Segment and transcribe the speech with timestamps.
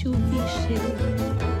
[0.00, 1.57] 就比谁。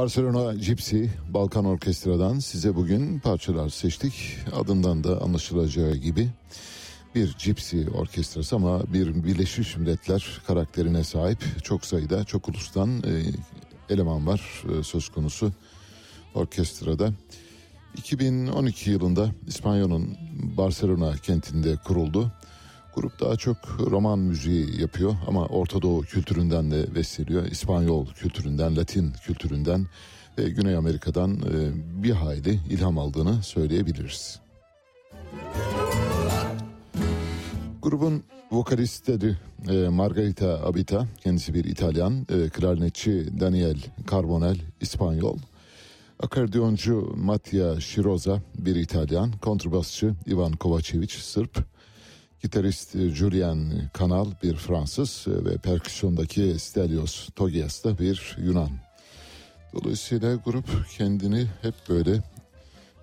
[0.00, 4.36] Barcelona Gypsy Balkan Orkestra'dan size bugün parçalar seçtik.
[4.52, 6.28] Adından da anlaşılacağı gibi
[7.14, 13.12] bir Gypsy orkestrası ama bir Birleşmiş Milletler karakterine sahip çok sayıda çok ulustan e,
[13.94, 15.52] eleman var e, söz konusu
[16.34, 17.12] orkestrada.
[17.96, 20.16] 2012 yılında İspanya'nın
[20.56, 22.32] Barcelona kentinde kuruldu.
[23.00, 23.56] Grup daha çok
[23.90, 27.46] roman müziği yapıyor ama Orta Doğu kültüründen de besleniyor.
[27.46, 29.86] İspanyol kültüründen, Latin kültüründen
[30.38, 31.70] ve Güney Amerika'dan e,
[32.02, 34.40] bir hayli ilham aldığını söyleyebiliriz.
[37.82, 39.36] Grubun vokalistleri
[39.68, 43.78] e, Margarita Abita, kendisi bir İtalyan, e, klarnetçi Daniel
[44.10, 45.38] Carbonel, İspanyol,
[46.22, 51.70] Akordiyoncu Mattia Shiroza bir İtalyan, kontrbasçı Ivan Kovacevic Sırp,
[52.42, 58.70] gitarist Julian Kanal bir Fransız ve perküsyondaki Stelios Togias da bir Yunan.
[59.74, 60.66] Dolayısıyla grup
[60.98, 62.22] kendini hep böyle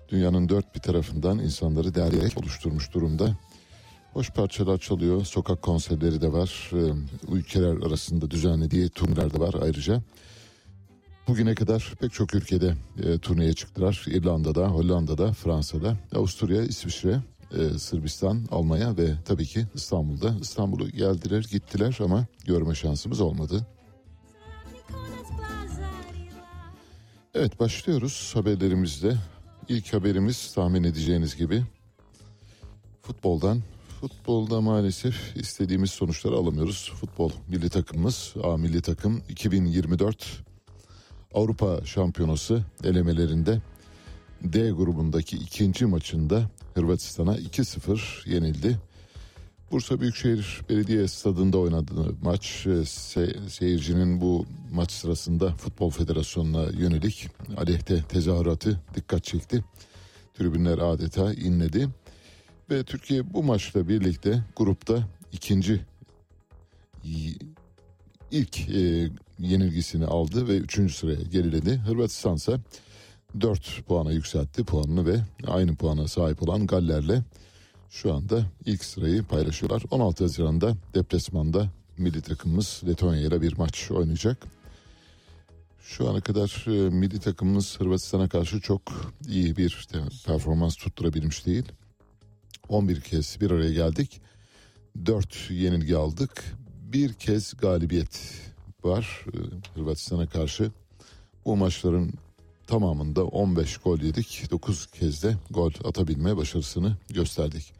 [0.08, 3.36] dünyanın dört bir tarafından insanları derleyerek oluşturmuş durumda.
[4.12, 6.92] Hoş parçalar çalıyor, sokak konserleri de var, ee,
[7.32, 10.02] ülkeler arasında düzenlediği turneler de var ayrıca.
[11.28, 14.04] Bugüne kadar pek çok ülkede e, turneye çıktılar.
[14.06, 17.20] İrlanda'da, Hollanda'da, Fransa'da, Avusturya, İsviçre,
[17.52, 20.36] e, Sırbistan, Almanya ve tabii ki İstanbul'da.
[20.40, 23.66] İstanbul'u geldiler, gittiler ama görme şansımız olmadı.
[27.34, 29.16] Evet başlıyoruz haberlerimizde.
[29.68, 31.62] İlk haberimiz tahmin edeceğiniz gibi
[33.02, 33.62] futboldan.
[34.00, 36.92] Futbolda maalesef istediğimiz sonuçları alamıyoruz.
[37.00, 40.44] Futbol milli takımımız A milli takım 2024
[41.34, 43.60] Avrupa Şampiyonası elemelerinde
[44.42, 48.78] D grubundaki ikinci maçında Hırvatistan'a 2-0 yenildi.
[49.70, 57.28] Bursa Büyükşehir Belediye Stadında oynadığı maç e, se- seyircinin bu maç sırasında Futbol Federasyonu'na yönelik
[57.56, 59.64] aleyhte tezahüratı dikkat çekti.
[60.34, 61.88] Tribünler adeta inledi.
[62.70, 65.80] Ve Türkiye bu maçla birlikte grupta ikinci
[68.30, 71.76] ilk e, yenilgisini aldı ve üçüncü sıraya geriledi.
[71.76, 72.58] Hırvatistan ise
[73.40, 77.22] 4 puana yükseltti puanını ve aynı puana sahip olan Galler'le
[77.90, 79.82] şu anda ilk sırayı paylaşıyorlar.
[79.90, 84.46] 16 Haziran'da deplasmanda milli takımımız Letonya ile bir maç oynayacak.
[85.80, 88.82] Şu ana kadar e, milli takımımız Hırvatistan'a karşı çok
[89.28, 89.88] iyi bir
[90.26, 91.64] performans tutturabilmiş değil.
[92.68, 94.20] 11 kez bir araya geldik.
[95.06, 96.44] 4 yenilgi aldık.
[96.82, 98.32] Bir kez galibiyet
[98.84, 99.38] var e,
[99.74, 100.72] Hırvatistan'a karşı.
[101.44, 102.12] Bu maçların
[102.68, 104.50] tamamında 15 gol yedik.
[104.50, 107.72] 9 kez de gol atabilme başarısını gösterdik.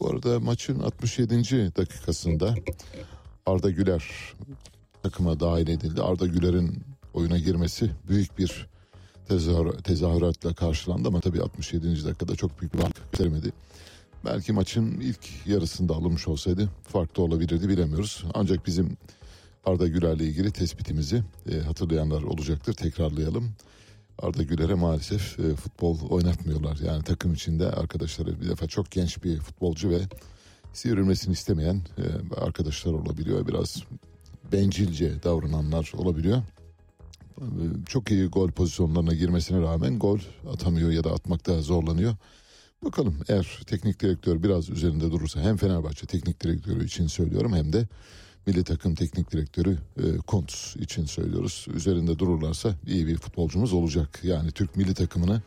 [0.00, 1.76] Bu arada maçın 67.
[1.76, 2.54] dakikasında
[3.46, 4.04] Arda Güler
[5.02, 6.02] takıma dahil edildi.
[6.02, 6.82] Arda Güler'in
[7.14, 8.66] oyuna girmesi büyük bir
[9.28, 12.04] tezahür, tezahüratla karşılandı ama tabii 67.
[12.04, 13.52] dakikada çok büyük bir fark gösteremedi.
[14.24, 18.24] Belki maçın ilk yarısında alınmış olsaydı farklı olabilirdi bilemiyoruz.
[18.34, 18.96] Ancak bizim
[19.64, 21.22] Arda Güler'le ilgili tespitimizi
[21.52, 22.74] e, hatırlayanlar olacaktır.
[22.74, 23.54] Tekrarlayalım.
[24.22, 26.78] Arda Güler'e maalesef e, futbol oynatmıyorlar.
[26.86, 30.00] Yani takım içinde arkadaşları bir defa çok genç bir futbolcu ve
[30.72, 33.46] sivrilmesini istemeyen e, arkadaşlar olabiliyor.
[33.46, 33.82] Biraz
[34.52, 36.42] bencilce davrananlar olabiliyor.
[37.38, 37.54] E,
[37.86, 40.18] çok iyi gol pozisyonlarına girmesine rağmen gol
[40.52, 42.16] atamıyor ya da atmakta zorlanıyor.
[42.84, 47.86] Bakalım eğer teknik direktör biraz üzerinde durursa hem Fenerbahçe teknik direktörü için söylüyorum hem de
[48.46, 51.66] milli takım teknik direktörü e, Kuntz için söylüyoruz.
[51.74, 54.20] Üzerinde dururlarsa iyi bir futbolcumuz olacak.
[54.22, 55.42] Yani Türk milli takımını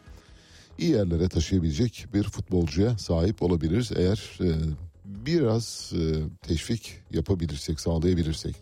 [0.78, 4.50] iyi yerlere taşıyabilecek bir futbolcuya sahip olabiliriz eğer e,
[5.06, 8.56] biraz e, teşvik yapabilirsek, sağlayabilirsek.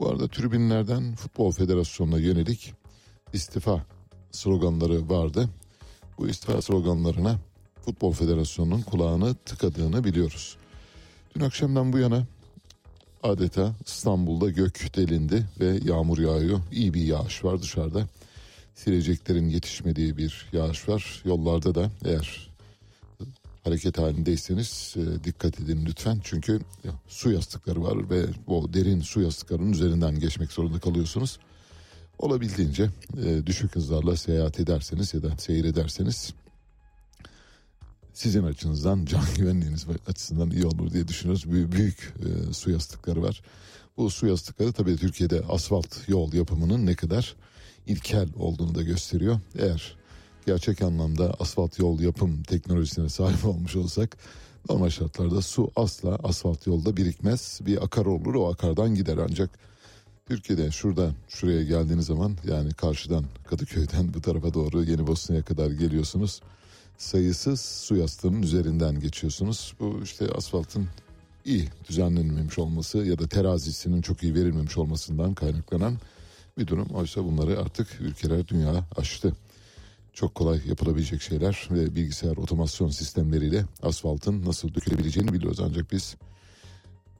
[0.00, 2.74] Bu arada tribünlerden Futbol Federasyonu'na yönelik
[3.32, 3.86] istifa
[4.30, 5.48] sloganları vardı.
[6.18, 7.38] Bu istifa sloganlarına
[7.84, 10.56] Futbol Federasyonu'nun kulağını tıkadığını biliyoruz.
[11.34, 12.26] Dün akşamdan bu yana
[13.24, 16.60] adeta İstanbul'da gök delindi ve yağmur yağıyor.
[16.72, 18.06] İyi bir yağış var dışarıda.
[18.74, 21.22] Sileceklerin yetişmediği bir yağış var.
[21.24, 22.50] Yollarda da eğer
[23.64, 26.20] hareket halindeyseniz e, dikkat edin lütfen.
[26.24, 26.60] Çünkü
[27.08, 31.38] su yastıkları var ve o derin su yastıklarının üzerinden geçmek zorunda kalıyorsunuz.
[32.18, 32.90] Olabildiğince
[33.24, 36.34] e, düşük hızlarla seyahat ederseniz ya da seyrederseniz
[38.14, 41.50] sizin açınızdan can güvenliğiniz açısından iyi olur diye düşünüyoruz.
[41.52, 43.42] Büyük, büyük e, su yastıkları var.
[43.96, 47.36] Bu su yastıkları tabii Türkiye'de asfalt yol yapımının ne kadar
[47.86, 49.40] ilkel olduğunu da gösteriyor.
[49.58, 49.96] Eğer
[50.46, 54.16] gerçek anlamda asfalt yol yapım teknolojisine sahip olmuş olsak
[54.68, 57.60] normal şartlarda su asla asfalt yolda birikmez.
[57.66, 59.50] Bir akar olur o akardan gider ancak
[60.28, 66.40] Türkiye'de şurada şuraya geldiğiniz zaman yani karşıdan Kadıköy'den bu tarafa doğru Yeni Bosna'ya kadar geliyorsunuz
[66.98, 69.74] sayısız su yastığının üzerinden geçiyorsunuz.
[69.80, 70.88] Bu işte asfaltın
[71.44, 75.98] iyi düzenlenmemiş olması ya da terazisinin çok iyi verilmemiş olmasından kaynaklanan
[76.58, 76.86] bir durum.
[76.86, 79.36] Oysa bunları artık ülkeler dünya aştı.
[80.12, 85.60] Çok kolay yapılabilecek şeyler ve bilgisayar otomasyon sistemleriyle asfaltın nasıl dökülebileceğini biliyoruz.
[85.60, 86.16] Ancak biz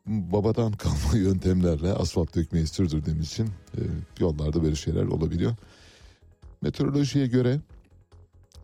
[0.07, 3.81] babadan kalma yöntemlerle asfalt dökmeyi sürdürdüğümüz için e,
[4.21, 5.57] yollarda böyle şeyler olabiliyor.
[6.63, 7.61] Meteorolojiye göre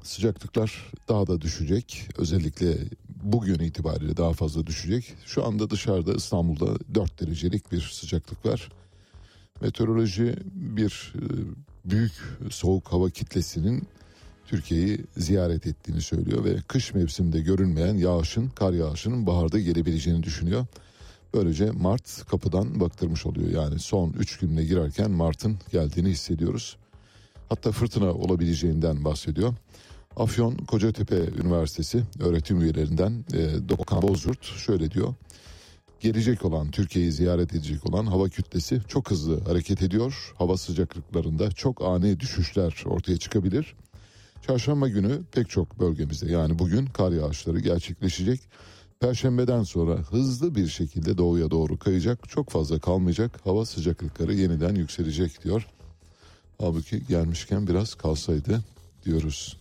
[0.02, 2.09] Sıcaklıklar daha da düşecek.
[2.19, 2.76] Özellikle
[3.23, 5.14] bugün itibariyle daha fazla düşecek.
[5.26, 8.69] Şu anda dışarıda İstanbul'da 4 derecelik bir sıcaklık var.
[9.61, 11.25] Meteoroloji bir e,
[11.90, 12.12] büyük
[12.50, 13.88] soğuk hava kitlesinin
[14.47, 20.66] Türkiye'yi ziyaret ettiğini söylüyor ve kış mevsiminde görünmeyen yağışın, kar yağışının baharda gelebileceğini düşünüyor.
[21.35, 23.50] Böylece Mart kapıdan baktırmış oluyor.
[23.50, 26.76] Yani son 3 gününe girerken Mart'ın geldiğini hissediyoruz.
[27.49, 29.54] Hatta fırtına olabileceğinden bahsediyor.
[30.17, 35.14] Afyon Kocatepe Üniversitesi öğretim üyelerinden e, Dokan Bozurt şöyle diyor.
[36.00, 40.35] Gelecek olan Türkiye'yi ziyaret edecek olan hava kütlesi çok hızlı hareket ediyor.
[40.38, 43.76] Hava sıcaklıklarında çok ani düşüşler ortaya çıkabilir.
[44.47, 48.40] Çarşamba günü pek çok bölgemizde yani bugün kar yağışları gerçekleşecek.
[49.00, 52.29] Perşembeden sonra hızlı bir şekilde doğuya doğru kayacak.
[52.29, 53.40] Çok fazla kalmayacak.
[53.45, 55.67] Hava sıcaklıkları yeniden yükselecek diyor.
[56.59, 58.61] Halbuki gelmişken biraz kalsaydı
[59.05, 59.60] diyoruz.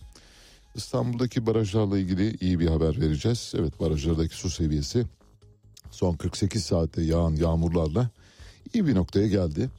[0.80, 3.52] İstanbul'daki barajlarla ilgili iyi bir haber vereceğiz.
[3.56, 5.06] Evet barajlardaki su seviyesi
[5.90, 8.10] son 48 saatte yağan yağmurlarla
[8.74, 9.70] iyi bir noktaya geldi.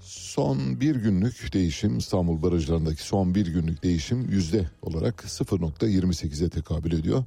[0.00, 7.24] Son bir günlük değişim İstanbul barajlarındaki son bir günlük değişim yüzde olarak 0.28'e tekabül ediyor.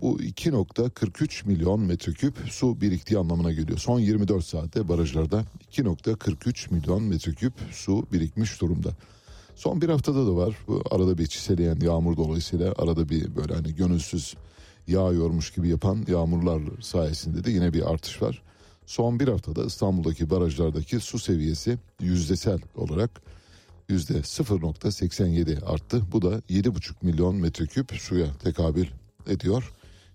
[0.00, 3.78] Bu 2.43 milyon metreküp su biriktiği anlamına geliyor.
[3.78, 8.90] Son 24 saatte barajlarda 2.43 milyon metreküp su birikmiş durumda.
[9.62, 10.56] Son bir haftada da var.
[10.68, 14.34] Bu arada bir çiseleyen yağmur dolayısıyla arada bir böyle hani gönülsüz
[14.86, 18.42] yağıyormuş gibi yapan yağmurlar sayesinde de yine bir artış var.
[18.86, 23.22] Son bir haftada İstanbul'daki barajlardaki su seviyesi yüzdesel olarak
[23.88, 26.02] yüzde 0.87 arttı.
[26.12, 28.86] Bu da 7,5 milyon metreküp suya tekabül
[29.28, 29.72] ediyor.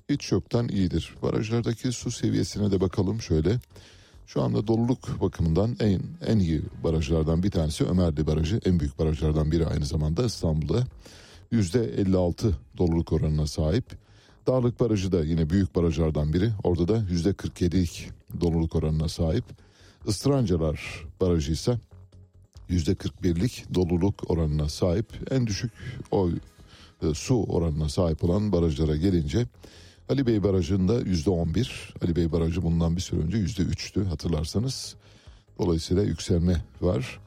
[0.09, 1.15] Hiç yoktan iyidir.
[1.21, 3.59] Barajlardaki su seviyesine de bakalım şöyle.
[4.27, 8.59] Şu anda doluluk bakımından en en iyi barajlardan bir tanesi Ömerli Barajı.
[8.65, 10.83] En büyük barajlardan biri aynı zamanda İstanbul'da.
[11.51, 13.85] %56 doluluk oranına sahip.
[14.47, 16.51] Dağlık Barajı da yine büyük barajlardan biri.
[16.63, 18.09] Orada da %47'lik
[18.41, 19.45] doluluk oranına sahip.
[20.07, 21.79] Istırancalar Barajı ise
[22.69, 25.31] %41'lik doluluk oranına sahip.
[25.31, 25.71] En düşük
[26.11, 26.29] o
[27.01, 29.47] e, su oranına sahip olan barajlara gelince
[30.09, 31.93] Ali Bey Barajı'nda yüzde on bir.
[32.01, 34.95] Ali Bey Barajı bundan bir süre önce yüzde üçtü hatırlarsanız.
[35.59, 37.19] Dolayısıyla yükselme var.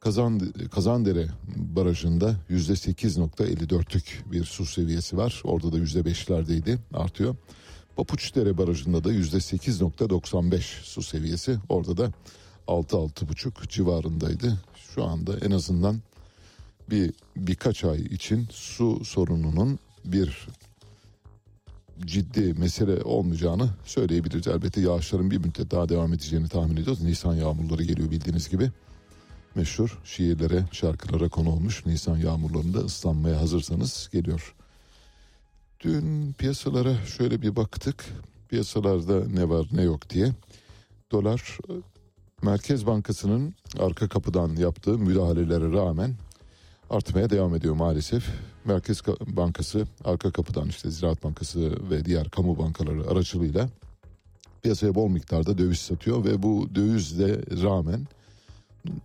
[0.00, 5.40] Kazan, Kazandere Barajı'nda yüzde sekiz nokta elli dörtlük bir su seviyesi var.
[5.44, 7.36] Orada da yüzde beşlerdeydi artıyor.
[7.96, 11.58] Papuçdere Barajı'nda da yüzde sekiz nokta doksan beş su seviyesi.
[11.68, 12.12] Orada da
[12.66, 14.58] altı altı buçuk civarındaydı.
[14.94, 16.00] Şu anda en azından
[16.90, 20.46] bir birkaç ay için su sorununun bir
[22.00, 24.46] ciddi mesele olmayacağını söyleyebiliriz.
[24.46, 27.02] Elbette yağışların bir müddet daha devam edeceğini tahmin ediyoruz.
[27.02, 28.70] Nisan yağmurları geliyor bildiğiniz gibi.
[29.54, 34.54] Meşhur şiirlere, şarkılara konu olmuş Nisan yağmurlarında ıslanmaya hazırsanız geliyor.
[35.80, 38.04] Dün piyasalara şöyle bir baktık.
[38.48, 40.32] Piyasalarda ne var ne yok diye.
[41.10, 41.58] Dolar
[42.42, 46.14] Merkez Bankası'nın arka kapıdan yaptığı müdahalelere rağmen
[46.92, 48.24] artmaya devam ediyor maalesef.
[48.64, 53.68] Merkez Bankası arka kapıdan işte Ziraat Bankası ve diğer kamu bankaları aracılığıyla
[54.62, 58.06] piyasaya bol miktarda döviz satıyor ve bu dövizle rağmen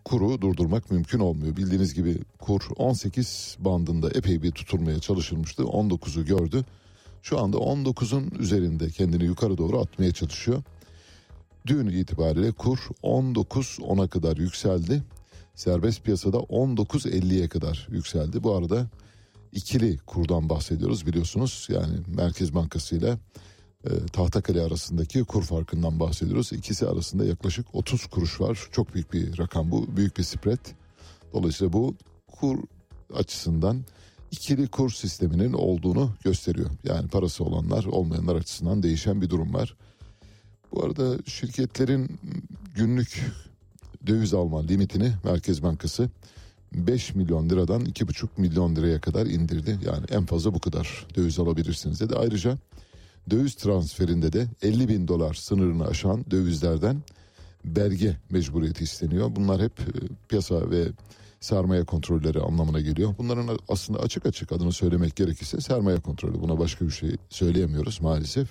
[0.05, 1.57] kuru durdurmak mümkün olmuyor.
[1.57, 5.63] Bildiğiniz gibi kur 18 bandında epey bir tutulmaya çalışılmıştı.
[5.63, 6.65] 19'u gördü.
[7.23, 10.63] Şu anda 19'un üzerinde kendini yukarı doğru atmaya çalışıyor.
[11.67, 15.03] Dün itibariyle kur 19 10'a kadar yükseldi.
[15.57, 18.43] Serbest piyasada 19.50'ye kadar yükseldi.
[18.43, 18.87] Bu arada
[19.51, 21.67] ikili kurdan bahsediyoruz biliyorsunuz.
[21.71, 23.17] Yani Merkez Bankası ile
[23.83, 26.53] e, Tahtakale arasındaki kur farkından bahsediyoruz.
[26.53, 28.67] İkisi arasında yaklaşık 30 kuruş var.
[28.71, 29.97] Çok büyük bir rakam bu.
[29.97, 30.65] Büyük bir spread.
[31.33, 31.95] Dolayısıyla bu
[32.31, 32.57] kur
[33.13, 33.85] açısından
[34.31, 36.69] ikili kur sisteminin olduğunu gösteriyor.
[36.83, 39.75] Yani parası olanlar olmayanlar açısından değişen bir durum var.
[40.71, 42.19] Bu arada şirketlerin
[42.75, 43.25] günlük
[44.07, 46.09] döviz alma limitini Merkez Bankası
[46.73, 49.79] 5 milyon liradan 2,5 milyon liraya kadar indirdi.
[49.85, 52.15] Yani en fazla bu kadar döviz alabilirsiniz dedi.
[52.15, 52.57] Ayrıca
[53.29, 57.03] döviz transferinde de 50 bin dolar sınırını aşan dövizlerden
[57.65, 59.35] belge mecburiyeti isteniyor.
[59.35, 59.91] Bunlar hep e,
[60.29, 60.87] piyasa ve
[61.39, 63.15] sermaye kontrolleri anlamına geliyor.
[63.17, 66.41] Bunların aslında açık açık adını söylemek gerekirse sermaye kontrolü.
[66.41, 68.49] Buna başka bir şey söyleyemiyoruz maalesef.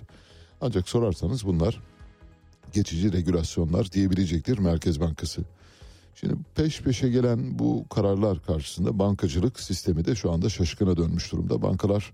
[0.61, 1.83] Ancak sorarsanız bunlar
[2.73, 5.43] geçici regülasyonlar diyebilecektir Merkez Bankası.
[6.15, 11.63] Şimdi peş peşe gelen bu kararlar karşısında bankacılık sistemi de şu anda şaşkına dönmüş durumda.
[11.63, 12.13] Bankalar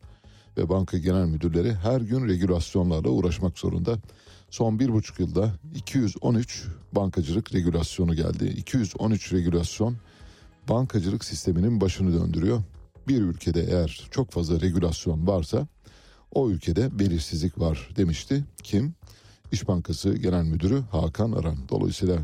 [0.57, 3.99] ve banka genel müdürleri her gün regülasyonlarla uğraşmak zorunda.
[4.51, 8.45] Son bir buçuk yılda 213 bankacılık regülasyonu geldi.
[8.45, 9.97] 213 regülasyon
[10.69, 12.63] bankacılık sisteminin başını döndürüyor.
[13.09, 15.67] Bir ülkede eğer çok fazla regülasyon varsa
[16.35, 18.45] o ülkede belirsizlik var demişti.
[18.63, 18.95] Kim?
[19.53, 21.57] İş Bankası Genel Müdürü Hakan Aran.
[21.69, 22.19] Dolayısıyla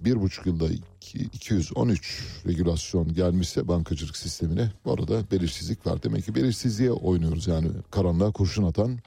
[0.00, 0.68] bir buçuk yılda
[1.14, 6.02] 213 regülasyon gelmişse bankacılık sistemine bu arada belirsizlik var.
[6.02, 8.98] Demek ki belirsizliğe oynuyoruz yani karanlığa kurşun atan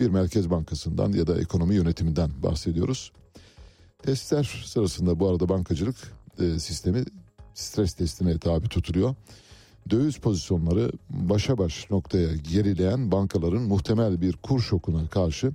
[0.00, 3.12] bir merkez bankasından ya da ekonomi yönetiminden bahsediyoruz.
[4.02, 5.96] Testler sırasında bu arada bankacılık
[6.38, 7.04] e, sistemi
[7.54, 9.14] stres testine tabi tutuluyor.
[9.90, 15.52] Döviz pozisyonları başa baş noktaya gerileyen bankaların muhtemel bir kur şokuna karşı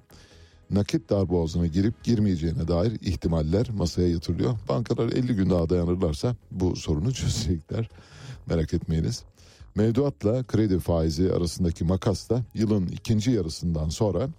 [0.71, 4.53] nakit darboğazına girip girmeyeceğine dair ihtimaller masaya yatırılıyor.
[4.69, 7.89] Bankalar 50 gün daha dayanırlarsa bu sorunu çözecekler.
[8.45, 9.23] Merak etmeyiniz.
[9.75, 14.29] Mevduatla kredi faizi arasındaki makas da yılın ikinci yarısından sonra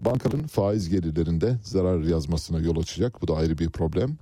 [0.00, 3.22] bankanın faiz gelirlerinde zarar yazmasına yol açacak.
[3.22, 4.16] Bu da ayrı bir problem.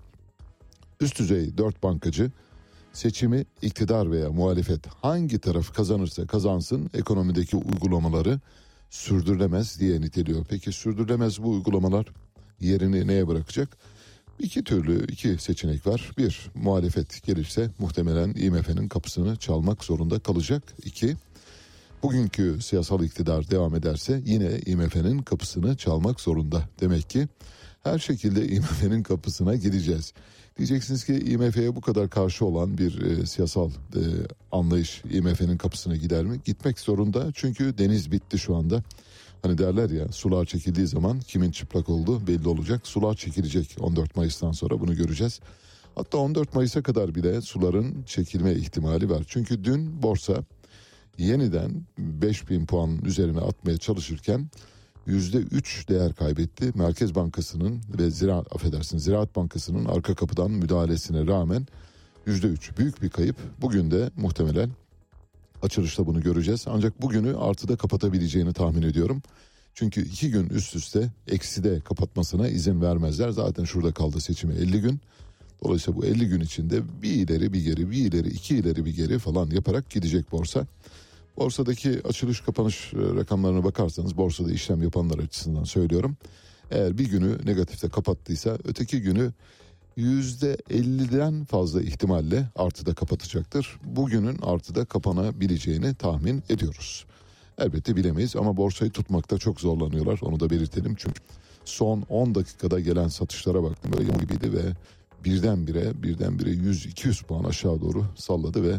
[1.00, 2.30] Üst düzey dört bankacı
[2.92, 8.40] seçimi iktidar veya muhalefet hangi taraf kazanırsa kazansın ekonomideki uygulamaları
[8.94, 10.44] sürdürülemez diye niteliyor.
[10.48, 12.06] Peki sürdürülemez bu uygulamalar
[12.60, 13.76] yerini neye bırakacak?
[14.38, 16.12] İki türlü iki seçenek var.
[16.18, 20.62] Bir muhalefet gelirse muhtemelen IMF'nin kapısını çalmak zorunda kalacak.
[20.84, 21.16] İki
[22.02, 26.68] bugünkü siyasal iktidar devam ederse yine IMF'nin kapısını çalmak zorunda.
[26.80, 27.28] Demek ki
[27.82, 30.12] her şekilde IMF'nin kapısına gideceğiz.
[30.58, 34.00] Diyeceksiniz ki IMF'ye bu kadar karşı olan bir e, siyasal e,
[34.52, 36.40] anlayış IMF'nin kapısına gider mi?
[36.44, 38.82] Gitmek zorunda çünkü deniz bitti şu anda.
[39.42, 42.87] Hani derler ya sular çekildiği zaman kimin çıplak olduğu belli olacak.
[42.87, 45.40] Sular çekilecek 14 Mayıs'tan sonra bunu göreceğiz.
[45.94, 49.25] Hatta 14 Mayıs'a kadar bile suların çekilme ihtimali var.
[49.26, 50.44] Çünkü dün borsa
[51.18, 54.50] yeniden 5000 puan üzerine atmaya çalışırken
[55.06, 56.73] yüzde üç değer kaybetti.
[56.75, 61.66] Merkez Bankası'nın ve Ziraat affedersin Ziraat Bankası'nın arka kapıdan müdahalesine rağmen
[62.26, 63.37] yüzde üç büyük bir kayıp.
[63.61, 64.70] Bugün de muhtemelen
[65.62, 66.64] açılışta bunu göreceğiz.
[66.68, 69.23] Ancak bugünü artıda kapatabileceğini tahmin ediyorum.
[69.75, 73.30] Çünkü iki gün üst üste ekside kapatmasına izin vermezler.
[73.30, 75.00] Zaten şurada kaldı seçimi 50 gün.
[75.64, 79.18] Dolayısıyla bu 50 gün içinde bir ileri bir geri bir ileri iki ileri bir geri
[79.18, 80.66] falan yaparak gidecek borsa.
[81.36, 86.16] Borsadaki açılış kapanış e, rakamlarına bakarsanız borsada işlem yapanlar açısından söylüyorum.
[86.70, 89.32] Eğer bir günü negatifte kapattıysa öteki günü
[89.98, 93.78] %50'den fazla ihtimalle artıda kapatacaktır.
[93.85, 97.06] Bugünün artıda kapanabileceğini tahmin ediyoruz.
[97.59, 100.18] Elbette bilemeyiz ama borsayı tutmakta çok zorlanıyorlar.
[100.22, 101.20] Onu da belirtelim çünkü
[101.64, 104.62] son 10 dakikada gelen satışlara baktım böyle gibiydi ve
[105.24, 108.76] birdenbire birdenbire 100-200 puan aşağı doğru salladı ve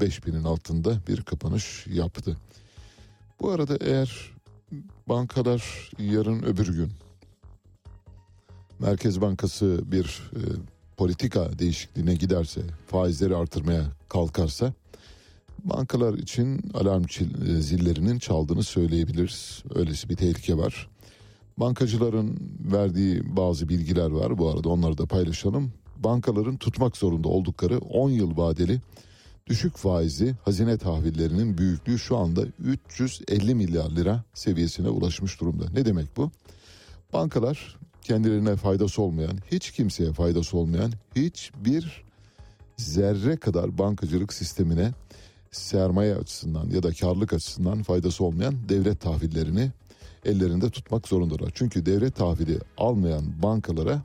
[0.00, 2.36] 5000'in altında bir kapanış yaptı.
[3.40, 4.32] Bu arada eğer
[5.08, 6.92] bankalar yarın öbür gün
[8.78, 10.40] Merkez Bankası bir e,
[10.96, 14.72] politika değişikliğine giderse, faizleri artırmaya kalkarsa
[15.64, 19.62] bankalar için alarm e, zillerinin çaldığını söyleyebiliriz.
[19.74, 20.88] Öylesi bir tehlike var.
[21.56, 22.38] Bankacıların
[22.72, 25.72] verdiği bazı bilgiler var bu arada onları da paylaşalım
[26.04, 28.80] bankaların tutmak zorunda oldukları 10 yıl vadeli
[29.46, 35.64] düşük faizli hazine tahvillerinin büyüklüğü şu anda 350 milyar lira seviyesine ulaşmış durumda.
[35.72, 36.30] Ne demek bu?
[37.12, 42.04] Bankalar kendilerine faydası olmayan, hiç kimseye faydası olmayan hiçbir
[42.76, 44.92] zerre kadar bankacılık sistemine
[45.50, 49.70] sermaye açısından ya da karlılık açısından faydası olmayan devlet tahvillerini
[50.24, 51.50] ellerinde tutmak zorundalar.
[51.54, 54.02] Çünkü devlet tahvili almayan bankalara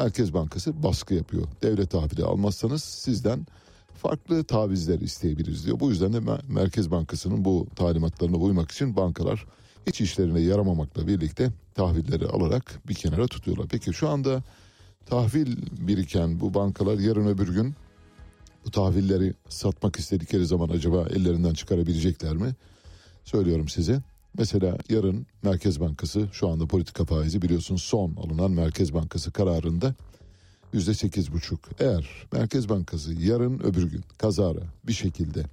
[0.00, 1.46] Merkez Bankası baskı yapıyor.
[1.62, 3.46] Devlet tahvili almazsanız sizden
[3.94, 5.80] farklı tavizler isteyebiliriz diyor.
[5.80, 9.46] Bu yüzden de Merkez Bankası'nın bu talimatlarına uymak için bankalar
[9.86, 13.66] hiç işlerine yaramamakla birlikte tahvilleri alarak bir kenara tutuyorlar.
[13.70, 14.42] Peki şu anda
[15.06, 15.56] tahvil
[15.88, 17.74] biriken bu bankalar yarın öbür gün
[18.66, 22.54] bu tahvilleri satmak istedikleri zaman acaba ellerinden çıkarabilecekler mi?
[23.24, 24.02] Söylüyorum size.
[24.38, 29.94] Mesela yarın Merkez Bankası şu anda politika faizi biliyorsun son alınan Merkez Bankası kararında
[30.72, 31.60] yüzde sekiz buçuk.
[31.78, 35.44] Eğer Merkez Bankası yarın öbür gün kazara bir şekilde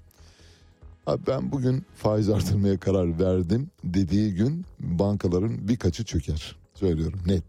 [1.07, 6.55] Abi ben bugün faiz artırmaya karar verdim dediği gün bankaların birkaçı çöker.
[6.73, 7.43] Söylüyorum net.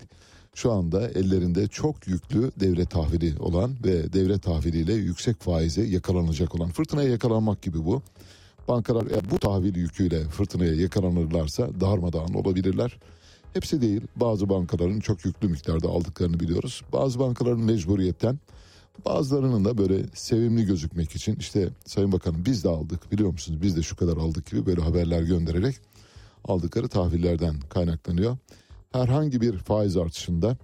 [0.54, 6.70] Şu anda ellerinde çok yüklü devlet tahvili olan ve devlet tahviliyle yüksek faize yakalanacak olan
[6.70, 8.02] fırtınaya yakalanmak gibi bu.
[8.68, 12.98] Bankalar eğer bu tahvil yüküyle fırtınaya yakalanırlarsa darmadağın olabilirler.
[13.52, 16.82] Hepsi değil bazı bankaların çok yüklü miktarda aldıklarını biliyoruz.
[16.92, 18.38] Bazı bankaların mecburiyetten
[19.04, 23.76] bazılarının da böyle sevimli gözükmek için işte Sayın Bakanım biz de aldık biliyor musunuz biz
[23.76, 25.76] de şu kadar aldık gibi böyle haberler göndererek
[26.44, 28.36] aldıkları tahvillerden kaynaklanıyor.
[28.92, 30.56] Herhangi bir faiz artışında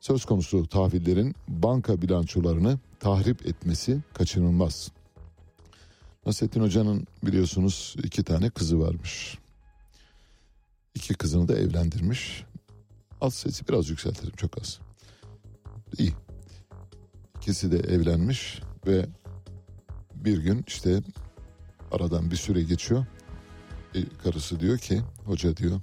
[0.00, 4.90] söz konusu tahvillerin banka bilançolarını tahrip etmesi kaçınılmaz.
[6.26, 9.38] Nasrettin Hoca'nın biliyorsunuz iki tane kızı varmış.
[10.94, 12.44] İki kızını da evlendirmiş.
[13.20, 14.78] Az sesi biraz yükseltelim çok az.
[15.98, 16.12] İyi.
[17.36, 19.06] İkisi de evlenmiş ve
[20.14, 21.00] bir gün işte
[21.92, 23.06] aradan bir süre geçiyor.
[23.94, 25.80] E, karısı diyor ki hoca diyor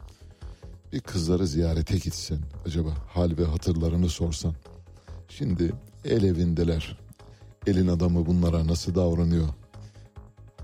[0.94, 4.56] bir kızları ziyarete gitsen acaba hal ve hatırlarını sorsan.
[5.30, 5.74] Şimdi
[6.06, 6.98] el evindeler.
[7.68, 9.48] Elin adamı bunlara nasıl davranıyor?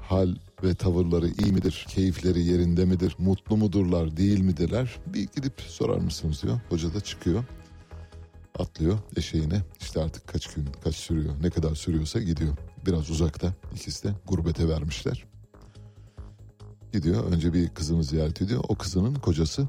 [0.10, 1.86] Hal ve tavırları iyi midir?
[1.90, 3.16] Keyifleri yerinde midir?
[3.20, 5.00] Mutlu mudurlar, değil midirler?
[5.08, 6.60] Bir gidip sorar mısınız diyor.
[6.70, 7.44] Hoca da çıkıyor.
[8.60, 9.62] Atlıyor eşeğine.
[9.82, 12.58] İşte artık kaç gün, kaç sürüyor, ne kadar sürüyorsa gidiyor.
[12.86, 13.54] Biraz uzakta.
[13.76, 15.26] İkisi de gurbete vermişler.
[16.94, 18.64] Gidiyor önce bir kızını ziyaret ediyor.
[18.68, 19.68] O kızının kocası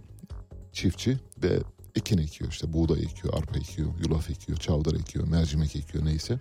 [0.72, 1.58] çiftçi ve
[1.94, 6.40] ekin ekiyor işte buğday ekiyor, arpa ekiyor, yulaf ekiyor, çavdar ekiyor, mercimek ekiyor neyse.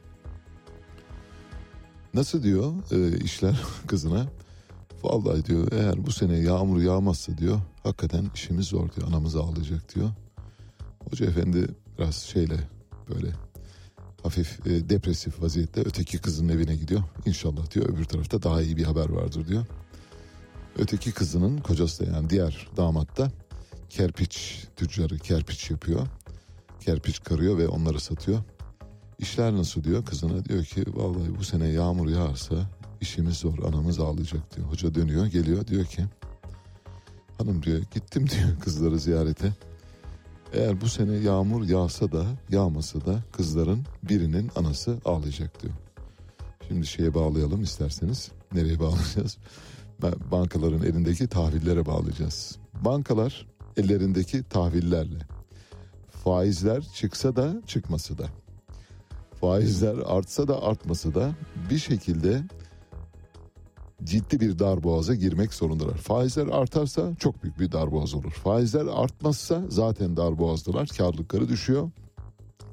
[2.16, 4.28] Nasıl diyor e, işler kızına?
[5.04, 10.10] Vallahi diyor eğer bu sene yağmur yağmazsa diyor hakikaten işimiz zor diyor anamız ağlayacak diyor.
[11.10, 12.60] Hoca efendi biraz şeyle
[13.10, 13.32] böyle
[14.24, 17.04] hafif e, depresif vaziyette öteki kızın evine gidiyor.
[17.26, 19.66] İnşallah diyor öbür tarafta daha iyi bir haber vardır diyor.
[20.78, 23.32] Öteki kızının kocası da yani diğer damat da
[23.90, 26.08] kerpiç tüccarı kerpiç yapıyor.
[26.80, 28.44] Kerpiç karıyor ve onları satıyor.
[29.20, 32.56] İşler nasıl diyor kızına diyor ki vallahi bu sene yağmur yağarsa
[33.02, 34.68] işimiz zor anamız ağlayacak diyor.
[34.68, 36.06] Hoca dönüyor geliyor diyor ki
[37.38, 39.54] hanım diyor gittim diyor kızları ziyarete.
[40.54, 45.74] Eğer bu sene yağmur yağsa da yağmasa da kızların birinin anası ağlayacak diyor.
[46.68, 48.32] Şimdi şeye bağlayalım isterseniz.
[48.54, 49.38] Nereye bağlayacağız?
[50.32, 52.58] Bankaların elindeki tahvillere bağlayacağız.
[52.86, 53.48] Bankalar
[53.78, 55.20] ellerindeki tahvillerle
[56.10, 58.26] faizler çıksa da çıkması da
[59.42, 61.32] faizler artsa da artması da
[61.70, 62.44] bir şekilde
[64.04, 65.98] ciddi bir darboğaza girmek zorundalar.
[65.98, 68.32] Faizler artarsa çok büyük bir darboğaz olur.
[68.32, 70.88] Faizler artmazsa zaten darboğazdılar.
[70.88, 71.92] Karlılıkları düşüyor.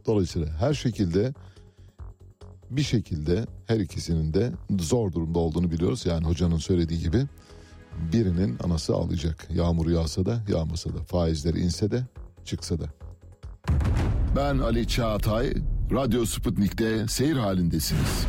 [0.06, 1.34] Dolayısıyla her şekilde
[2.70, 6.06] bir şekilde her ikisinin de zor durumda olduğunu biliyoruz.
[6.06, 7.26] Yani hocanın söylediği gibi
[8.12, 9.48] birinin anası ağlayacak.
[9.50, 12.06] Yağmur yağsa da yağmasa da faizleri inse de
[12.44, 12.84] çıksa da.
[14.36, 15.54] Ben Ali Çağatay,
[15.92, 18.26] Radyo Sputnik'te seyir halindesiniz.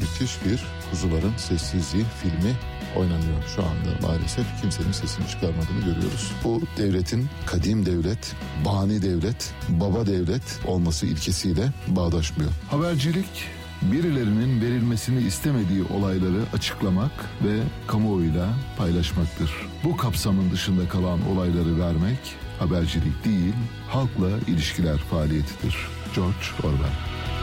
[0.00, 2.56] Müthiş bir Kuzuların Sessizliği filmi
[2.96, 6.32] oynanıyor şu anda maalesef kimsenin sesini çıkarmadığını görüyoruz.
[6.44, 12.50] Bu devletin kadim devlet, bani devlet, baba devlet olması ilkesiyle bağdaşmıyor.
[12.70, 13.44] Habercilik
[13.82, 17.12] birilerinin verilmesini istemediği olayları açıklamak
[17.44, 19.50] ve kamuoyuyla paylaşmaktır.
[19.84, 23.54] Bu kapsamın dışında kalan olayları vermek habercilik değil,
[23.88, 25.76] halkla ilişkiler faaliyetidir.
[26.14, 26.92] George Orwell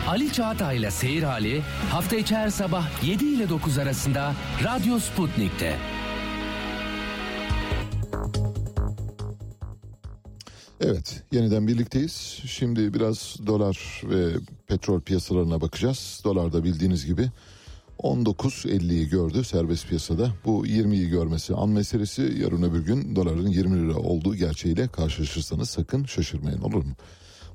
[0.08, 5.78] Ali Çağatay'la Seyir Hali hafta içi her sabah 7 ile 9 arasında Radyo Sputnik'te.
[10.82, 12.42] Evet, yeniden birlikteyiz.
[12.46, 14.34] Şimdi biraz dolar ve
[14.68, 16.22] petrol piyasalarına bakacağız.
[16.24, 17.30] Dolar da bildiğiniz gibi
[18.04, 20.32] 19.50'yi gördü serbest piyasada.
[20.46, 26.06] Bu 20'yi görmesi an meselesi yarın öbür gün doların 20 lira olduğu gerçeğiyle karşılaşırsanız sakın
[26.06, 26.94] şaşırmayın olur mu?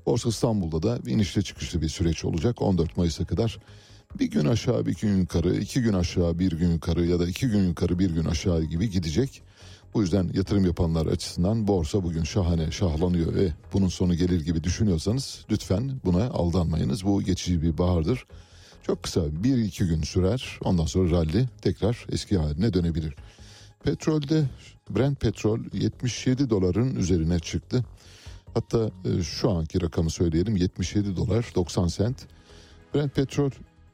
[0.07, 3.59] Borsa İstanbul'da da inişli çıkışlı bir süreç olacak 14 Mayıs'a kadar.
[4.19, 7.49] Bir gün aşağı bir gün yukarı, iki gün aşağı bir gün yukarı ya da iki
[7.49, 9.43] gün yukarı bir gün aşağı gibi gidecek.
[9.95, 15.45] Bu yüzden yatırım yapanlar açısından borsa bugün şahane şahlanıyor ve bunun sonu gelir gibi düşünüyorsanız
[15.51, 17.05] lütfen buna aldanmayınız.
[17.05, 18.27] Bu geçici bir bahardır.
[18.87, 23.15] Çok kısa bir iki gün sürer ondan sonra rally tekrar eski haline dönebilir.
[23.85, 24.45] Petrolde
[24.91, 27.85] Brent petrol 77 doların üzerine çıktı.
[28.55, 32.27] Hatta e, şu anki rakamı söyleyelim 77 dolar 90 sent.
[32.95, 33.51] Brent petrol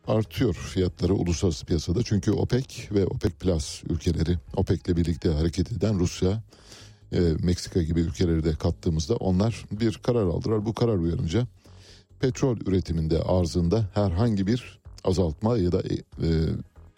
[0.07, 2.03] artıyor fiyatları uluslararası piyasada.
[2.03, 6.42] Çünkü OPEC ve OPEC Plus ülkeleri OPEC ile birlikte hareket eden Rusya,
[7.12, 10.66] e, Meksika gibi ülkeleri de kattığımızda onlar bir karar aldılar.
[10.66, 11.46] Bu karar uyanınca
[12.20, 16.28] petrol üretiminde arzında herhangi bir azaltma ya da e, e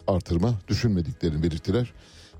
[0.07, 1.93] artırma düşünmediklerini belirttiler.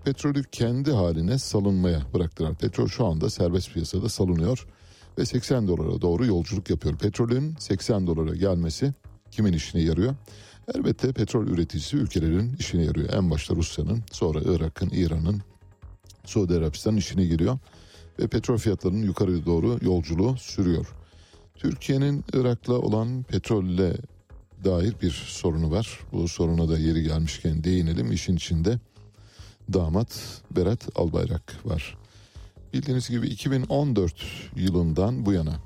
[0.04, 2.56] Petrolü kendi haline salınmaya bıraktılar.
[2.56, 4.68] Petrol şu anda serbest piyasada salınıyor
[5.18, 6.98] ve 80 dolara doğru yolculuk yapıyor.
[6.98, 8.94] Petrolün 80 dolara gelmesi
[9.32, 10.16] kimin işine yarıyor?
[10.76, 13.14] Elbette petrol üreticisi ülkelerin işine yarıyor.
[13.14, 15.42] En başta Rusya'nın, sonra Irak'ın, İran'ın,
[16.26, 17.58] Suudi Arabistan'ın işine giriyor.
[18.20, 20.88] Ve petrol fiyatlarının yukarı doğru yolculuğu sürüyor.
[21.56, 23.94] Türkiye'nin Irak'la olan petrolle
[24.64, 26.00] dair bir sorunu var.
[26.12, 28.12] Bu soruna da yeri gelmişken değinelim.
[28.12, 28.80] İşin içinde
[29.74, 31.98] damat Berat Albayrak var.
[32.74, 34.14] Bildiğiniz gibi 2014
[34.56, 35.60] yılından bu yana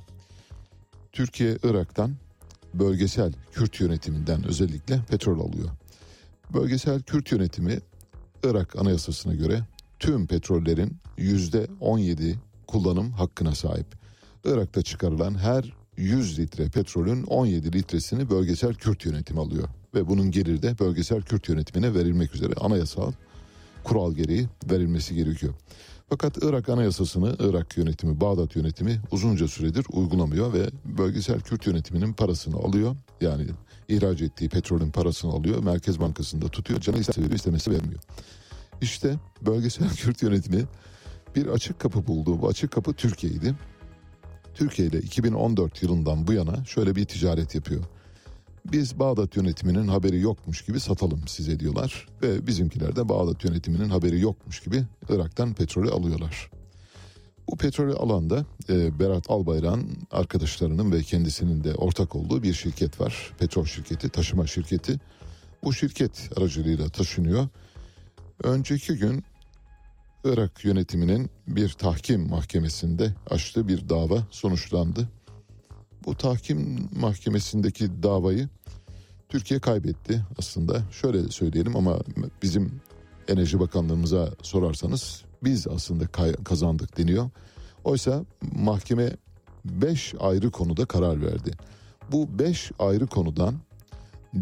[1.11, 2.15] Türkiye Irak'tan
[2.73, 5.69] bölgesel Kürt yönetiminden özellikle petrol alıyor.
[6.53, 7.79] Bölgesel Kürt yönetimi
[8.43, 9.61] Irak anayasasına göre
[9.99, 13.87] tüm petrollerin yüzde 17 kullanım hakkına sahip.
[14.45, 19.67] Irak'ta çıkarılan her 100 litre petrolün 17 litresini bölgesel Kürt yönetimi alıyor.
[19.95, 23.11] Ve bunun geliri de bölgesel Kürt yönetimine verilmek üzere anayasal
[23.83, 25.53] kural gereği verilmesi gerekiyor.
[26.09, 32.55] Fakat Irak anayasasını Irak yönetimi, Bağdat yönetimi uzunca süredir uygulamıyor ve bölgesel Kürt yönetiminin parasını
[32.55, 32.95] alıyor.
[33.21, 33.45] Yani
[33.87, 35.63] ihraç ettiği petrolün parasını alıyor.
[35.63, 36.81] Merkez Bankası'nda tutuyor.
[36.81, 37.99] Canı isterse veriyor, istemesi vermiyor.
[38.81, 40.63] İşte bölgesel Kürt yönetimi
[41.35, 42.41] bir açık kapı buldu.
[42.41, 43.55] Bu açık kapı Türkiye'ydi.
[44.57, 47.83] Türkiye ile 2014 yılından bu yana şöyle bir ticaret yapıyor.
[48.71, 52.07] Biz Bağdat yönetiminin haberi yokmuş gibi satalım size diyorlar.
[52.21, 56.49] Ve bizimkiler de Bağdat yönetiminin haberi yokmuş gibi Irak'tan petrolü alıyorlar.
[57.49, 63.33] Bu petrolü alanda e, Berat Albayrak'ın arkadaşlarının ve kendisinin de ortak olduğu bir şirket var.
[63.39, 64.99] Petrol şirketi, taşıma şirketi.
[65.63, 67.47] Bu şirket aracılığıyla taşınıyor.
[68.43, 69.23] Önceki gün
[70.23, 75.09] Irak yönetiminin bir tahkim mahkemesinde açtığı bir dava sonuçlandı.
[76.05, 78.49] Bu tahkim mahkemesindeki davayı
[79.29, 80.81] Türkiye kaybetti aslında.
[80.91, 81.99] Şöyle söyleyelim ama
[82.43, 82.81] bizim
[83.27, 86.07] Enerji Bakanlığımıza sorarsanız biz aslında
[86.43, 87.29] kazandık deniyor.
[87.83, 88.25] Oysa
[88.55, 89.11] mahkeme
[89.65, 91.51] 5 ayrı konuda karar verdi.
[92.11, 93.55] Bu 5 ayrı konudan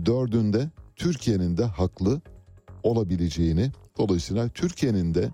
[0.05, 2.21] dördünde Türkiye'nin de haklı
[2.83, 5.29] olabileceğini, dolayısıyla Türkiye'nin de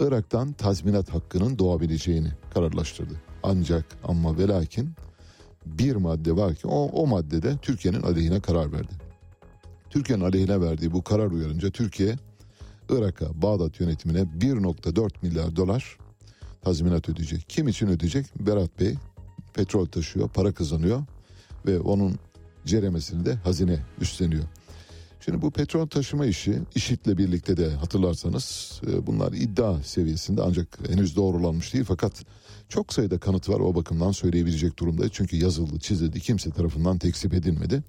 [0.00, 3.14] Irak'tan tazminat hakkının doğabileceğini kararlaştırdı.
[3.42, 4.90] Ancak ama ve lakin
[5.66, 8.92] bir madde var ki o, o maddede Türkiye'nin aleyhine karar verdi.
[9.90, 12.16] Türkiye'nin aleyhine verdiği bu karar uyarınca Türkiye
[12.90, 15.98] Irak'a Bağdat yönetimine 1.4 milyar dolar
[16.62, 17.44] tazminat ödeyecek.
[17.48, 18.26] Kim için ödeyecek?
[18.46, 18.94] Berat Bey
[19.54, 21.02] petrol taşıyor, para kazanıyor
[21.66, 22.18] ve onun
[22.64, 24.44] ceremesini de hazine üstleniyor.
[25.28, 31.16] Şimdi bu petrol taşıma işi IŞİD'le birlikte de hatırlarsanız e, bunlar iddia seviyesinde ancak henüz
[31.16, 32.12] doğrulanmış değil fakat
[32.68, 35.08] çok sayıda kanıt var o bakımdan söyleyebilecek durumda.
[35.08, 37.82] Çünkü yazıldı, çizildi, kimse tarafından tekzip edilmedi.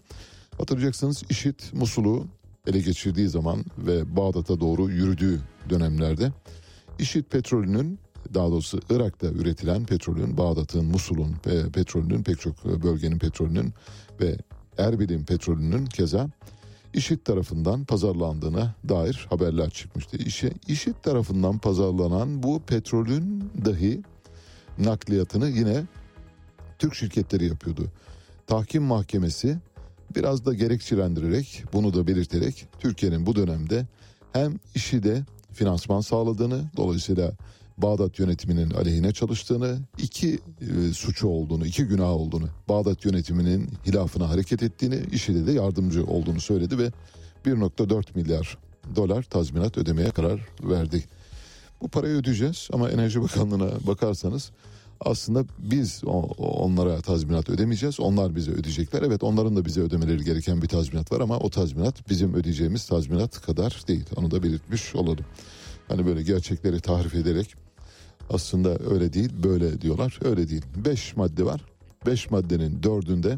[0.57, 2.27] Hatırlayacaksınız IŞİD Musul'u
[2.67, 6.31] ele geçirdiği zaman ve Bağdat'a doğru yürüdüğü dönemlerde
[6.99, 7.99] IŞİD petrolünün
[8.33, 11.35] daha doğrusu Irak'ta üretilen petrolün, Bağdat'ın, Musul'un
[11.73, 13.73] petrolünün, pek çok bölgenin petrolünün
[14.21, 14.37] ve
[14.77, 16.29] Erbil'in petrolünün keza
[16.93, 20.17] IŞİD tarafından pazarlandığına dair haberler çıkmıştı.
[20.67, 24.01] IŞİD tarafından pazarlanan bu petrolün dahi
[24.77, 25.83] nakliyatını yine
[26.79, 27.91] Türk şirketleri yapıyordu.
[28.47, 29.57] Tahkim mahkemesi
[30.15, 33.87] biraz da gerekçelendirerek bunu da belirterek Türkiye'nin bu dönemde
[34.33, 35.23] hem işi de
[35.53, 37.31] finansman sağladığını dolayısıyla
[37.81, 44.63] Bağdat yönetiminin aleyhine çalıştığını, iki e, suçu olduğunu, iki günah olduğunu, Bağdat yönetiminin hilafına hareket
[44.63, 46.91] ettiğini, işi de yardımcı olduğunu söyledi ve
[47.45, 48.57] 1.4 milyar
[48.95, 51.03] dolar tazminat ödemeye karar verdi.
[51.81, 54.51] Bu parayı ödeyeceğiz ama Enerji Bakanlığı'na bakarsanız
[55.01, 56.01] aslında biz
[56.37, 57.99] onlara tazminat ödemeyeceğiz.
[57.99, 59.01] Onlar bize ödeyecekler.
[59.01, 63.41] Evet onların da bize ödemeleri gereken bir tazminat var ama o tazminat bizim ödeyeceğimiz tazminat
[63.41, 64.05] kadar değil.
[64.15, 65.25] Onu da belirtmiş olalım.
[65.87, 67.55] Hani böyle gerçekleri tahrif ederek
[68.29, 70.19] aslında öyle değil böyle diyorlar.
[70.23, 70.65] Öyle değil.
[70.85, 71.61] Beş madde var.
[72.05, 73.37] Beş maddenin dördünde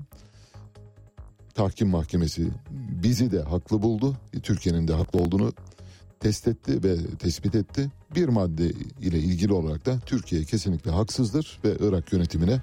[1.53, 2.49] tahkim mahkemesi
[3.03, 4.17] bizi de haklı buldu.
[4.43, 5.53] Türkiye'nin de haklı olduğunu
[6.19, 7.91] test etti ve tespit etti.
[8.15, 8.69] Bir madde
[9.01, 12.61] ile ilgili olarak da Türkiye kesinlikle haksızdır ve Irak yönetimine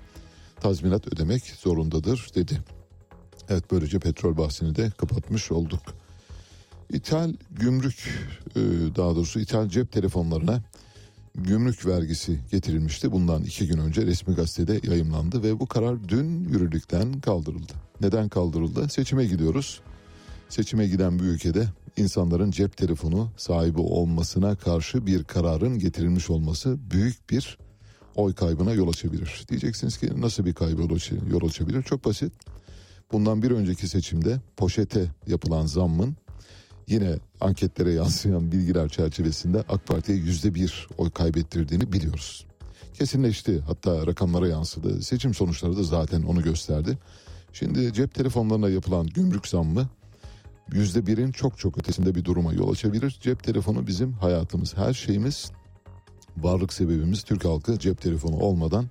[0.60, 2.58] tazminat ödemek zorundadır dedi.
[3.48, 5.80] Evet böylece petrol bahsini de kapatmış olduk.
[6.92, 8.60] İthal gümrük e,
[8.96, 10.62] daha doğrusu ithal cep telefonlarına
[11.44, 13.12] gümrük vergisi getirilmişti.
[13.12, 17.72] Bundan iki gün önce resmi gazetede yayımlandı ve bu karar dün yürürlükten kaldırıldı.
[18.00, 18.88] Neden kaldırıldı?
[18.88, 19.80] Seçime gidiyoruz.
[20.48, 27.30] Seçime giden bir ülkede insanların cep telefonu sahibi olmasına karşı bir kararın getirilmiş olması büyük
[27.30, 27.58] bir
[28.14, 29.44] oy kaybına yol açabilir.
[29.48, 30.82] Diyeceksiniz ki nasıl bir kaybı
[31.30, 31.82] yol açabilir?
[31.82, 32.32] Çok basit.
[33.12, 36.16] Bundan bir önceki seçimde poşete yapılan zammın
[36.88, 42.46] yine anketlere yansıyan bilgiler çerçevesinde AK Parti'ye yüzde bir oy kaybettirdiğini biliyoruz.
[42.94, 45.02] Kesinleşti hatta rakamlara yansıdı.
[45.02, 46.98] Seçim sonuçları da zaten onu gösterdi.
[47.52, 49.88] Şimdi cep telefonlarına yapılan gümrük zammı
[50.72, 53.18] yüzde birin çok çok ötesinde bir duruma yol açabilir.
[53.20, 55.50] Cep telefonu bizim hayatımız, her şeyimiz,
[56.36, 58.86] varlık sebebimiz Türk halkı cep telefonu olmadan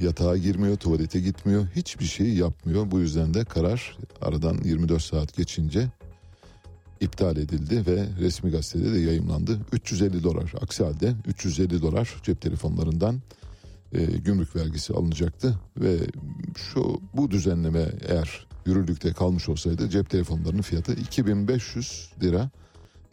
[0.00, 2.90] yatağa girmiyor, tuvalete gitmiyor, hiçbir şey yapmıyor.
[2.90, 5.88] Bu yüzden de karar aradan 24 saat geçince
[7.00, 9.58] iptal edildi ve resmi gazetede de yayımlandı.
[9.72, 13.20] 350 dolar aksi halde 350 dolar cep telefonlarından
[13.92, 15.98] e, gümrük vergisi alınacaktı ve
[16.56, 22.50] şu bu düzenleme eğer yürürlükte kalmış olsaydı cep telefonlarının fiyatı 2500 lira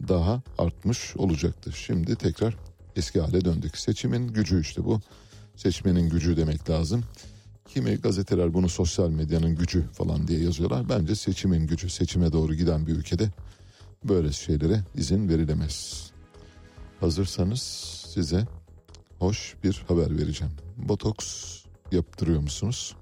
[0.08, 1.72] daha artmış olacaktı.
[1.72, 2.56] Şimdi tekrar
[2.96, 3.78] eski hale döndük.
[3.78, 5.00] Seçimin gücü işte bu.
[5.56, 7.04] Seçmenin gücü demek lazım.
[7.68, 10.88] Kimi gazeteler bunu sosyal medyanın gücü falan diye yazıyorlar.
[10.88, 13.30] Bence seçimin gücü, seçime doğru giden bir ülkede
[14.08, 16.06] böyle şeylere izin verilemez.
[17.00, 17.60] Hazırsanız
[18.14, 18.46] size
[19.18, 20.52] hoş bir haber vereceğim.
[20.76, 21.56] Botoks
[21.92, 22.96] yaptırıyor musunuz?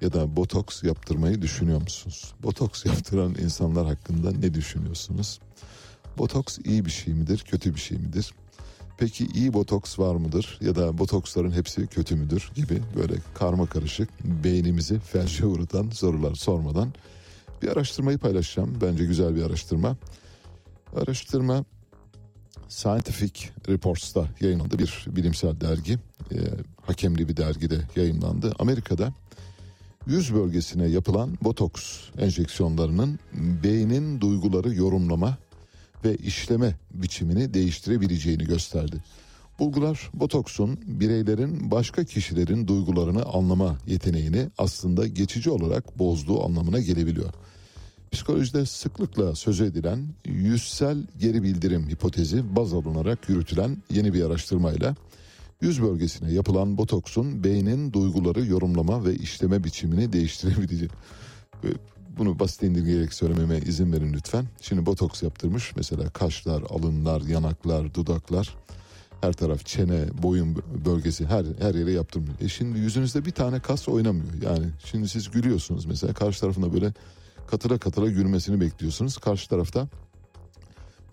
[0.00, 2.34] Ya da botoks yaptırmayı düşünüyor musunuz?
[2.42, 5.40] Botoks yaptıran insanlar hakkında ne düşünüyorsunuz?
[6.18, 8.34] Botoks iyi bir şey midir, kötü bir şey midir?
[8.98, 14.08] Peki iyi botoks var mıdır ya da botoksların hepsi kötü müdür gibi böyle karma karışık
[14.24, 16.92] beynimizi felce uğratan sorular sormadan
[17.62, 18.78] bir araştırmayı paylaşacağım.
[18.80, 19.96] Bence güzel bir araştırma.
[20.96, 21.64] Araştırma
[22.68, 25.92] Scientific Reports'ta yayınlandı bir bilimsel dergi.
[26.32, 26.38] E,
[26.82, 28.54] hakemli bir dergide yayınlandı.
[28.58, 29.12] Amerika'da
[30.06, 33.18] yüz bölgesine yapılan botoks enjeksiyonlarının
[33.62, 35.38] beynin duyguları yorumlama
[36.04, 38.96] ve işleme biçimini değiştirebileceğini gösterdi.
[39.60, 47.30] Bulgular botoksun bireylerin başka kişilerin duygularını anlama yeteneğini aslında geçici olarak bozduğu anlamına gelebiliyor.
[48.12, 54.94] Psikolojide sıklıkla söz edilen yüzsel geri bildirim hipotezi baz alınarak yürütülen yeni bir araştırmayla
[55.60, 60.90] yüz bölgesine yapılan botoksun beynin duyguları yorumlama ve işleme biçimini değiştirebileceği.
[62.18, 64.46] Bunu basit indirgeyerek söylememe izin verin lütfen.
[64.60, 68.56] Şimdi botoks yaptırmış mesela kaşlar, alınlar, yanaklar, dudaklar
[69.20, 72.34] her taraf çene, boyun bölgesi her her yere yaptırmıyor.
[72.40, 74.42] E şimdi yüzünüzde bir tane kas oynamıyor.
[74.42, 76.92] Yani şimdi siz gülüyorsunuz mesela karşı tarafında böyle
[77.46, 79.18] katıra katıra gülmesini bekliyorsunuz.
[79.18, 79.88] Karşı tarafta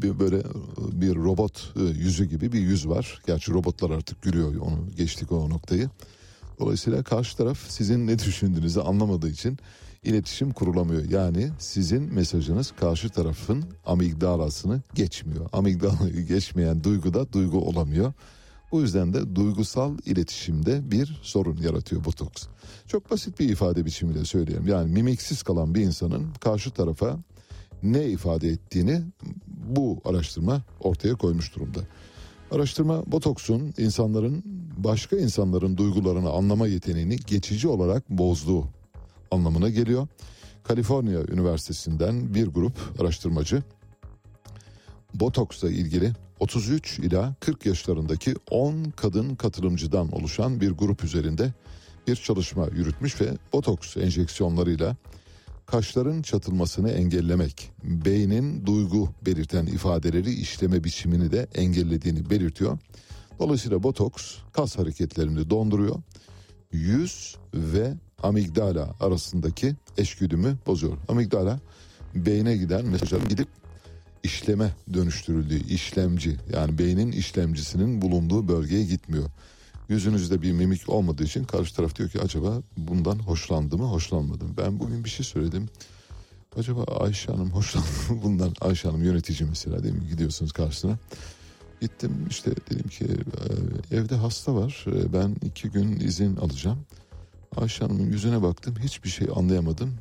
[0.02, 0.44] bir böyle
[0.78, 3.22] bir robot e, yüzü gibi bir yüz var.
[3.28, 5.90] Gerçi robotlar artık gülüyor onu geçtik o noktayı.
[6.60, 9.58] Dolayısıyla karşı taraf sizin ne düşündüğünüzü anlamadığı için
[10.08, 11.10] iletişim kurulamıyor.
[11.10, 15.50] Yani sizin mesajınız karşı tarafın amigdalasını geçmiyor.
[15.54, 18.14] Amigdalayı geçmeyen duygu da duygu olamıyor.
[18.72, 22.48] Bu yüzden de duygusal iletişimde bir sorun yaratıyor botoks.
[22.88, 24.68] Çok basit bir ifade biçimiyle söyleyeyim.
[24.68, 27.18] Yani mimiksiz kalan bir insanın karşı tarafa
[27.84, 29.02] ne ifade ettiğini
[29.48, 31.80] bu araştırma ortaya koymuş durumda.
[32.52, 34.44] Araştırma botoksun insanların
[34.78, 38.77] başka insanların duygularını anlama yeteneğini geçici olarak bozduğu
[39.32, 40.08] anlamına geliyor.
[40.64, 43.64] Kaliforniya Üniversitesi'nden bir grup araştırmacı
[45.14, 51.54] botoksla ilgili 33 ila 40 yaşlarındaki 10 kadın katılımcıdan oluşan bir grup üzerinde
[52.08, 54.96] bir çalışma yürütmüş ve botoks enjeksiyonlarıyla
[55.66, 62.78] kaşların çatılmasını engellemek, beynin duygu belirten ifadeleri işleme biçimini de engellediğini belirtiyor.
[63.40, 65.96] Dolayısıyla botoks kas hareketlerini donduruyor.
[66.72, 70.98] Yüz ve amigdala arasındaki eşgüdümü bozuyor.
[71.08, 71.60] Amigdala
[72.16, 73.48] beyne giden mesajların gidip
[74.24, 79.30] işleme dönüştürüldüğü işlemci yani beynin işlemcisinin bulunduğu bölgeye gitmiyor.
[79.90, 84.54] Yüzünüzde bir mimik olmadığı için karşı taraf diyor ki acaba bundan hoşlandı mı hoşlanmadı mı?
[84.58, 85.70] Ben bugün bir şey söyledim.
[86.58, 88.54] Acaba Ayşe Hanım hoşlandı mı bundan?
[88.62, 90.08] Ayşe Hanım yönetici mesela değil mi?
[90.10, 90.98] Gidiyorsunuz karşısına.
[91.82, 93.08] Gittim işte dedim ki
[93.92, 96.80] evde hasta var ben iki gün izin alacağım.
[97.56, 99.94] Ayşe yüzüne baktım hiçbir şey anlayamadım.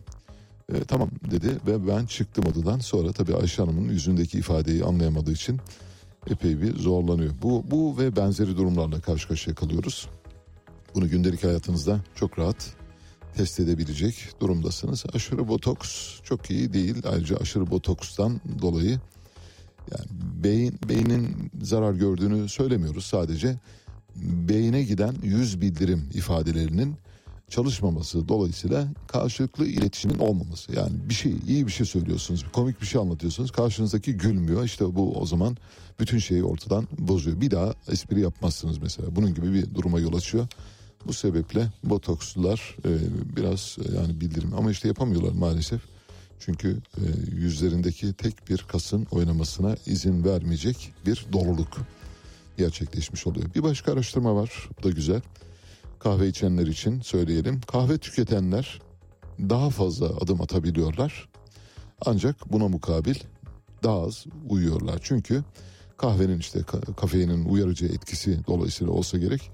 [0.75, 2.79] E, tamam dedi ve ben çıktım odadan.
[2.79, 5.61] Sonra tabii Ayşe Hanım'ın yüzündeki ifadeyi anlayamadığı için
[6.31, 7.35] epey bir zorlanıyor.
[7.43, 10.09] Bu, bu ve benzeri durumlarla karşı karşıya kalıyoruz.
[10.95, 12.75] Bunu gündelik hayatınızda çok rahat
[13.37, 15.05] test edebilecek durumdasınız.
[15.15, 17.03] Aşırı botoks çok iyi değil.
[17.13, 19.01] Ayrıca aşırı botokstan dolayı
[19.91, 20.07] yani
[20.45, 23.07] beyin beynin zarar gördüğünü söylemiyoruz.
[23.07, 23.57] Sadece
[24.49, 26.97] beyine giden yüz bildirim ifadelerinin
[27.51, 30.73] çalışmaması dolayısıyla karşılıklı iletişimin olmaması.
[30.73, 33.51] Yani bir şey iyi bir şey söylüyorsunuz, komik bir şey anlatıyorsunuz.
[33.51, 34.65] Karşınızdaki gülmüyor.
[34.65, 35.57] İşte bu o zaman
[36.01, 37.41] bütün şeyi ortadan bozuyor.
[37.41, 39.17] Bir daha espri yapmazsınız mesela.
[39.17, 40.47] Bunun gibi bir duruma yol açıyor.
[41.07, 42.91] Bu sebeple botokslular e,
[43.37, 45.81] biraz e, yani bildirim ama işte yapamıyorlar maalesef.
[46.41, 47.03] Çünkü e,
[47.35, 51.77] yüzlerindeki tek bir kasın oynamasına izin vermeyecek bir doluluk
[52.59, 53.55] gerçekleşmiş oluyor.
[53.55, 54.69] Bir başka araştırma var.
[54.79, 55.21] Bu da güzel
[55.99, 57.61] kahve içenler için söyleyelim.
[57.61, 58.81] Kahve tüketenler
[59.41, 61.29] daha fazla adım atabiliyorlar.
[62.07, 63.15] Ancak buna mukabil
[63.83, 65.01] daha az uyuyorlar.
[65.03, 65.45] Çünkü
[65.97, 66.61] kahvenin işte
[66.97, 69.51] kafeinin uyarıcı etkisi dolayısıyla olsa gerek.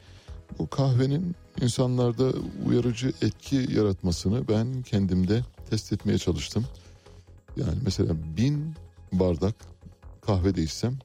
[0.58, 2.32] Bu kahvenin insanlarda
[2.66, 6.64] uyarıcı etki yaratmasını ben kendimde test etmeye çalıştım.
[7.56, 8.74] Yani mesela bin
[9.12, 9.54] bardak
[10.20, 10.98] kahve de içsem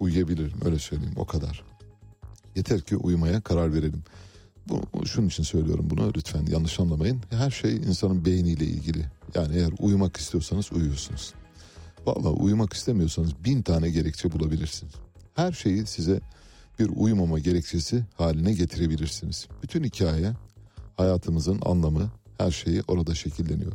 [0.00, 1.64] uyuyabilirim öyle söyleyeyim o kadar.
[2.56, 4.02] Yeter ki uyumaya karar verelim.
[4.68, 7.20] Bu, şunun için söylüyorum bunu lütfen yanlış anlamayın.
[7.30, 9.04] Her şey insanın beyniyle ilgili.
[9.34, 11.34] Yani eğer uyumak istiyorsanız uyuyorsunuz.
[12.06, 14.94] Valla uyumak istemiyorsanız bin tane gerekçe bulabilirsiniz.
[15.34, 16.20] Her şeyi size
[16.78, 19.48] bir uyumama gerekçesi haline getirebilirsiniz.
[19.62, 20.32] Bütün hikaye
[20.96, 23.72] hayatımızın anlamı, her şeyi orada şekilleniyor.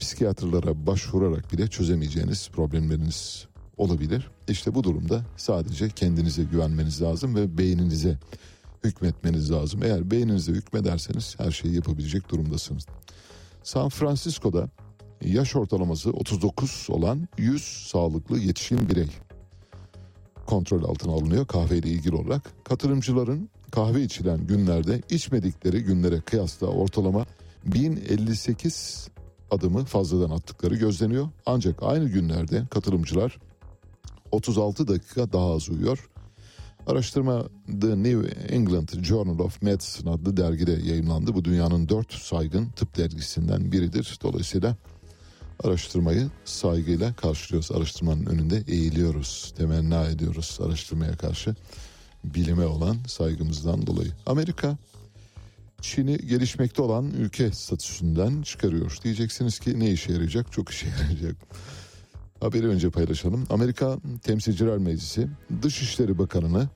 [0.00, 3.46] Psikiyatrlara başvurarak bile çözemeyeceğiniz problemleriniz
[3.76, 4.30] olabilir.
[4.48, 8.18] İşte bu durumda sadece kendinize güvenmeniz lazım ve beyninize
[8.86, 9.82] hükmetmeniz lazım.
[9.82, 12.86] Eğer beyninize hükmederseniz her şeyi yapabilecek durumdasınız.
[13.62, 14.68] San Francisco'da
[15.24, 19.08] yaş ortalaması 39 olan 100 sağlıklı yetişkin birey
[20.46, 22.64] kontrol altına alınıyor kahveyle ilgili olarak.
[22.64, 27.26] Katılımcıların kahve içilen günlerde içmedikleri günlere kıyasla ortalama
[27.66, 29.08] 1058
[29.50, 31.28] adımı fazladan attıkları gözleniyor.
[31.46, 33.38] Ancak aynı günlerde katılımcılar
[34.32, 36.08] 36 dakika daha az uyuyor.
[36.86, 37.44] Araştırma
[37.80, 41.34] The New England Journal of Medicine adlı dergide yayınlandı.
[41.34, 44.18] Bu dünyanın dört saygın tıp dergisinden biridir.
[44.22, 44.76] Dolayısıyla
[45.64, 47.72] araştırmayı saygıyla karşılıyoruz.
[47.72, 51.54] Araştırmanın önünde eğiliyoruz, temenna ediyoruz araştırmaya karşı.
[52.24, 54.12] Bilime olan saygımızdan dolayı.
[54.26, 54.76] Amerika
[55.80, 58.98] Çin'i gelişmekte olan ülke statüsünden çıkarıyor.
[59.04, 60.52] Diyeceksiniz ki ne işe yarayacak?
[60.52, 61.36] Çok işe yarayacak.
[62.40, 63.46] Haberi önce paylaşalım.
[63.50, 65.28] Amerika Temsilciler Meclisi
[65.62, 66.68] Dışişleri Bakanı'nı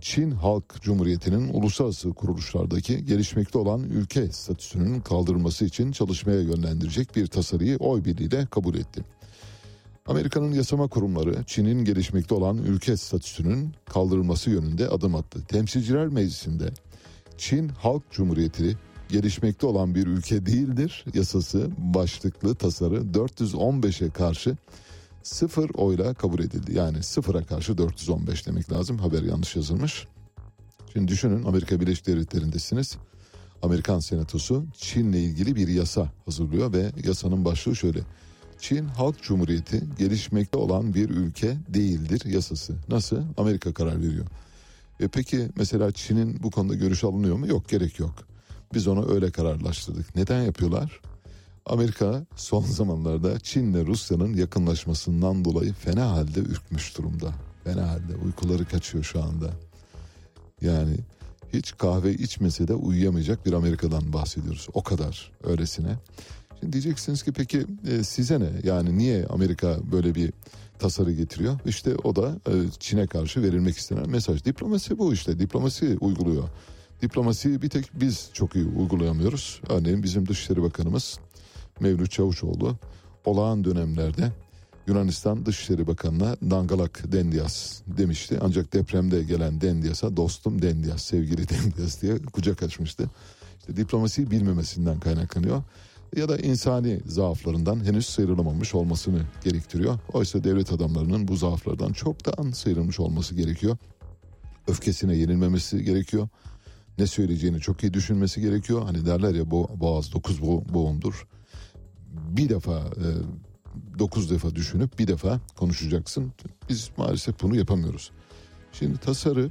[0.00, 7.76] Çin Halk Cumhuriyeti'nin uluslararası kuruluşlardaki gelişmekte olan ülke statüsünün kaldırılması için çalışmaya yönlendirecek bir tasarıyı
[7.76, 9.04] oy birliğiyle kabul etti.
[10.06, 15.40] Amerika'nın yasama kurumları Çin'in gelişmekte olan ülke statüsünün kaldırılması yönünde adım attı.
[15.48, 16.70] Temsilciler Meclisi'nde
[17.38, 18.78] Çin Halk Cumhuriyeti
[19.08, 24.56] gelişmekte olan bir ülke değildir yasası başlıklı tasarı 415'e karşı
[25.22, 26.76] sıfır oyla kabul edildi.
[26.76, 28.98] Yani sıfıra karşı 415 demek lazım.
[28.98, 30.06] Haber yanlış yazılmış.
[30.92, 32.96] Şimdi düşünün Amerika Birleşik Devletleri'ndesiniz.
[33.62, 38.00] Amerikan Senatosu Çin'le ilgili bir yasa hazırlıyor ve yasanın başlığı şöyle.
[38.60, 42.74] Çin Halk Cumhuriyeti gelişmekte olan bir ülke değildir yasası.
[42.88, 43.22] Nasıl?
[43.36, 44.26] Amerika karar veriyor.
[45.00, 47.46] E peki mesela Çin'in bu konuda görüş alınıyor mu?
[47.46, 48.14] Yok gerek yok.
[48.74, 50.16] Biz onu öyle kararlaştırdık.
[50.16, 51.00] Neden yapıyorlar?
[51.66, 57.34] Amerika son zamanlarda Çin'le Rusya'nın yakınlaşmasından dolayı fena halde ürkmüş durumda.
[57.64, 59.50] Fena halde uykuları kaçıyor şu anda.
[60.60, 60.96] Yani
[61.52, 64.68] hiç kahve içmese de uyuyamayacak bir Amerika'dan bahsediyoruz.
[64.74, 65.96] O kadar öylesine.
[66.60, 68.50] Şimdi diyeceksiniz ki peki e, size ne?
[68.64, 70.32] Yani niye Amerika böyle bir
[70.78, 71.58] tasarı getiriyor?
[71.66, 74.44] İşte o da e, Çin'e karşı verilmek istenen mesaj.
[74.44, 75.38] Diplomasi bu işte.
[75.38, 76.48] Diplomasi uyguluyor.
[77.02, 79.60] Diplomasiyi bir tek biz çok iyi uygulayamıyoruz.
[79.68, 81.18] Örneğin bizim Dışişleri Bakanımız
[81.80, 82.76] Mevlüt Çavuşoğlu
[83.24, 84.32] olağan dönemlerde
[84.86, 88.38] Yunanistan Dışişleri Bakanı'na Dangalak Dendias demişti.
[88.40, 93.10] Ancak depremde gelen Dendias'a dostum Dendias, sevgili Dendias diye kucak açmıştı.
[93.58, 95.62] İşte diplomasiyi bilmemesinden kaynaklanıyor
[96.16, 99.98] ya da insani zaaflarından henüz sıyrılamamış olmasını gerektiriyor.
[100.12, 103.76] Oysa devlet adamlarının bu zaaflardan çoktan sıyrılmış olması gerekiyor.
[104.68, 106.28] Öfkesine yenilmemesi gerekiyor.
[106.98, 108.82] Ne söyleyeceğini çok iyi düşünmesi gerekiyor.
[108.82, 111.26] Hani derler ya bo boğaz dokuz bo boğumdur.
[112.12, 113.08] Bir defa e,
[113.98, 116.32] dokuz defa düşünüp bir defa konuşacaksın.
[116.68, 118.10] Biz maalesef bunu yapamıyoruz.
[118.72, 119.50] Şimdi tasarı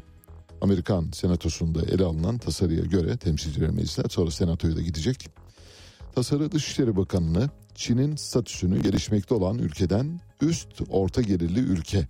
[0.62, 5.30] Amerikan senatosunda ele alınan tasarıya göre temsilciler meclisine sonra senatoya da gidecek.
[6.16, 12.08] Tasarı Dışişleri Bakanı'nı Çin'in statüsünü gelişmekte olan ülkeden üst orta gelirli ülke,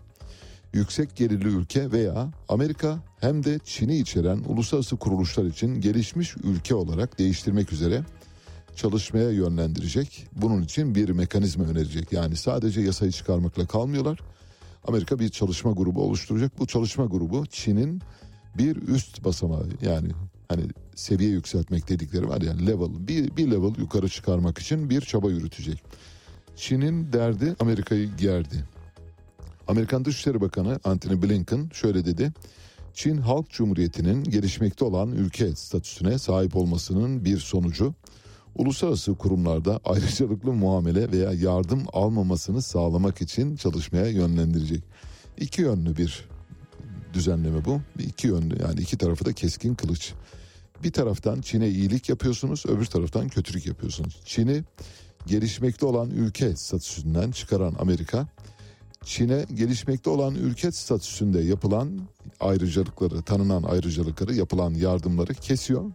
[0.73, 7.19] yüksek gelirli ülke veya Amerika hem de Çin'i içeren uluslararası kuruluşlar için gelişmiş ülke olarak
[7.19, 8.03] değiştirmek üzere
[8.75, 10.27] çalışmaya yönlendirecek.
[10.35, 12.11] Bunun için bir mekanizma önerecek.
[12.11, 14.19] Yani sadece yasayı çıkarmakla kalmıyorlar.
[14.87, 16.59] Amerika bir çalışma grubu oluşturacak.
[16.59, 18.01] Bu çalışma grubu Çin'in
[18.57, 20.07] bir üst basamağı yani
[20.49, 20.63] hani
[20.95, 25.83] seviye yükseltmek dedikleri var ya level bir, bir level yukarı çıkarmak için bir çaba yürütecek.
[26.55, 28.65] Çin'in derdi Amerika'yı gerdi.
[29.67, 32.33] Amerikan Dışişleri Bakanı Antony Blinken şöyle dedi.
[32.93, 37.93] Çin Halk Cumhuriyeti'nin gelişmekte olan ülke statüsüne sahip olmasının bir sonucu
[38.55, 44.83] uluslararası kurumlarda ayrıcalıklı muamele veya yardım almamasını sağlamak için çalışmaya yönlendirecek.
[45.37, 46.29] İki yönlü bir
[47.13, 47.81] düzenleme bu.
[47.99, 50.13] İki yönlü yani iki tarafı da keskin kılıç.
[50.83, 54.21] Bir taraftan Çin'e iyilik yapıyorsunuz, öbür taraftan kötülük yapıyorsunuz.
[54.25, 54.63] Çin'i
[55.27, 58.27] gelişmekte olan ülke statüsünden çıkaran Amerika,
[59.05, 61.99] Çin'e gelişmekte olan ülke statüsünde yapılan
[62.39, 65.91] ayrıcalıkları, tanınan ayrıcalıkları, yapılan yardımları kesiyor.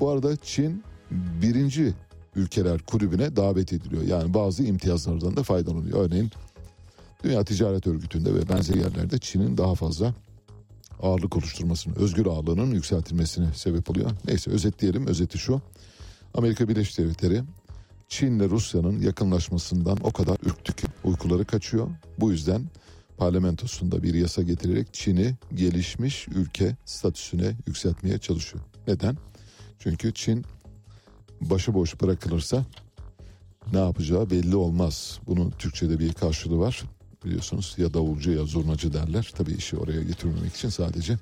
[0.00, 1.94] Bu arada Çin birinci
[2.36, 4.02] ülkeler kulübüne davet ediliyor.
[4.02, 6.06] Yani bazı imtiyazlardan da faydalanıyor.
[6.06, 6.30] Örneğin
[7.24, 10.14] Dünya Ticaret Örgütü'nde ve benzeri yerlerde Çin'in daha fazla
[11.02, 14.10] ağırlık oluşturmasını, özgür ağırlığının yükseltilmesine sebep oluyor.
[14.26, 15.06] Neyse özetleyelim.
[15.06, 15.60] Özeti şu.
[16.34, 17.42] Amerika Birleşik Devletleri
[18.08, 21.88] Çin ile Rusya'nın yakınlaşmasından o kadar ürktü ki uykuları kaçıyor.
[22.18, 22.62] Bu yüzden
[23.16, 28.64] parlamentosunda bir yasa getirerek Çin'i gelişmiş ülke statüsüne yükseltmeye çalışıyor.
[28.88, 29.16] Neden?
[29.78, 30.44] Çünkü Çin
[31.40, 32.64] başıboş bırakılırsa
[33.72, 35.20] ne yapacağı belli olmaz.
[35.26, 36.82] Bunun Türkçe'de bir karşılığı var
[37.24, 39.32] biliyorsunuz ya davulcu ya zurnacı derler.
[39.36, 41.18] Tabii işi oraya getirmemek için sadece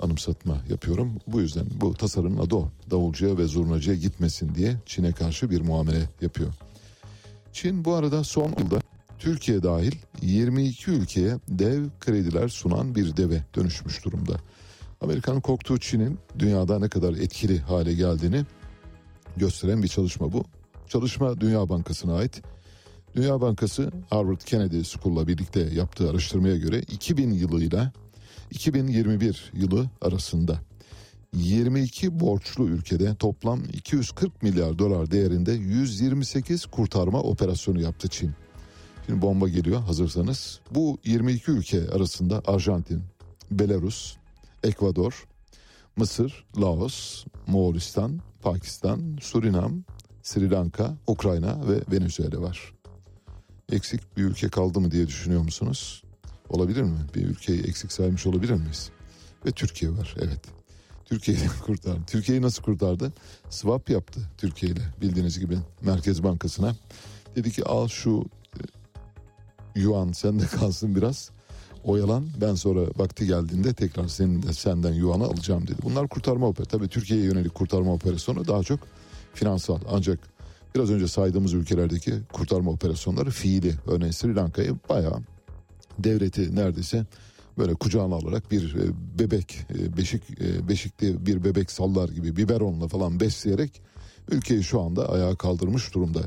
[0.00, 1.12] anımsatma yapıyorum.
[1.26, 2.68] Bu yüzden bu tasarının adı o.
[2.90, 6.54] Davulcuya ve zurnacıya gitmesin diye Çin'e karşı bir muamele yapıyor.
[7.52, 8.80] Çin bu arada son yılda
[9.18, 9.92] Türkiye dahil
[10.22, 14.36] 22 ülkeye dev krediler sunan bir deve dönüşmüş durumda.
[15.00, 18.44] Amerika'nın korktuğu Çin'in dünyada ne kadar etkili hale geldiğini
[19.36, 20.44] gösteren bir çalışma bu.
[20.88, 22.42] Çalışma Dünya Bankası'na ait.
[23.16, 27.92] Dünya Bankası Harvard Kennedy School'la birlikte yaptığı araştırmaya göre 2000 yılıyla
[28.50, 30.58] 2021 yılı arasında
[31.36, 38.32] 22 borçlu ülkede toplam 240 milyar dolar değerinde 128 kurtarma operasyonu yaptı Çin.
[39.06, 40.60] Şimdi bomba geliyor hazırsanız.
[40.70, 43.02] Bu 22 ülke arasında Arjantin,
[43.50, 44.16] Belarus,
[44.62, 45.24] Ekvador,
[45.96, 49.84] Mısır, Laos, Moğolistan, Pakistan, Surinam,
[50.22, 52.72] Sri Lanka, Ukrayna ve Venezuela var.
[53.72, 56.02] Eksik bir ülke kaldı mı diye düşünüyor musunuz?
[56.48, 56.98] Olabilir mi?
[57.14, 58.90] Bir ülkeyi eksik saymış olabilir miyiz?
[59.46, 60.40] Ve Türkiye var evet.
[61.04, 62.00] Türkiye'yi kurtardı.
[62.06, 63.12] Türkiye'yi nasıl kurtardı?
[63.50, 66.74] Swap yaptı Türkiye ile bildiğiniz gibi Merkez Bankası'na.
[67.36, 68.24] Dedi ki al şu
[68.56, 68.60] e,
[69.80, 71.30] yuan sende kalsın biraz
[71.84, 75.82] oyalan ben sonra vakti geldiğinde tekrar senin de senden yuanı alacağım dedi.
[75.82, 76.80] Bunlar kurtarma operasyonu.
[76.80, 78.80] Tabii Türkiye'ye yönelik kurtarma operasyonu daha çok
[79.34, 80.18] finansal ancak
[80.74, 83.74] biraz önce saydığımız ülkelerdeki kurtarma operasyonları fiili.
[83.86, 85.20] Örneğin Sri Lanka'yı bayağı
[85.98, 87.06] devleti neredeyse
[87.58, 92.88] böyle kucağına alarak bir e, bebek e, beşik e, beşikli bir bebek sallar gibi biberonla
[92.88, 93.82] falan besleyerek
[94.30, 96.20] ülkeyi şu anda ayağa kaldırmış durumda.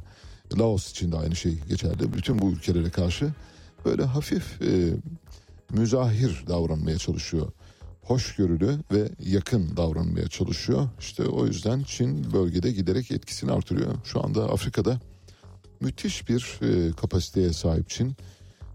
[0.57, 2.13] Laos için de aynı şey geçerli.
[2.13, 3.33] Bütün bu ülkelere karşı
[3.85, 4.61] böyle hafif
[5.73, 7.51] müzahir davranmaya çalışıyor.
[8.01, 10.89] Hoşgörülü ve yakın davranmaya çalışıyor.
[10.99, 13.95] İşte o yüzden Çin bölgede giderek etkisini artırıyor.
[14.03, 14.99] Şu anda Afrika'da
[15.81, 18.15] müthiş bir e, kapasiteye sahip Çin.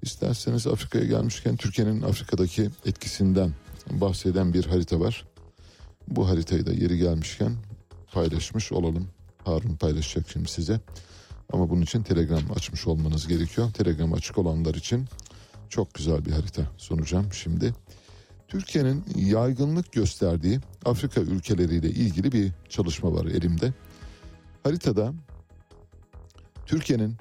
[0.03, 3.53] İsterseniz Afrika'ya gelmişken Türkiye'nin Afrika'daki etkisinden
[3.91, 5.24] bahseden bir harita var.
[6.09, 7.57] Bu haritayı da yeri gelmişken
[8.12, 9.09] paylaşmış olalım.
[9.45, 10.80] Harun paylaşacak şimdi size.
[11.53, 13.70] Ama bunun için Telegram açmış olmanız gerekiyor.
[13.72, 15.07] Telegram açık olanlar için
[15.71, 17.75] çok güzel bir harita sunacağım şimdi.
[18.49, 23.73] Türkiye'nin yaygınlık gösterdiği Afrika ülkeleriyle ilgili bir çalışma var elimde.
[24.62, 25.12] Haritada
[26.66, 27.16] Türkiye'nin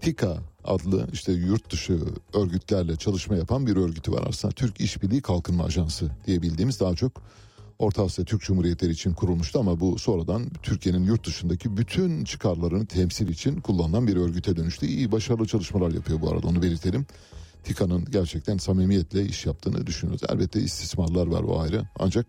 [0.00, 1.98] TİKA adlı işte yurt dışı
[2.34, 4.54] örgütlerle çalışma yapan bir örgütü var aslında.
[4.54, 7.12] Türk İşbirliği Kalkınma Ajansı diye bildiğimiz daha çok
[7.80, 13.28] Orta Asya Türk Cumhuriyetleri için kurulmuştu ama bu sonradan Türkiye'nin yurt dışındaki bütün çıkarlarını temsil
[13.28, 14.86] için kullanılan bir örgüte dönüştü.
[14.86, 17.06] İyi başarılı çalışmalar yapıyor bu arada onu belirtelim.
[17.64, 20.22] TİKA'nın gerçekten samimiyetle iş yaptığını düşünüyoruz.
[20.28, 22.26] Elbette istismarlar var o ayrı ancak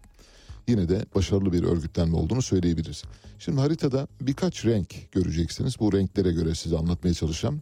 [0.68, 3.04] yine de başarılı bir örgütlenme olduğunu söyleyebiliriz.
[3.40, 5.80] Şimdi haritada birkaç renk göreceksiniz.
[5.80, 7.62] Bu renklere göre size anlatmaya çalışacağım.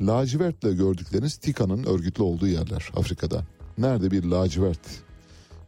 [0.00, 3.46] Lacivertle gördükleriniz TİKA'nın örgütlü olduğu yerler Afrika'da.
[3.78, 5.07] Nerede bir lacivert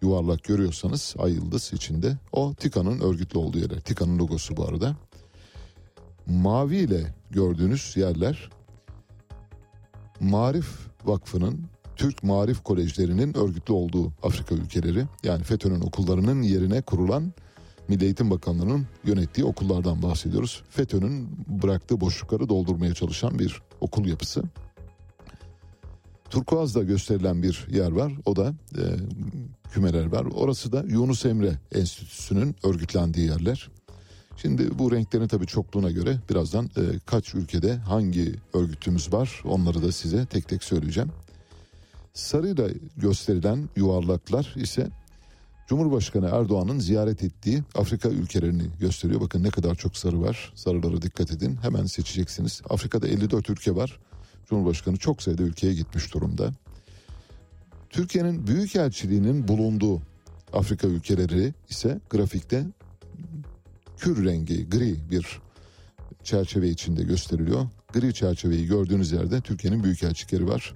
[0.02, 3.80] yuvarlak görüyorsanız ay yıldız içinde o TİKA'nın örgütlü olduğu yerler.
[3.80, 4.96] TİKA'nın logosu bu arada.
[6.26, 8.50] Mavi ile gördüğünüz yerler
[10.20, 10.68] Marif
[11.04, 17.32] Vakfı'nın Türk Marif Kolejlerinin örgütlü olduğu Afrika ülkeleri yani FETÖ'nün okullarının yerine kurulan
[17.88, 20.62] Milli Eğitim Bakanlığı'nın yönettiği okullardan bahsediyoruz.
[20.70, 21.28] FETÖ'nün
[21.62, 24.42] bıraktığı boşlukları doldurmaya çalışan bir okul yapısı.
[26.30, 28.12] Turkuaz'da gösterilen bir yer var.
[28.26, 28.84] O da e,
[29.72, 30.26] kümeler var.
[30.34, 33.70] Orası da Yunus Emre Enstitüsü'nün örgütlendiği yerler.
[34.36, 39.92] Şimdi bu renklerin tabii çokluğuna göre birazdan e, kaç ülkede hangi örgütümüz var onları da
[39.92, 41.10] size tek tek söyleyeceğim.
[42.14, 44.88] Sarıyla gösterilen yuvarlaklar ise
[45.66, 49.20] Cumhurbaşkanı Erdoğan'ın ziyaret ettiği Afrika ülkelerini gösteriyor.
[49.20, 50.52] Bakın ne kadar çok sarı var.
[50.54, 51.58] Sarılara dikkat edin.
[51.62, 52.62] Hemen seçeceksiniz.
[52.70, 53.98] Afrika'da 54 ülke var.
[54.50, 56.52] Cumhurbaşkanı çok sayıda ülkeye gitmiş durumda.
[57.90, 60.02] Türkiye'nin büyükelçiliğinin bulunduğu
[60.52, 62.66] Afrika ülkeleri ise grafikte
[63.98, 65.40] kür rengi gri bir
[66.24, 67.66] çerçeve içinde gösteriliyor.
[67.92, 70.74] Gri çerçeveyi gördüğünüz yerde Türkiye'nin büyükelçilikleri var.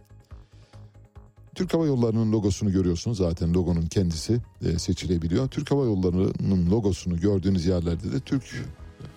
[1.55, 5.49] Türk Hava Yolları'nın logosunu görüyorsunuz zaten logonun kendisi e, seçilebiliyor.
[5.49, 8.65] Türk Hava Yolları'nın logosunu gördüğünüz yerlerde de Türk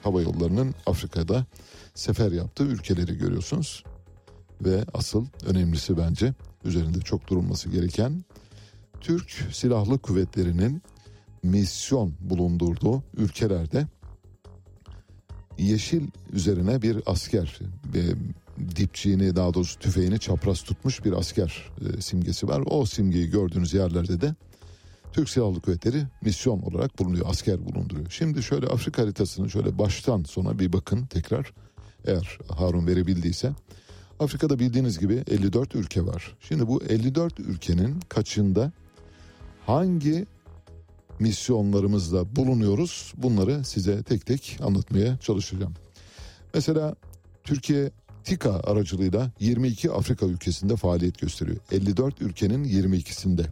[0.03, 1.45] Hava Yolları'nın Afrika'da
[1.95, 3.83] sefer yaptığı ülkeleri görüyorsunuz.
[4.61, 6.33] Ve asıl önemlisi bence
[6.65, 8.23] üzerinde çok durulması gereken
[9.01, 10.81] Türk Silahlı Kuvvetleri'nin
[11.43, 13.87] misyon bulundurduğu ülkelerde
[15.57, 17.59] yeşil üzerine bir asker
[17.95, 18.01] e,
[18.75, 22.63] dipçiğini daha doğrusu tüfeğini çapraz tutmuş bir asker e, simgesi var.
[22.65, 24.35] O simgeyi gördüğünüz yerlerde de
[25.13, 28.09] Türk Silahlı Kuvvetleri misyon olarak bulunuyor, asker bulunduruyor.
[28.09, 31.53] Şimdi şöyle Afrika haritasını şöyle baştan sona bir bakın tekrar
[32.05, 33.53] eğer Harun verebildiyse.
[34.19, 36.35] Afrika'da bildiğiniz gibi 54 ülke var.
[36.39, 38.71] Şimdi bu 54 ülkenin kaçında
[39.65, 40.25] hangi
[41.19, 43.13] misyonlarımızda bulunuyoruz?
[43.17, 45.73] Bunları size tek tek anlatmaya çalışacağım.
[46.53, 46.95] Mesela
[47.43, 47.91] Türkiye
[48.23, 51.57] TİKA aracılığıyla 22 Afrika ülkesinde faaliyet gösteriyor.
[51.71, 53.45] 54 ülkenin 22'sinde.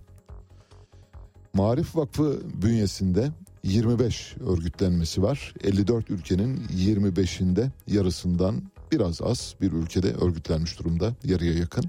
[1.53, 3.31] Marif Vakfı bünyesinde
[3.63, 5.53] 25 örgütlenmesi var.
[5.63, 8.61] 54 ülkenin 25'inde yarısından
[8.95, 11.85] biraz az bir ülkede örgütlenmiş durumda yarıya yakın.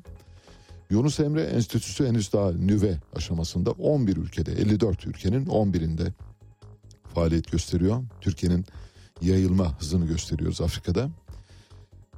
[0.90, 6.12] Yunus Emre Enstitüsü henüz daha nüve aşamasında 11 ülkede 54 ülkenin 11'inde
[7.14, 8.02] faaliyet gösteriyor.
[8.20, 8.64] Türkiye'nin
[9.22, 11.11] yayılma hızını gösteriyoruz Afrika'da.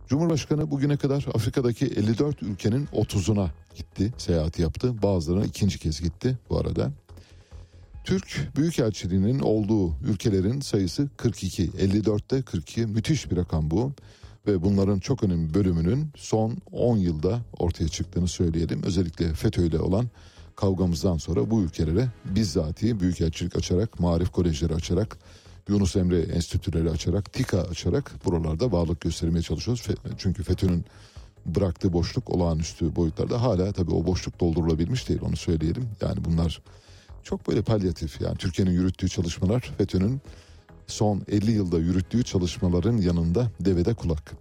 [0.08, 5.02] Cumhurbaşkanı bugüne kadar Afrika'daki 54 ülkenin 30'una gitti, seyahati yaptı.
[5.02, 6.92] Bazılarına ikinci kez gitti bu arada.
[8.04, 11.68] Türk Büyükelçiliğinin olduğu ülkelerin sayısı 42.
[11.68, 13.92] 54'te 42 müthiş bir rakam bu.
[14.48, 18.82] Ve bunların çok önemli bölümünün son 10 yılda ortaya çıktığını söyleyelim.
[18.82, 20.10] Özellikle FETÖ ile olan
[20.56, 25.18] kavgamızdan sonra bu ülkelere bizzati büyükelçilik açarak, marif kolejleri açarak,
[25.68, 29.86] Yunus Emre enstitüleri açarak, TİKA açarak buralarda varlık göstermeye çalışıyoruz.
[30.18, 30.84] Çünkü FETÖ'nün
[31.46, 35.88] bıraktığı boşluk olağanüstü boyutlarda hala tabii o boşluk doldurulabilmiş değil onu söyleyelim.
[36.00, 36.62] Yani bunlar
[37.22, 40.20] çok böyle palyatif yani Türkiye'nin yürüttüğü çalışmalar FETÖ'nün
[40.88, 44.32] son 50 yılda yürüttüğü çalışmaların yanında devede kulak.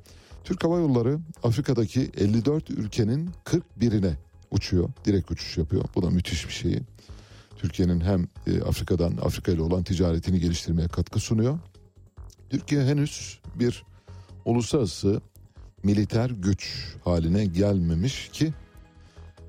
[0.43, 4.13] Türk Hava Yolları Afrika'daki 54 ülkenin 41'ine
[4.51, 4.89] uçuyor.
[5.05, 5.83] Direkt uçuş yapıyor.
[5.95, 6.79] Bu da müthiş bir şey.
[7.57, 11.59] Türkiye'nin hem e, Afrika'dan Afrika ile olan ticaretini geliştirmeye katkı sunuyor.
[12.49, 13.83] Türkiye henüz bir
[14.45, 15.21] uluslararası
[15.83, 18.53] militer güç haline gelmemiş ki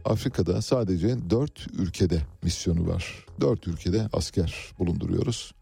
[0.05, 3.27] Afrika'da sadece dört ülkede misyonu var.
[3.41, 5.55] Dört ülkede asker bulunduruyoruz.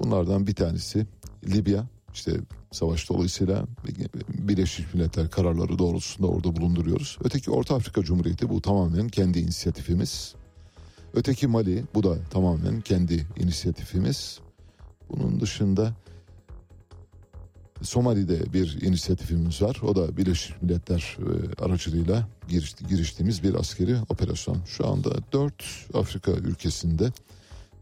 [0.00, 1.06] Bunlardan bir tanesi
[1.48, 1.86] Libya.
[2.14, 2.32] İşte
[2.72, 3.66] savaş dolayısıyla
[4.28, 7.18] Birleşmiş Milletler kararları doğrultusunda orada bulunduruyoruz.
[7.24, 10.34] Öteki Orta Afrika Cumhuriyeti bu tamamen kendi inisiyatifimiz.
[11.14, 14.40] Öteki Mali bu da tamamen kendi inisiyatifimiz.
[15.10, 15.92] Bunun dışında
[17.82, 19.80] Somali'de bir inisiyatifimiz var.
[19.82, 24.58] O da Birleşmiş Milletler e, aracılığıyla giriş, giriştiğimiz bir askeri operasyon.
[24.66, 27.12] Şu anda dört Afrika ülkesinde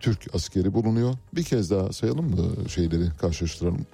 [0.01, 1.15] Türk askeri bulunuyor.
[1.35, 3.87] Bir kez daha sayalım mı şeyleri karşılaştıralım.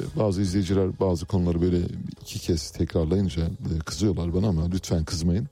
[0.00, 1.80] E, bazı izleyiciler bazı konuları böyle
[2.22, 5.48] iki kez tekrarlayınca e, kızıyorlar bana ama lütfen kızmayın.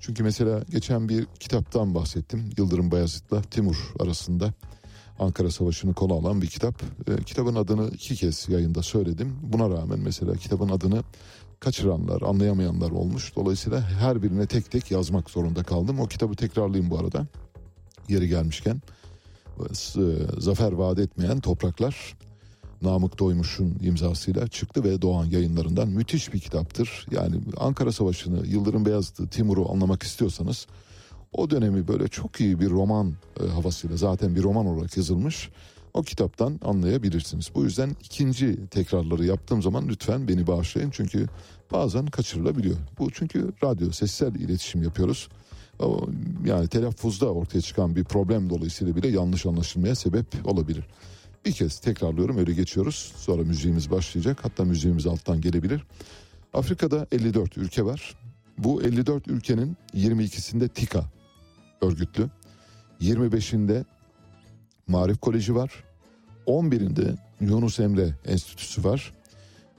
[0.00, 2.50] Çünkü mesela geçen bir kitaptan bahsettim.
[2.56, 4.52] Yıldırım Bayezid'le Timur arasında
[5.18, 6.82] Ankara Savaşı'nı konu alan bir kitap.
[7.08, 9.36] E, kitabın adını iki kez yayında söyledim.
[9.42, 11.02] Buna rağmen mesela kitabın adını
[11.60, 13.36] kaçıranlar, anlayamayanlar olmuş.
[13.36, 16.00] Dolayısıyla her birine tek tek yazmak zorunda kaldım.
[16.00, 17.26] O kitabı tekrarlayayım bu arada.
[18.08, 18.82] Yeri gelmişken.
[20.38, 22.16] Zafer vaat etmeyen topraklar
[22.82, 27.06] Namık Doymuş'un imzasıyla çıktı ve Doğan yayınlarından müthiş bir kitaptır.
[27.10, 30.66] Yani Ankara Savaşı'nı, Yıldırım Beyazıt'ı, Timur'u anlamak istiyorsanız
[31.32, 35.50] o dönemi böyle çok iyi bir roman e, havasıyla zaten bir roman olarak yazılmış.
[35.94, 37.50] O kitaptan anlayabilirsiniz.
[37.54, 40.90] Bu yüzden ikinci tekrarları yaptığım zaman lütfen beni bağışlayın.
[40.90, 41.26] Çünkü
[41.72, 42.76] bazen kaçırılabiliyor.
[42.98, 45.28] Bu çünkü radyo, sessel iletişim yapıyoruz.
[46.44, 50.84] Yani telaffuzda ortaya çıkan bir problem dolayısıyla bile yanlış anlaşılmaya sebep olabilir.
[51.44, 53.12] Bir kez tekrarlıyorum öyle geçiyoruz.
[53.16, 54.38] Sonra müziğimiz başlayacak.
[54.42, 55.84] Hatta müziğimiz alttan gelebilir.
[56.54, 58.14] Afrika'da 54 ülke var.
[58.58, 61.04] Bu 54 ülkenin 22'sinde TİKA
[61.80, 62.30] örgütlü.
[63.00, 63.84] 25'inde
[64.86, 65.84] Marif Koleji var.
[66.46, 69.14] 11'inde Yunus Emre Enstitüsü var.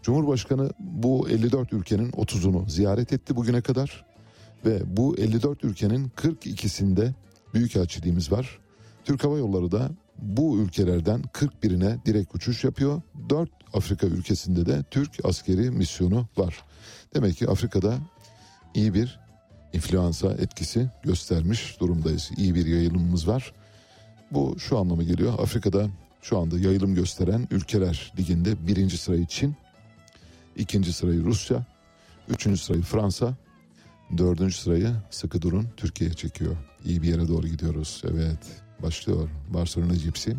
[0.01, 4.05] Cumhurbaşkanı bu 54 ülkenin 30'unu ziyaret etti bugüne kadar
[4.65, 7.13] ve bu 54 ülkenin 42'sinde
[7.53, 8.59] büyükelçiliğimiz var.
[9.05, 9.89] Türk Hava Yolları da
[10.19, 13.01] bu ülkelerden 41'ine direkt uçuş yapıyor.
[13.29, 16.63] 4 Afrika ülkesinde de Türk askeri misyonu var.
[17.15, 17.97] Demek ki Afrika'da
[18.73, 19.19] iyi bir
[19.73, 22.31] influenza etkisi göstermiş durumdayız.
[22.37, 23.53] İyi bir yayılımımız var.
[24.31, 25.39] Bu şu anlamı geliyor.
[25.39, 25.87] Afrika'da
[26.21, 29.55] şu anda yayılım gösteren ülkeler liginde birinci sırayı Çin,
[30.55, 31.65] ikinci sırayı Rusya,
[32.29, 33.33] üçüncü sırayı Fransa,
[34.17, 36.55] dördüncü sırayı sıkı durun Türkiye çekiyor.
[36.85, 38.01] İyi bir yere doğru gidiyoruz.
[38.11, 40.31] Evet başlıyor Barcelona Gypsy.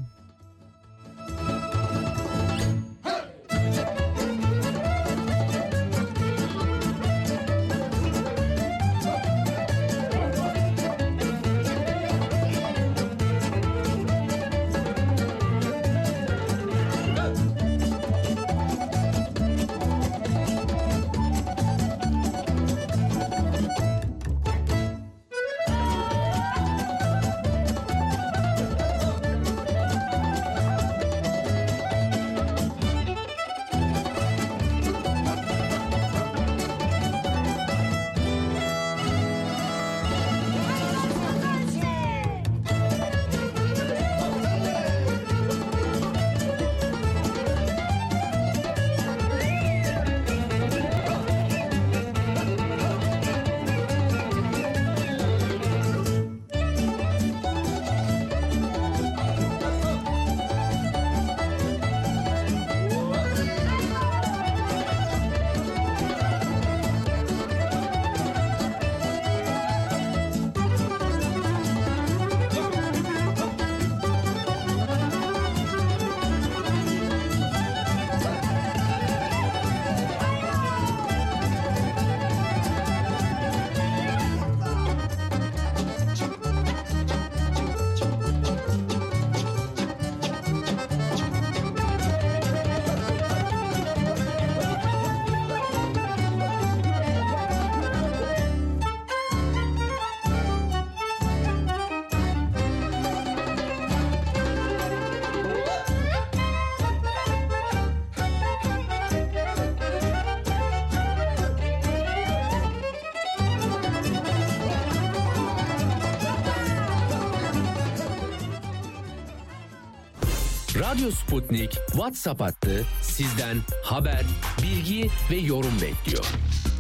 [120.91, 124.23] Radyo Sputnik WhatsApp hattı sizden haber,
[124.63, 126.25] bilgi ve yorum bekliyor.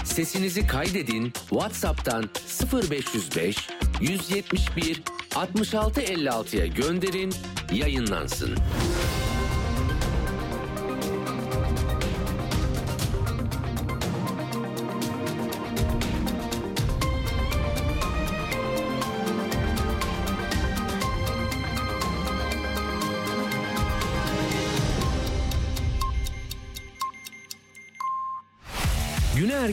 [0.05, 2.31] Sesinizi kaydedin WhatsApp'tan
[2.73, 3.69] 0505
[4.01, 7.33] 171 6656'ya gönderin,
[7.73, 8.55] yayınlansın.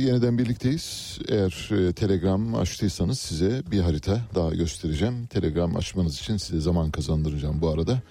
[0.00, 1.18] Yeniden birlikteyiz.
[1.28, 5.26] Eğer e, Telegram açtıysanız size bir harita daha göstereceğim.
[5.26, 8.02] Telegram açmanız için size zaman kazandıracağım bu arada.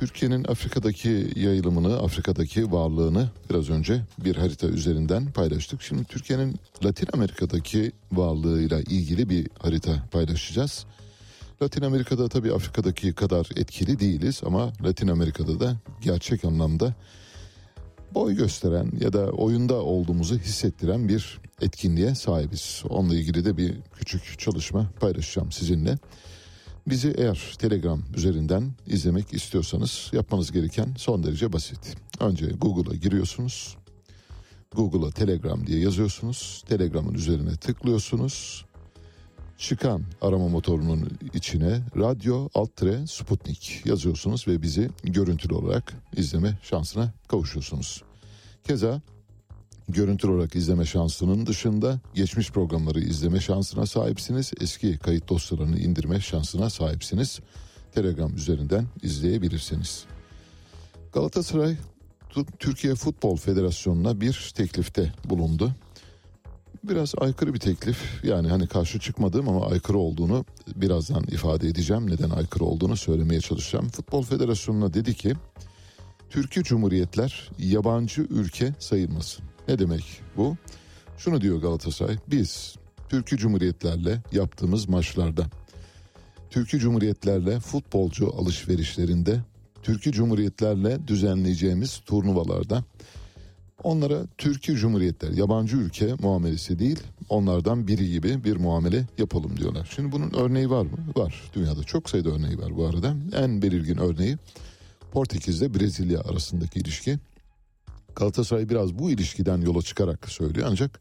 [0.00, 5.82] Türkiye'nin Afrika'daki yayılımını, Afrika'daki varlığını biraz önce bir harita üzerinden paylaştık.
[5.82, 10.86] Şimdi Türkiye'nin Latin Amerika'daki varlığıyla ilgili bir harita paylaşacağız.
[11.62, 16.94] Latin Amerika'da tabii Afrika'daki kadar etkili değiliz ama Latin Amerika'da da gerçek anlamda
[18.14, 22.82] boy gösteren ya da oyunda olduğumuzu hissettiren bir etkinliğe sahibiz.
[22.88, 25.98] Onunla ilgili de bir küçük çalışma paylaşacağım sizinle.
[26.86, 31.96] Bizi eğer Telegram üzerinden izlemek istiyorsanız yapmanız gereken son derece basit.
[32.20, 33.76] Önce Google'a giriyorsunuz.
[34.74, 36.64] Google'a Telegram diye yazıyorsunuz.
[36.68, 38.64] Telegram'ın üzerine tıklıyorsunuz.
[39.60, 48.02] Çıkan arama motorunun içine Radyo Altre Sputnik yazıyorsunuz ve bizi görüntülü olarak izleme şansına kavuşuyorsunuz.
[48.64, 49.00] Keza
[49.88, 54.52] görüntülü olarak izleme şansının dışında geçmiş programları izleme şansına sahipsiniz.
[54.60, 57.40] Eski kayıt dosyalarını indirme şansına sahipsiniz.
[57.94, 60.04] Telegram üzerinden izleyebilirsiniz.
[61.12, 61.76] Galatasaray
[62.58, 65.74] Türkiye Futbol Federasyonu'na bir teklifte bulundu.
[66.84, 70.44] Biraz aykırı bir teklif yani hani karşı çıkmadığım ama aykırı olduğunu
[70.76, 72.10] birazdan ifade edeceğim.
[72.10, 73.88] Neden aykırı olduğunu söylemeye çalışacağım.
[73.88, 75.34] Futbol Federasyonu'na dedi ki
[76.30, 79.44] Türkiye Cumhuriyetler yabancı ülke sayılmasın.
[79.68, 80.56] Ne demek bu?
[81.18, 82.76] Şunu diyor Galatasaray biz
[83.08, 85.46] Türkiye Cumhuriyetlerle yaptığımız maçlarda
[86.50, 89.40] Türkiye Cumhuriyetlerle futbolcu alışverişlerinde
[89.82, 92.84] Türkiye Cumhuriyetlerle düzenleyeceğimiz turnuvalarda
[93.84, 99.90] Onlara Türkiye Cumhuriyetler yabancı ülke muamelesi değil onlardan biri gibi bir muamele yapalım diyorlar.
[99.96, 100.90] Şimdi bunun örneği var mı?
[101.16, 101.50] Var.
[101.54, 103.14] Dünyada çok sayıda örneği var bu arada.
[103.36, 104.36] En belirgin örneği
[105.12, 107.18] Portekiz'le Brezilya arasındaki ilişki.
[108.16, 111.00] Galatasaray biraz bu ilişkiden yola çıkarak söylüyor ancak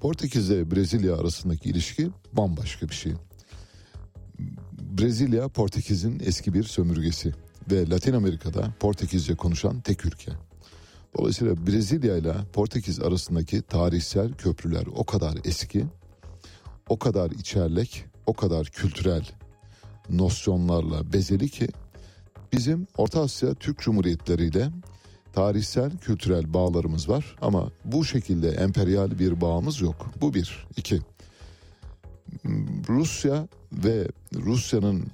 [0.00, 3.12] Portekiz'le Brezilya arasındaki ilişki bambaşka bir şey.
[4.98, 7.34] Brezilya Portekiz'in eski bir sömürgesi
[7.70, 10.32] ve Latin Amerika'da Portekizce konuşan tek ülke.
[11.18, 15.86] Dolayısıyla Brezilya ile Portekiz arasındaki tarihsel köprüler o kadar eski,
[16.88, 19.24] o kadar içerlek, o kadar kültürel
[20.10, 21.68] nosyonlarla bezeli ki
[22.52, 24.70] bizim Orta Asya Türk Cumhuriyetleri ile
[25.32, 30.10] tarihsel kültürel bağlarımız var ama bu şekilde emperyal bir bağımız yok.
[30.20, 30.66] Bu bir.
[30.76, 31.00] iki.
[32.88, 35.06] Rusya ve Rusya'nın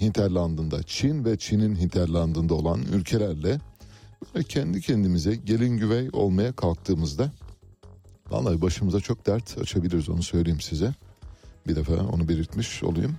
[0.00, 3.60] hinterlandında, Çin ve Çin'in hinterlandında olan ülkelerle
[4.34, 7.32] Böyle kendi kendimize gelin güvey olmaya kalktığımızda
[8.30, 10.94] vallahi başımıza çok dert açabiliriz onu söyleyeyim size.
[11.68, 13.16] Bir defa onu belirtmiş olayım.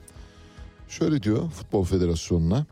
[0.89, 2.65] Şöyle diyor Futbol Federasyonu'na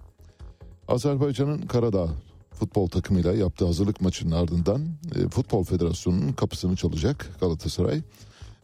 [0.87, 2.09] Azerbaycan'ın Karadağ
[2.51, 8.01] futbol takımıyla yaptığı hazırlık maçının ardından e, Futbol Federasyonu'nun kapısını çalacak Galatasaray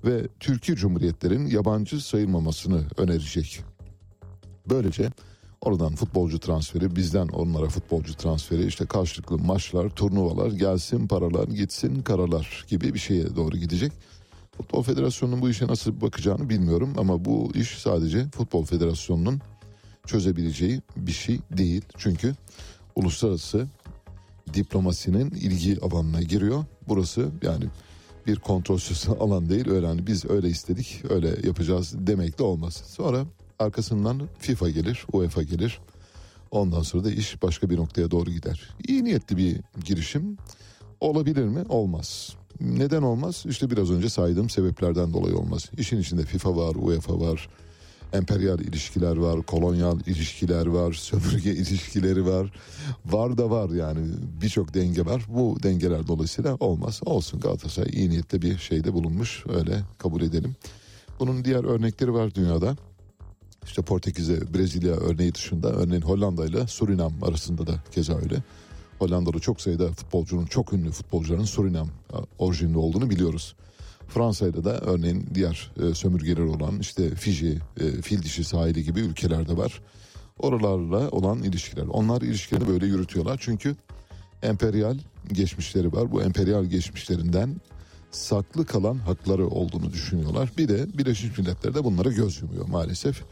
[0.06, 3.62] ve Türkiye Cumhuriyetlerin yabancı sayılmamasını önerecek.
[4.70, 5.12] Böylece
[5.64, 12.66] Oradan futbolcu transferi, bizden onlara futbolcu transferi, işte karşılıklı maçlar, turnuvalar, gelsin paralar, gitsin karalar
[12.68, 13.92] gibi bir şeye doğru gidecek.
[14.58, 19.42] Futbol Federasyonu'nun bu işe nasıl bakacağını bilmiyorum ama bu iş sadece Futbol Federasyonu'nun
[20.06, 21.82] çözebileceği bir şey değil.
[21.98, 22.36] Çünkü
[22.96, 23.68] uluslararası
[24.54, 26.66] diplomasinin ilgi alanına giriyor.
[26.88, 27.66] Burası yani
[28.28, 29.70] bir kontrolsüz alan değil.
[29.70, 32.84] Öyle hani biz öyle istedik, öyle yapacağız demek de olmaz.
[32.88, 33.26] Sonra
[33.64, 35.80] Arkasından FIFA gelir, UEFA gelir.
[36.52, 38.76] Ondan sonra da iş başka bir noktaya doğru gider.
[38.88, 40.38] İyi niyetli bir girişim
[41.00, 41.64] olabilir mi?
[41.70, 42.36] Olmaz.
[42.62, 43.44] Neden olmaz?
[43.50, 45.70] İşte biraz önce saydığım sebeplerden dolayı olmaz.
[45.78, 47.50] İşin içinde FIFA var, UEFA var,
[48.14, 52.54] emperyal ilişkiler var, kolonyal ilişkiler var, sömürge ilişkileri var.
[53.06, 54.00] Var da var yani
[54.42, 55.26] birçok denge var.
[55.28, 57.02] Bu dengeler dolayısıyla olmaz.
[57.06, 60.56] Olsun Galatasaray iyi niyetle bir şeyde bulunmuş öyle kabul edelim.
[61.20, 62.76] Bunun diğer örnekleri var dünyada.
[63.66, 68.44] İşte Portekiz'e Brezilya örneği dışında örneğin Hollanda ile Surinam arasında da keza öyle.
[69.00, 71.90] Hollanda'da çok sayıda futbolcunun çok ünlü futbolcuların Surinam
[72.40, 73.56] orijinli olduğunu biliyoruz.
[74.08, 79.82] Fransa'da da örneğin diğer e, sömürgeler olan işte Fiji, e, Fil sahili gibi ülkelerde var.
[80.40, 81.86] Oralarla olan ilişkiler.
[81.88, 83.40] Onlar ilişkilerini böyle yürütüyorlar.
[83.42, 83.76] Çünkü
[84.44, 84.98] emperyal
[85.32, 86.12] geçmişleri var.
[86.12, 87.56] Bu emperyal geçmişlerinden
[88.12, 90.52] saklı kalan hakları olduğunu düşünüyorlar.
[90.58, 93.24] Bir de Birleşmiş Milletler de bunlara göz yumuyor maalesef.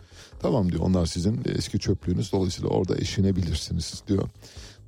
[0.42, 4.30] Tamam diyor onlar sizin eski çöplüğünüz dolayısıyla orada eşinebilirsiniz diyor.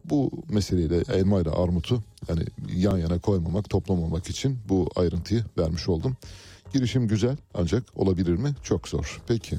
[0.05, 2.43] Bu meseleyle elma ile armutu yani
[2.75, 6.17] yan yana koymamak, toplamamak için bu ayrıntıyı vermiş oldum.
[6.73, 8.55] Girişim güzel ancak olabilir mi?
[8.63, 9.21] Çok zor.
[9.27, 9.57] Peki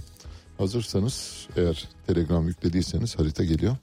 [0.59, 3.77] hazırsanız eğer telegram yüklediyseniz harita geliyor.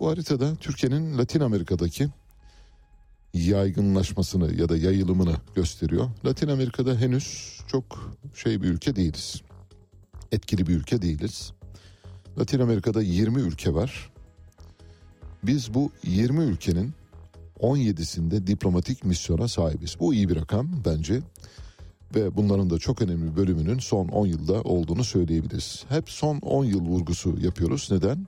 [0.00, 2.08] Bu haritada Türkiye'nin Latin Amerika'daki
[3.34, 6.10] yaygınlaşmasını ya da yayılımını gösteriyor.
[6.24, 9.42] Latin Amerika'da henüz çok şey bir ülke değiliz.
[10.32, 11.52] Etkili bir ülke değiliz.
[12.38, 14.10] Latin Amerika'da 20 ülke var.
[15.42, 16.92] Biz bu 20 ülkenin
[17.60, 19.96] 17'sinde diplomatik misyona sahibiz.
[20.00, 21.20] Bu iyi bir rakam bence.
[22.14, 25.84] Ve bunların da çok önemli bölümünün son 10 yılda olduğunu söyleyebiliriz.
[25.88, 27.88] Hep son 10 yıl vurgusu yapıyoruz.
[27.90, 28.26] Neden?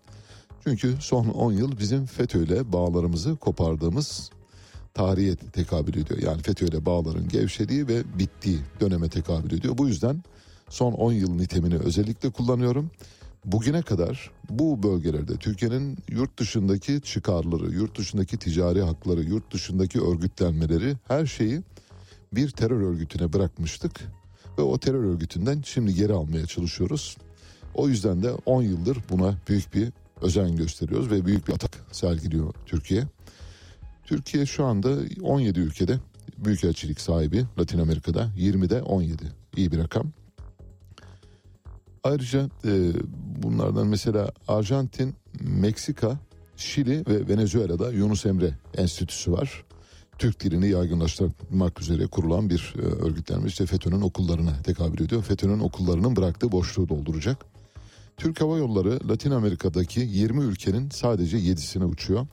[0.64, 4.30] Çünkü son 10 yıl bizim FETÖ'yle bağlarımızı kopardığımız
[4.94, 6.20] tarihe tekabül ediyor.
[6.22, 9.78] Yani FETÖ'yle bağların gevşediği ve bittiği döneme tekabül ediyor.
[9.78, 10.22] Bu yüzden
[10.72, 12.90] son 10 yıl nitemini özellikle kullanıyorum.
[13.44, 20.96] Bugüne kadar bu bölgelerde Türkiye'nin yurt dışındaki çıkarları, yurt dışındaki ticari hakları, yurt dışındaki örgütlenmeleri
[21.08, 21.62] her şeyi
[22.32, 24.00] bir terör örgütüne bırakmıştık.
[24.58, 27.16] Ve o terör örgütünden şimdi geri almaya çalışıyoruz.
[27.74, 29.88] O yüzden de 10 yıldır buna büyük bir
[30.22, 33.04] özen gösteriyoruz ve büyük bir atak sergiliyor Türkiye.
[34.04, 35.98] Türkiye şu anda 17 ülkede
[36.38, 39.22] büyükelçilik sahibi Latin Amerika'da 20'de 17
[39.56, 40.12] iyi bir rakam.
[42.04, 42.92] Ayrıca e,
[43.42, 46.18] bunlardan mesela Arjantin, Meksika,
[46.56, 49.64] Şili ve Venezuela'da Yunus Emre Enstitüsü var.
[50.18, 55.22] Türk dilini yaygınlaştırmak üzere kurulan bir e, örgütlenme işte FETÖ'nün okullarına tekabül ediyor.
[55.22, 57.44] FETÖ'nün okullarının bıraktığı boşluğu dolduracak.
[58.16, 62.26] Türk Hava Yolları Latin Amerika'daki 20 ülkenin sadece 7'sine uçuyor.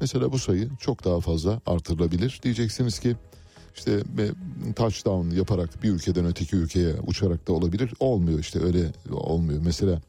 [0.00, 2.40] Mesela bu sayı çok daha fazla artırılabilir.
[2.42, 3.16] Diyeceksiniz ki
[3.74, 4.02] işte
[4.76, 7.92] touchdown yaparak bir ülkeden öteki ülkeye uçarak da olabilir.
[8.00, 9.60] Olmuyor işte öyle olmuyor.
[9.64, 10.00] Mesela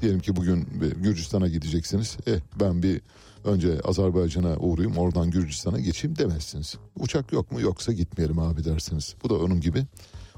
[0.00, 2.16] diyelim ki bugün Gürcistan'a gideceksiniz.
[2.26, 3.00] Eh ben bir
[3.44, 6.74] önce Azerbaycan'a uğrayayım oradan Gürcistan'a geçeyim demezsiniz.
[6.98, 9.14] Uçak yok mu yoksa gitmeyelim abi dersiniz.
[9.22, 9.84] Bu da onun gibi.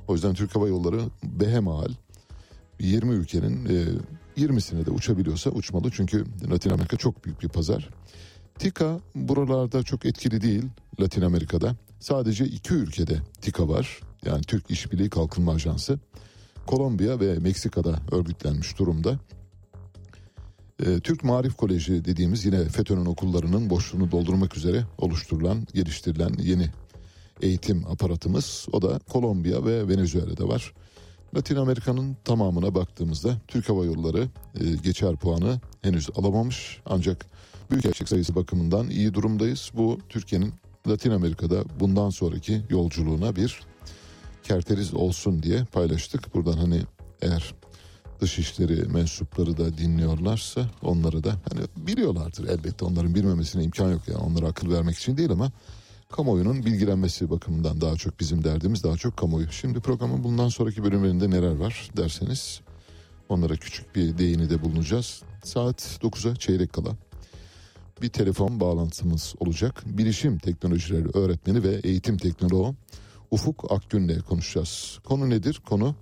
[0.08, 1.88] O yüzden Türk Hava Yolları behemal
[2.80, 3.84] 20 ülkenin e,
[4.40, 5.90] 20'sine de uçabiliyorsa uçmalı.
[5.90, 7.90] Çünkü Latin Amerika çok büyük bir pazar.
[8.58, 10.64] TİKA buralarda çok etkili değil
[11.00, 11.76] Latin Amerika'da.
[12.00, 14.00] Sadece iki ülkede TİKA var.
[14.24, 15.98] Yani Türk İşbirliği Kalkınma Ajansı.
[16.66, 19.18] Kolombiya ve Meksika'da örgütlenmiş durumda.
[20.86, 26.70] Ee, Türk Marif Koleji dediğimiz yine FETÖ'nün okullarının boşluğunu doldurmak üzere oluşturulan, geliştirilen yeni
[27.42, 28.66] eğitim aparatımız.
[28.72, 30.74] O da Kolombiya ve Venezuela'da var.
[31.36, 34.28] Latin Amerika'nın tamamına baktığımızda Türk Hava Yolları
[34.60, 36.80] e, geçer puanı henüz alamamış.
[36.86, 37.26] Ancak
[37.70, 39.70] büyükelçilik sayısı bakımından iyi durumdayız.
[39.74, 40.52] Bu Türkiye'nin
[40.88, 43.60] Latin Amerika'da bundan sonraki yolculuğuna bir
[44.42, 46.34] kerteriz olsun diye paylaştık.
[46.34, 46.82] Buradan hani
[47.22, 47.54] eğer
[48.20, 54.46] dışişleri mensupları da dinliyorlarsa onları da hani biliyorlardır elbette onların bilmemesine imkan yok yani onlara
[54.46, 55.52] akıl vermek için değil ama
[56.10, 59.52] kamuoyunun bilgilenmesi bakımından daha çok bizim derdimiz daha çok kamuoyu.
[59.52, 62.60] Şimdi programın bundan sonraki bölümlerinde neler var derseniz
[63.28, 65.22] onlara küçük bir değini de bulunacağız.
[65.44, 66.96] Saat 9'a çeyrek kala
[68.02, 69.82] bir telefon bağlantımız olacak.
[69.86, 72.74] Bilişim teknolojileri öğretmeni ve eğitim teknoloğu
[73.30, 74.98] Ufuk Akgün'le konuşacağız.
[75.04, 75.60] Konu nedir?
[75.68, 75.94] Konu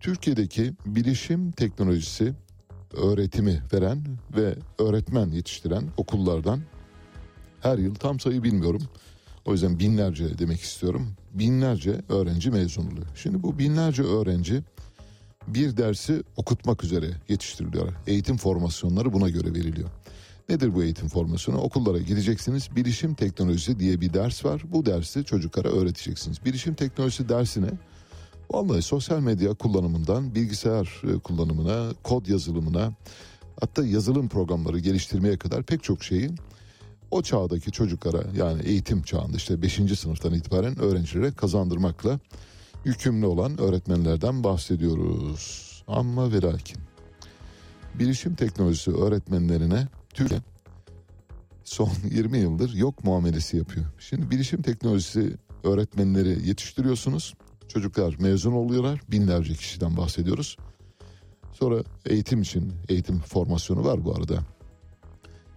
[0.00, 2.34] Türkiye'deki bilişim teknolojisi
[2.92, 4.04] öğretimi veren
[4.36, 6.60] ve öğretmen yetiştiren okullardan
[7.60, 8.82] her yıl tam sayı bilmiyorum.
[9.44, 11.08] O yüzden binlerce demek istiyorum.
[11.34, 13.06] Binlerce öğrenci mezun oluyor.
[13.14, 14.62] Şimdi bu binlerce öğrenci
[15.46, 17.92] bir dersi okutmak üzere yetiştiriliyor.
[18.06, 19.90] Eğitim formasyonları buna göre veriliyor.
[20.48, 21.58] Nedir bu eğitim formasyonu?
[21.58, 22.76] Okullara gideceksiniz.
[22.76, 24.62] Bilişim teknolojisi diye bir ders var.
[24.72, 26.44] Bu dersi çocuklara öğreteceksiniz.
[26.44, 27.70] Bilişim teknolojisi dersine
[28.50, 32.92] vallahi sosyal medya kullanımından bilgisayar e, kullanımına, kod yazılımına
[33.60, 36.30] hatta yazılım programları geliştirmeye kadar pek çok şeyi
[37.10, 39.98] o çağdaki çocuklara yani eğitim çağında işte 5.
[39.98, 42.20] sınıftan itibaren öğrencilere kazandırmakla
[42.84, 45.82] yükümlü olan öğretmenlerden bahsediyoruz.
[45.88, 46.78] Ama ve lakin
[47.94, 50.40] bilişim teknolojisi öğretmenlerine Türkiye
[51.64, 53.86] son 20 yıldır yok muamelesi yapıyor.
[53.98, 57.34] Şimdi bilişim teknolojisi öğretmenleri yetiştiriyorsunuz.
[57.68, 59.00] Çocuklar mezun oluyorlar.
[59.10, 60.56] Binlerce kişiden bahsediyoruz.
[61.52, 64.38] Sonra eğitim için eğitim formasyonu var bu arada.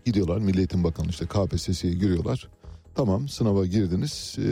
[0.05, 2.47] Gidiyorlar Milli Eğitim Bakanlığı işte KPSS'ye giriyorlar.
[2.95, 4.36] Tamam sınava girdiniz.
[4.39, 4.43] Ee,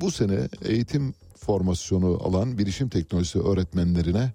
[0.00, 4.32] bu sene eğitim formasyonu alan bilişim teknolojisi öğretmenlerine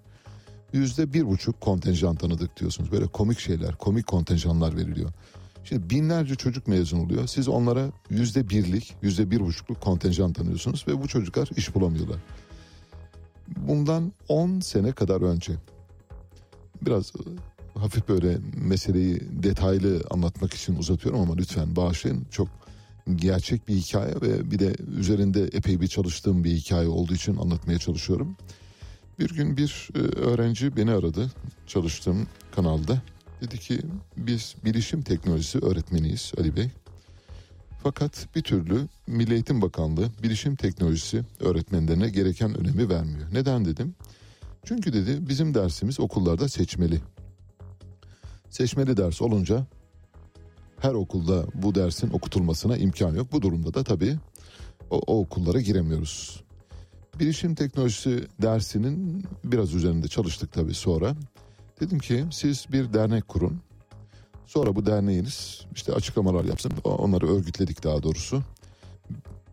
[0.72, 2.92] yüzde bir buçuk kontenjan tanıdık diyorsunuz.
[2.92, 5.10] Böyle komik şeyler, komik kontenjanlar veriliyor.
[5.64, 7.26] Şimdi binlerce çocuk mezun oluyor.
[7.26, 12.18] Siz onlara yüzde birlik, yüzde bir buçukluk kontenjan tanıyorsunuz ve bu çocuklar iş bulamıyorlar.
[13.56, 15.52] Bundan 10 sene kadar önce
[16.82, 17.12] biraz
[17.74, 22.26] hafif böyle meseleyi detaylı anlatmak için uzatıyorum ama lütfen bağışlayın.
[22.30, 22.48] Çok
[23.16, 27.78] gerçek bir hikaye ve bir de üzerinde epey bir çalıştığım bir hikaye olduğu için anlatmaya
[27.78, 28.36] çalışıyorum.
[29.18, 31.30] Bir gün bir e, öğrenci beni aradı
[31.66, 33.02] çalıştığım kanalda.
[33.40, 33.80] Dedi ki
[34.16, 36.70] biz bilişim teknolojisi öğretmeniyiz Ali Bey.
[37.82, 43.28] Fakat bir türlü Milli Eğitim Bakanlığı bilişim teknolojisi öğretmenlerine gereken önemi vermiyor.
[43.32, 43.94] Neden dedim?
[44.64, 47.00] Çünkü dedi bizim dersimiz okullarda seçmeli.
[48.50, 49.66] Seçmeli ders olunca
[50.80, 53.32] her okulda bu dersin okutulmasına imkan yok.
[53.32, 54.16] Bu durumda da tabii
[54.90, 56.42] o, o okullara giremiyoruz.
[57.20, 61.14] Bilişim teknolojisi dersinin biraz üzerinde çalıştık tabii sonra.
[61.80, 63.60] Dedim ki siz bir dernek kurun.
[64.46, 66.72] Sonra bu derneğiniz işte açıklamalar yapsın.
[66.84, 68.42] Onları örgütledik daha doğrusu.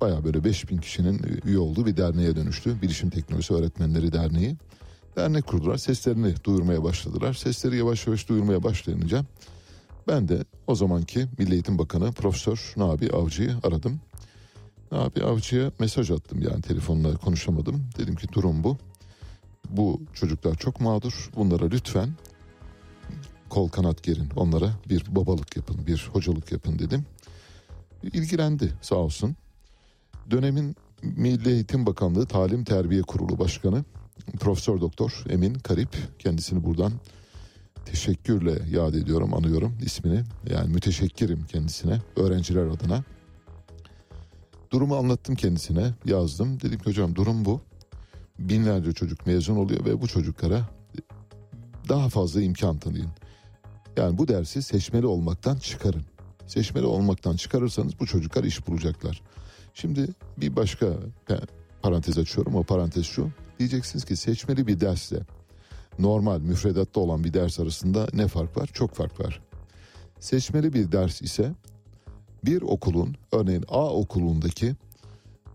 [0.01, 2.82] Baya böyle 5000 kişinin üye olduğu bir derneğe dönüştü.
[2.82, 4.55] Bilişim Teknolojisi Öğretmenleri Derneği.
[5.16, 5.78] Dernek kurdular.
[5.78, 7.34] Seslerini duyurmaya başladılar.
[7.34, 9.26] Sesleri yavaş yavaş duyurmaya başlayınca
[10.07, 13.99] ben de o zamanki Milli Eğitim Bakanı Profesör Nabi Avcı'yı aradım.
[14.92, 17.90] Nabi Avcı'ya mesaj attım yani telefonla konuşamadım.
[17.98, 18.78] Dedim ki durum bu.
[19.70, 21.30] Bu çocuklar çok mağdur.
[21.36, 22.10] Bunlara lütfen
[23.50, 24.30] kol kanat gerin.
[24.36, 27.06] Onlara bir babalık yapın, bir hocalık yapın dedim.
[28.04, 29.36] İlgilendi sağ olsun.
[30.32, 33.84] Dönemin Milli Eğitim Bakanlığı Talim Terbiye Kurulu Başkanı
[34.40, 36.92] Profesör Doktor Emin Karip kendisini buradan
[37.86, 40.24] teşekkürle yad ediyorum, anıyorum ismini.
[40.50, 43.04] Yani müteşekkirim kendisine, öğrenciler adına.
[44.72, 46.61] Durumu anlattım kendisine, yazdım.
[46.61, 47.61] Dedim ki hocam durum bu.
[48.39, 50.70] Binlerce çocuk mezun oluyor ve bu çocuklara
[51.89, 53.09] daha fazla imkan tanıyın.
[53.97, 56.03] Yani bu dersi seçmeli olmaktan çıkarın.
[56.47, 59.22] Seçmeli olmaktan çıkarırsanız bu çocuklar iş bulacaklar.
[59.74, 60.07] Şimdi
[60.38, 60.88] bir başka
[61.82, 62.55] parantez açıyorum.
[62.55, 63.30] O parantez şu.
[63.59, 65.20] Diyeceksiniz ki seçmeli bir dersle
[65.99, 68.70] normal müfredatta olan bir ders arasında ne fark var?
[68.74, 69.41] Çok fark var.
[70.20, 71.53] Seçmeli bir ders ise
[72.46, 74.76] bir okulun örneğin A okulundaki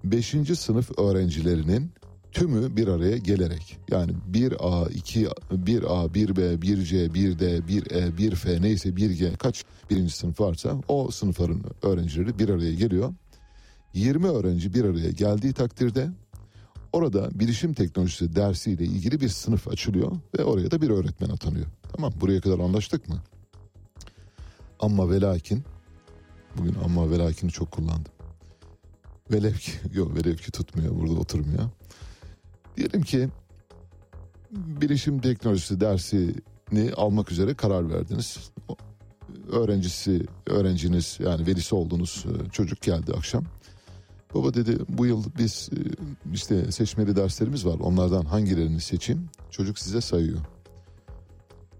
[0.04, 0.34] 5.
[0.58, 1.90] sınıf öğrencilerinin
[2.32, 9.36] tümü bir araya gelerek yani 1A, 2 1A, 1B, 1C, 1D, 1E, 1F neyse 1G
[9.36, 13.14] kaç birinci sınıf varsa o sınıfların öğrencileri bir araya geliyor.
[13.94, 16.10] 20 öğrenci bir araya geldiği takdirde
[16.92, 21.66] orada bilişim teknolojisi dersiyle ilgili bir sınıf açılıyor ve oraya da bir öğretmen atanıyor.
[21.92, 23.22] Tamam buraya kadar anlaştık mı?
[24.80, 25.64] Ama ve lakin
[26.58, 28.12] bugün ama ve lakin'i çok kullandım.
[29.32, 31.70] Velev ki yok velev ki tutmuyor burada oturmuyor.
[32.76, 33.28] Diyelim ki
[34.50, 38.50] bilişim teknolojisi dersini almak üzere karar verdiniz.
[39.52, 43.44] Öğrencisi, öğrenciniz yani velisi olduğunuz e, çocuk geldi akşam.
[44.34, 45.78] Baba dedi bu yıl biz e,
[46.32, 47.78] işte seçmeli derslerimiz var.
[47.80, 49.28] Onlardan hangilerini seçeyim?
[49.50, 50.38] Çocuk size sayıyor.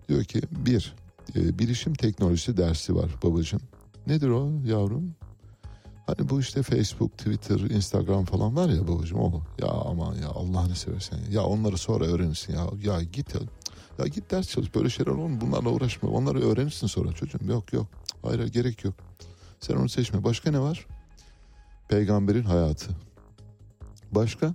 [0.08, 0.94] Diyor ki bir
[1.36, 3.60] e, bilişim teknolojisi dersi var babacığım.
[4.06, 5.14] Nedir o yavrum?
[6.06, 9.42] Hani bu işte Facebook, Twitter, Instagram falan var ya babacığım o.
[9.58, 11.18] Ya aman ya Allah'ını seversen.
[11.30, 12.66] Ya onları sonra öğrenirsin ya.
[12.82, 13.40] Ya git ya.
[13.98, 14.74] Ya git ders çalış.
[14.74, 15.40] Böyle şeyler olur mu?
[15.40, 16.08] Bunlarla uğraşma.
[16.08, 17.44] Onları öğrenirsin sonra çocuğum.
[17.48, 17.86] Yok yok.
[18.22, 18.94] Hayır gerek yok.
[19.60, 20.24] Sen onu seçme.
[20.24, 20.86] Başka ne var?
[21.88, 22.90] Peygamberin hayatı.
[24.12, 24.54] Başka?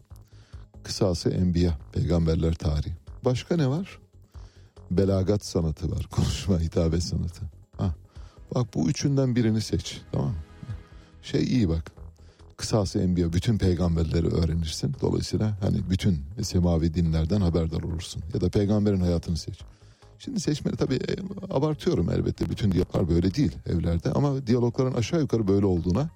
[0.84, 1.78] Kısası Enbiya.
[1.94, 2.94] Peygamberler tarihi.
[3.26, 4.00] Başka ne var?
[4.92, 6.08] Belagat sanatı var.
[6.12, 7.59] Konuşma, hitabet sanatı.
[8.56, 10.02] Bak bu üçünden birini seç.
[10.12, 10.36] Tamam mı?
[11.22, 11.92] şey iyi bak.
[12.58, 14.96] Kısası enbiya bütün peygamberleri öğrenirsin.
[15.02, 18.24] Dolayısıyla hani bütün semavi dinlerden haberdar olursun.
[18.34, 19.60] Ya da peygamberin hayatını seç.
[20.20, 21.16] Şimdi seçmeni tabii e,
[21.50, 22.50] abartıyorum elbette.
[22.50, 24.12] Bütün diyaloglar böyle değil evlerde.
[24.12, 26.10] Ama diyalogların aşağı yukarı böyle olduğuna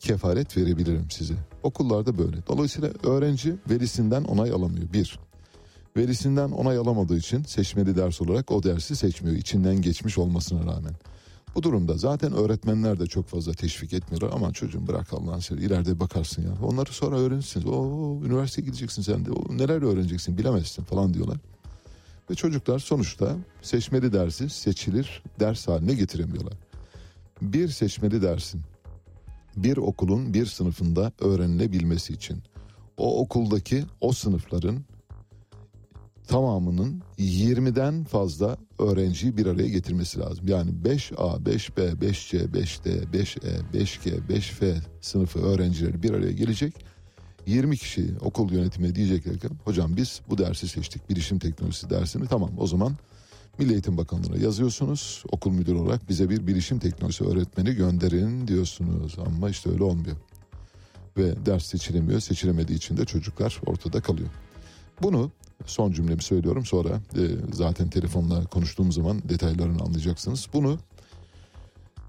[0.00, 1.34] kefaret verebilirim size.
[1.62, 2.36] Okullarda böyle.
[2.46, 4.92] Dolayısıyla öğrenci velisinden onay alamıyor.
[4.92, 5.18] Bir,
[5.96, 9.36] velisinden onay alamadığı için seçmeli ders olarak o dersi seçmiyor.
[9.36, 10.92] içinden geçmiş olmasına rağmen.
[11.58, 14.30] Bu durumda zaten öğretmenler de çok fazla teşvik etmiyorlar.
[14.34, 16.66] Aman çocuğum bırak Allah'ın seni ileride bakarsın ya.
[16.66, 17.66] Onları sonra öğrenirsiniz.
[17.66, 19.30] O üniversiteye gideceksin sen de.
[19.30, 21.36] O, neler öğreneceksin bilemezsin falan diyorlar.
[22.30, 26.54] Ve çocuklar sonuçta seçmeli dersi seçilir ders haline getiremiyorlar.
[27.42, 28.60] Bir seçmeli dersin
[29.56, 32.42] bir okulun bir sınıfında öğrenilebilmesi için
[32.96, 34.84] o okuldaki o sınıfların
[36.28, 40.48] tamamının 20'den fazla öğrenciyi bir araya getirmesi lazım.
[40.48, 46.74] Yani 5A, 5B, 5C, 5D, 5E, 5G, 5F sınıfı öğrencileri bir araya gelecek.
[47.46, 52.50] 20 kişi okul yönetimi diyecekler ki hocam biz bu dersi seçtik bilişim teknolojisi dersini tamam
[52.58, 52.96] o zaman
[53.58, 59.50] Milli Eğitim Bakanlığı'na yazıyorsunuz okul müdürü olarak bize bir bilişim teknolojisi öğretmeni gönderin diyorsunuz ama
[59.50, 60.16] işte öyle olmuyor.
[61.16, 64.28] Ve ders seçilemiyor seçilemediği için de çocuklar ortada kalıyor.
[65.02, 65.30] Bunu
[65.66, 70.46] son cümlemi söylüyorum sonra e, zaten telefonla konuştuğum zaman detaylarını anlayacaksınız.
[70.52, 70.78] Bunu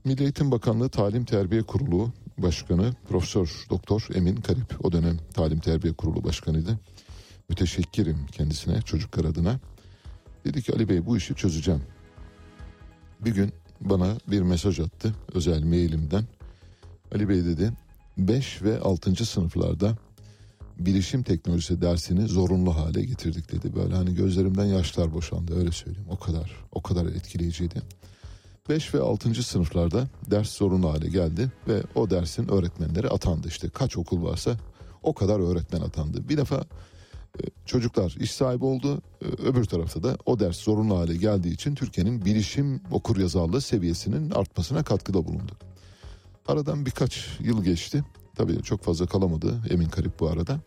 [0.05, 5.93] Milli Eğitim Bakanlığı Talim Terbiye Kurulu Başkanı Profesör Doktor Emin Karip o dönem Talim Terbiye
[5.93, 6.79] Kurulu Başkanıydı.
[7.49, 9.59] Müteşekkirim kendisine çocuklar adına.
[10.45, 11.81] Dedi ki Ali Bey bu işi çözeceğim.
[13.19, 16.23] Bir gün bana bir mesaj attı özel mailimden.
[17.11, 17.71] Ali Bey dedi
[18.17, 19.25] 5 ve 6.
[19.25, 19.97] sınıflarda
[20.79, 23.75] bilişim teknolojisi dersini zorunlu hale getirdik dedi.
[23.75, 26.07] Böyle hani gözlerimden yaşlar boşandı öyle söyleyeyim.
[26.09, 27.81] O kadar o kadar etkileyiciydi.
[28.69, 29.43] 5 ve 6.
[29.43, 33.69] sınıflarda ders zorunlu hale geldi ve o dersin öğretmenleri atandı işte.
[33.69, 34.57] Kaç okul varsa
[35.03, 36.29] o kadar öğretmen atandı.
[36.29, 36.65] Bir defa
[37.39, 39.01] e, çocuklar iş sahibi oldu.
[39.21, 44.31] E, öbür tarafta da o ders zorunlu hale geldiği için Türkiye'nin bilişim okur yazarlığı seviyesinin
[44.31, 45.51] artmasına katkıda bulundu.
[46.47, 48.03] Aradan birkaç yıl geçti.
[48.35, 50.59] Tabii çok fazla kalamadı Emin Karip bu arada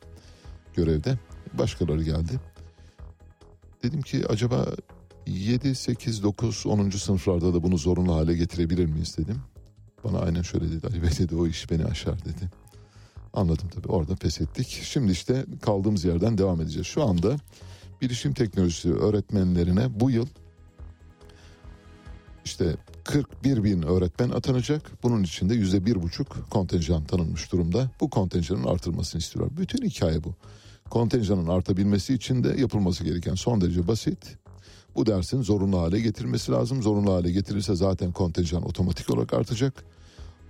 [0.74, 1.18] görevde.
[1.54, 2.40] Başkaları geldi.
[3.82, 4.66] Dedim ki acaba
[5.26, 6.90] 7, 8, 9, 10.
[6.90, 9.42] sınıflarda da bunu zorunlu hale getirebilir miyiz dedim.
[10.04, 12.50] Bana aynen şöyle dedi Ali Bey dedi o iş beni aşar dedi.
[13.32, 14.80] Anladım tabii orada pes ettik.
[14.84, 16.86] Şimdi işte kaldığımız yerden devam edeceğiz.
[16.86, 17.36] Şu anda
[18.00, 20.26] bilişim teknolojisi öğretmenlerine bu yıl
[22.44, 25.02] işte 41 bin öğretmen atanacak.
[25.02, 27.90] Bunun içinde yüzde bir buçuk kontenjan tanınmış durumda.
[28.00, 29.56] Bu kontenjanın artırılmasını istiyorlar.
[29.56, 30.34] Bütün hikaye bu.
[30.90, 34.36] Kontenjanın artabilmesi için de yapılması gereken son derece basit.
[34.94, 36.82] Bu dersin zorunlu hale getirilmesi lazım.
[36.82, 39.84] Zorunlu hale getirirse zaten kontenjan otomatik olarak artacak.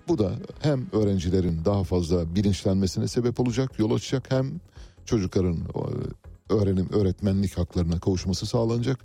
[0.09, 4.61] Bu da hem öğrencilerin daha fazla bilinçlenmesine sebep olacak, yol açacak hem
[5.05, 5.59] çocukların
[6.51, 8.99] öğrenim öğretmenlik haklarına kavuşması sağlanacak.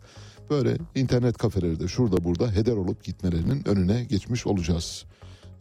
[0.50, 5.06] Böyle internet kafeleri de şurada burada heder olup gitmelerinin önüne geçmiş olacağız.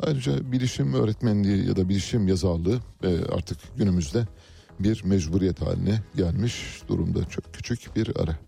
[0.00, 4.26] Ayrıca bilişim öğretmenliği ya da bilişim yazarlığı e, artık günümüzde
[4.80, 7.28] bir mecburiyet haline gelmiş durumda.
[7.28, 8.38] Çok küçük bir ara.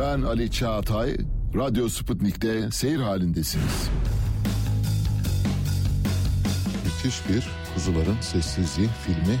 [0.00, 1.16] Ben Ali Çağatay,
[1.54, 3.90] Radyo Sputnik'te seyir halindesiniz.
[6.84, 9.40] Müthiş bir Kuzuların Sessizliği filmi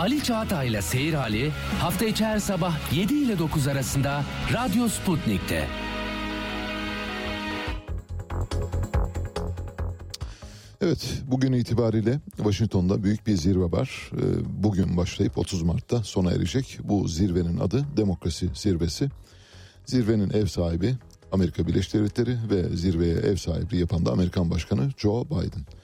[0.00, 1.50] Ali Çağatay'la Seyir Hali
[1.80, 5.68] hafta içi her sabah 7 ile 9 arasında Radyo Sputnik'te.
[10.80, 14.10] Evet bugün itibariyle Washington'da büyük bir zirve var.
[14.12, 14.18] Ee,
[14.62, 16.78] bugün başlayıp 30 Mart'ta sona erecek.
[16.84, 19.08] Bu zirvenin adı Demokrasi Zirvesi.
[19.86, 20.94] Zirvenin ev sahibi
[21.32, 25.79] Amerika Birleşik Devletleri ve zirveye ev sahipliği yapan da Amerikan Başkanı Joe Biden.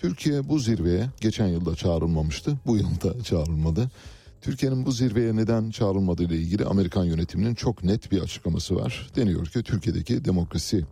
[0.00, 2.58] Türkiye bu zirveye geçen yılda çağrılmamıştı.
[2.66, 3.90] Bu yılda çağrılmadı.
[4.40, 9.10] Türkiye'nin bu zirveye neden çağrılmadığı ile ilgili Amerikan yönetiminin çok net bir açıklaması var.
[9.16, 10.84] Deniyor ki Türkiye'deki demokrasi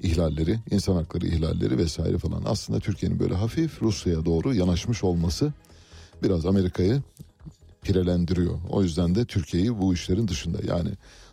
[0.00, 5.52] ihlalleri, insan hakları ihlalleri vesaire falan aslında Türkiye'nin böyle hafif Rusya'ya doğru yanaşmış olması
[6.22, 7.02] biraz Amerika'yı
[7.82, 8.58] pirelendiriyor.
[8.70, 10.90] O yüzden de Türkiye'yi bu işlerin dışında yani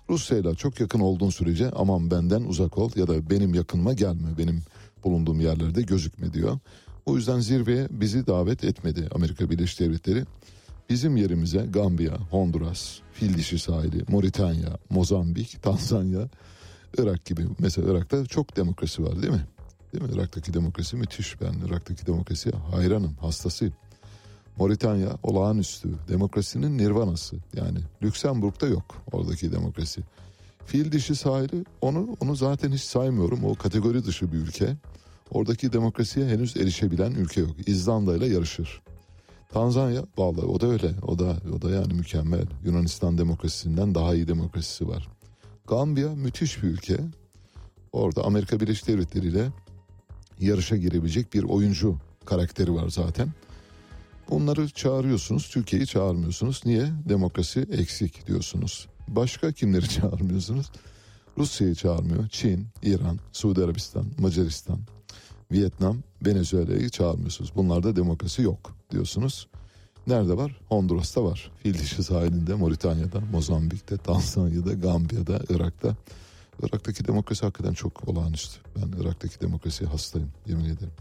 [0.10, 4.62] Rusya'yla çok yakın olduğun sürece aman benden uzak ol ya da benim yakınıma gelme benim
[5.04, 6.60] bulunduğum yerlerde gözükme diyor.
[7.10, 10.26] O yüzden zirveye bizi davet etmedi Amerika Birleşik Devletleri.
[10.90, 16.30] Bizim yerimize Gambiya, Honduras, Fildişi sahili, Moritanya, Mozambik, Tanzanya,
[16.98, 17.46] Irak gibi.
[17.60, 19.48] Mesela Irak'ta çok demokrasi var değil mi?
[19.94, 20.10] Değil mi?
[20.14, 21.42] Irak'taki demokrasi müthiş.
[21.42, 23.74] Ben Irak'taki demokrasi hayranım, hastasıyım.
[24.58, 25.90] Moritanya olağanüstü.
[26.10, 27.36] Demokrasinin nirvanası.
[27.54, 30.02] Yani Lüksemburg'da yok oradaki demokrasi.
[30.66, 33.44] Fil dişi sahili onu onu zaten hiç saymıyorum.
[33.44, 34.78] O kategori dışı bir ülke.
[35.32, 37.52] Oradaki demokrasiye henüz erişebilen ülke yok.
[37.68, 38.82] İzlanda ile yarışır.
[39.50, 40.92] Tanzanya vallahi o da öyle.
[41.02, 42.46] O da o da yani mükemmel.
[42.66, 45.08] Yunanistan demokrasisinden daha iyi demokrasisi var.
[45.68, 46.98] Gambiya müthiş bir ülke.
[47.92, 49.50] Orada Amerika Birleşik Devletleri ile
[50.40, 53.30] yarışa girebilecek bir oyuncu karakteri var zaten.
[54.30, 56.62] Onları çağırıyorsunuz, Türkiye'yi çağırmıyorsunuz.
[56.66, 56.86] Niye?
[57.10, 58.88] Demokrasi eksik diyorsunuz.
[59.08, 60.72] Başka kimleri çağırmıyorsunuz?
[61.38, 62.28] Rusya'yı çağırmıyor.
[62.28, 64.80] Çin, İran, Suudi Arabistan, Macaristan,
[65.52, 67.52] Vietnam, Venezuela'yı çağırmıyorsunuz.
[67.56, 69.48] Bunlarda demokrasi yok diyorsunuz.
[70.08, 70.60] Nerede var?
[70.70, 71.52] Honduras'ta var.
[71.64, 71.74] Fil
[72.04, 75.96] sahilinde, Moritanya'da, Mozambik'te, Tanzanya'da, Gambiya'da, Irak'ta.
[76.64, 78.60] Irak'taki demokrasi hakikaten çok olağanüstü.
[78.76, 80.94] Ben Irak'taki demokrasiye hastayım yemin ederim.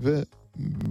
[0.00, 0.24] Ve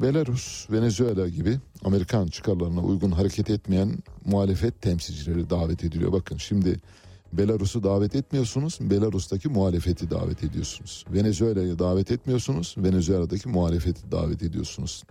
[0.01, 6.11] Belarus, Venezuela gibi Amerikan çıkarlarına uygun hareket etmeyen muhalefet temsilcileri davet ediliyor.
[6.11, 6.79] Bakın şimdi
[7.37, 11.05] Belarus'u davet etmiyorsunuz, Belarus'taki muhalefeti davet ediyorsunuz.
[11.13, 15.03] Venezuela'yı davet etmiyorsunuz, Venezuela'daki muhalefeti davet ediyorsunuz.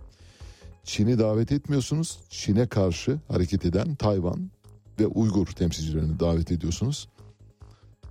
[0.85, 4.51] Çin'i davet etmiyorsunuz, Çin'e karşı hareket eden Tayvan
[5.01, 7.09] ve Uygur temsilcilerini davet ediyorsunuz.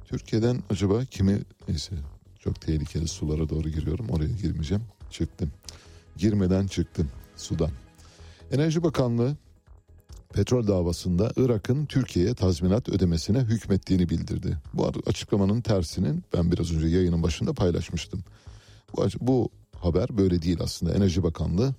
[0.06, 1.96] Türkiye'den acaba kimi neyse
[2.40, 5.52] çok tehlikeli sulara doğru giriyorum oraya girmeyeceğim çıktım
[6.18, 7.72] girmeden çıktım sudan.
[8.52, 9.38] Enerji Bakanlığı
[10.34, 14.58] petrol davasında Irak'ın Türkiye'ye tazminat ödemesine hükmettiğini bildirdi.
[14.74, 18.24] Bu açıklamanın tersinin ben biraz önce yayının başında paylaşmıştım.
[18.96, 20.94] Bu, bu haber böyle değil aslında.
[20.94, 21.76] Enerji Bakanlığı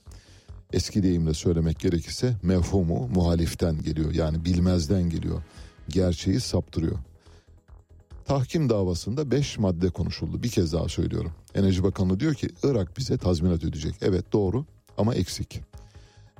[0.72, 4.12] eski deyimle söylemek gerekirse mevhumu muhaliften geliyor.
[4.12, 5.42] Yani bilmezden geliyor.
[5.88, 6.98] Gerçeği saptırıyor.
[8.24, 10.42] Tahkim davasında 5 madde konuşuldu.
[10.42, 11.32] Bir kez daha söylüyorum.
[11.54, 13.94] Enerji Bakanlığı diyor ki Irak bize tazminat ödeyecek.
[14.02, 14.64] Evet doğru
[14.98, 15.60] ama eksik.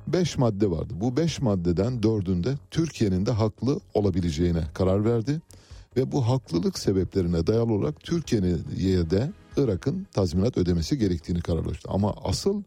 [0.07, 0.93] 5 madde vardı.
[0.97, 5.41] Bu 5 maddeden dördünde Türkiye'nin de haklı olabileceğine karar verdi.
[5.97, 11.89] Ve bu haklılık sebeplerine dayalı olarak Türkiye'ye de Irak'ın tazminat ödemesi gerektiğini kararlaştı.
[11.91, 12.63] Ama asıl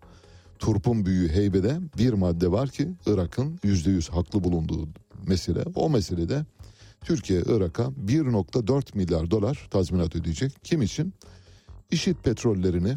[0.58, 4.88] turpun büyüğü heybede bir madde var ki Irak'ın %100 haklı bulunduğu
[5.26, 5.64] mesele.
[5.74, 6.44] O meselede
[7.00, 10.52] Türkiye Irak'a 1.4 milyar dolar tazminat ödeyecek.
[10.64, 11.14] Kim için?
[11.90, 12.96] İşit petrollerini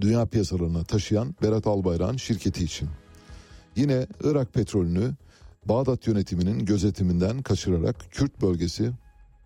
[0.00, 2.88] dünya piyasalarına taşıyan Berat Albayrak'ın şirketi için.
[3.76, 5.14] Yine Irak petrolünü
[5.64, 8.92] Bağdat yönetiminin gözetiminden kaçırarak Kürt bölgesi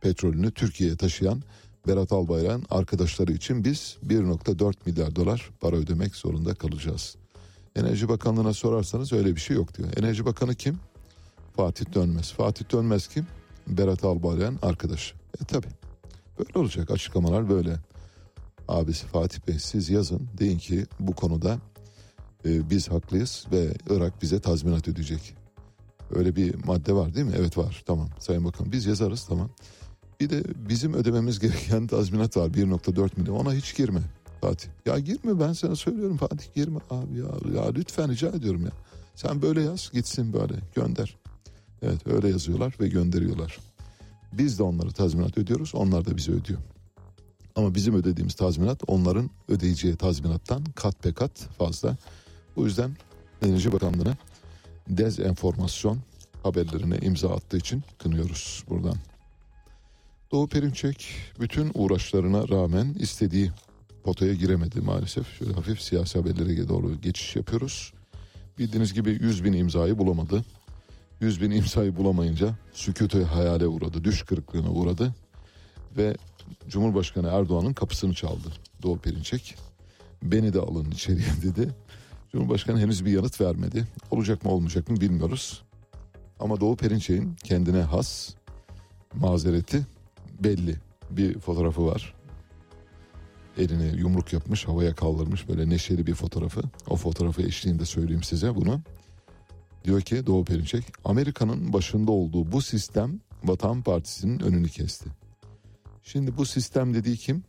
[0.01, 1.43] petrolünü Türkiye'ye taşıyan
[1.87, 7.17] Berat Albayrak'ın arkadaşları için biz 1.4 milyar dolar para ödemek zorunda kalacağız.
[7.77, 9.89] Enerji Bakanlığı'na sorarsanız öyle bir şey yok diyor.
[9.97, 10.79] Enerji Bakanı kim?
[11.57, 12.33] Fatih Dönmez.
[12.33, 13.27] Fatih Dönmez kim?
[13.67, 15.15] Berat Albayrak'ın arkadaşı.
[15.43, 15.67] E tabi
[16.39, 17.77] böyle olacak açıklamalar böyle.
[18.69, 21.59] Abisi Fatih Bey siz yazın deyin ki bu konuda
[22.45, 25.35] e, biz haklıyız ve Irak bize tazminat ödeyecek.
[26.15, 27.35] Öyle bir madde var değil mi?
[27.39, 29.51] Evet var tamam Sayın Bakan biz yazarız tamam.
[30.21, 34.01] Bir de bizim ödememiz gereken tazminat var 1.4 milyon ona hiç girme
[34.41, 34.69] Fatih.
[34.87, 38.73] Ya girme ben sana söylüyorum Fatih girme abi ya, ya lütfen rica ediyorum ya.
[39.15, 41.17] Sen böyle yaz gitsin böyle gönder.
[41.83, 43.59] Evet öyle yazıyorlar ve gönderiyorlar.
[44.33, 46.61] Biz de onları tazminat ödüyoruz onlar da bize ödüyor.
[47.57, 51.97] Ama bizim ödediğimiz tazminat onların ödeyeceği tazminattan kat be kat fazla.
[52.57, 52.97] Bu yüzden
[53.43, 54.17] Enerji Bakanlığı'na
[54.89, 55.99] dezenformasyon
[56.43, 58.97] haberlerine imza attığı için kınıyoruz buradan.
[60.33, 61.09] Doğu Perinçek
[61.41, 63.51] bütün uğraşlarına rağmen istediği
[64.05, 65.39] potaya giremedi maalesef.
[65.39, 67.93] Şöyle hafif siyasi haberlere doğru geçiş yapıyoruz.
[68.59, 70.45] Bildiğiniz gibi 100 bin imzayı bulamadı.
[71.21, 75.15] 100 bin imzayı bulamayınca sükûte hayale uğradı, düş kırıklığına uğradı
[75.97, 76.17] ve
[76.69, 78.49] Cumhurbaşkanı Erdoğan'ın kapısını çaldı
[78.83, 79.55] Doğu Perinçek.
[80.23, 81.75] Beni de alın içeriye dedi.
[82.33, 83.85] Cumhurbaşkanı henüz bir yanıt vermedi.
[84.11, 85.63] Olacak mı olmayacak mı bilmiyoruz.
[86.41, 88.35] Ama Doğu Perinçek'in kendine has
[89.15, 89.87] mazereti
[90.41, 90.77] belli.
[91.11, 92.15] Bir fotoğrafı var.
[93.59, 96.63] Eline yumruk yapmış, havaya kaldırmış böyle neşeli bir fotoğrafı.
[96.89, 98.81] O fotoğrafı eşliğinde söyleyeyim size bunu.
[99.85, 105.11] Diyor ki Doğu Perinçek, Amerika'nın başında olduğu bu sistem Vatan Partisi'nin önünü kesti.
[106.03, 107.45] Şimdi bu sistem dediği kim?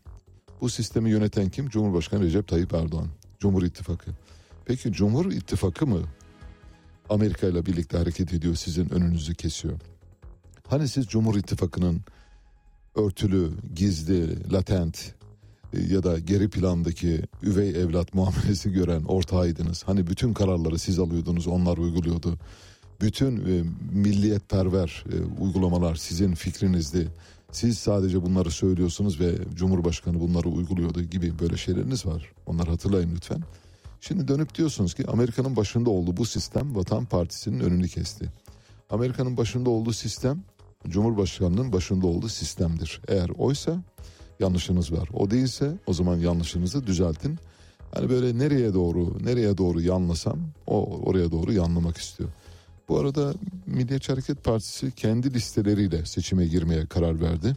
[0.62, 1.70] Bu sistemi yöneten kim?
[1.70, 3.08] Cumhurbaşkanı Recep Tayyip Erdoğan.
[3.40, 4.12] Cumhur İttifakı.
[4.72, 6.02] Peki Cumhur İttifakı mı
[7.10, 9.80] Amerika ile birlikte hareket ediyor sizin önünüzü kesiyor?
[10.68, 12.02] Hani siz Cumhur İttifakı'nın
[12.96, 15.16] örtülü, gizli, latent
[15.90, 19.84] ya da geri plandaki üvey evlat muamelesi gören ortağıydınız.
[19.84, 22.38] Hani bütün kararları siz alıyordunuz, onlar uyguluyordu.
[23.02, 27.08] Bütün e, milliyetperver e, uygulamalar sizin fikrinizdi.
[27.52, 32.32] Siz sadece bunları söylüyorsunuz ve Cumhurbaşkanı bunları uyguluyordu gibi böyle şeyleriniz var.
[32.46, 33.44] Onları hatırlayın lütfen.
[34.04, 38.30] Şimdi dönüp diyorsunuz ki Amerika'nın başında olduğu bu sistem Vatan Partisi'nin önünü kesti.
[38.90, 40.44] Amerika'nın başında olduğu sistem
[40.88, 43.02] Cumhurbaşkanı'nın başında olduğu sistemdir.
[43.08, 43.84] Eğer oysa
[44.40, 45.10] yanlışınız var.
[45.14, 47.40] O değilse o zaman yanlışınızı düzeltin.
[47.94, 52.30] Hani böyle nereye doğru nereye doğru yanlasam o oraya doğru yanlamak istiyor.
[52.90, 53.34] Bu arada
[53.66, 57.56] Milliyetçi Hareket Partisi kendi listeleriyle seçime girmeye karar verdi.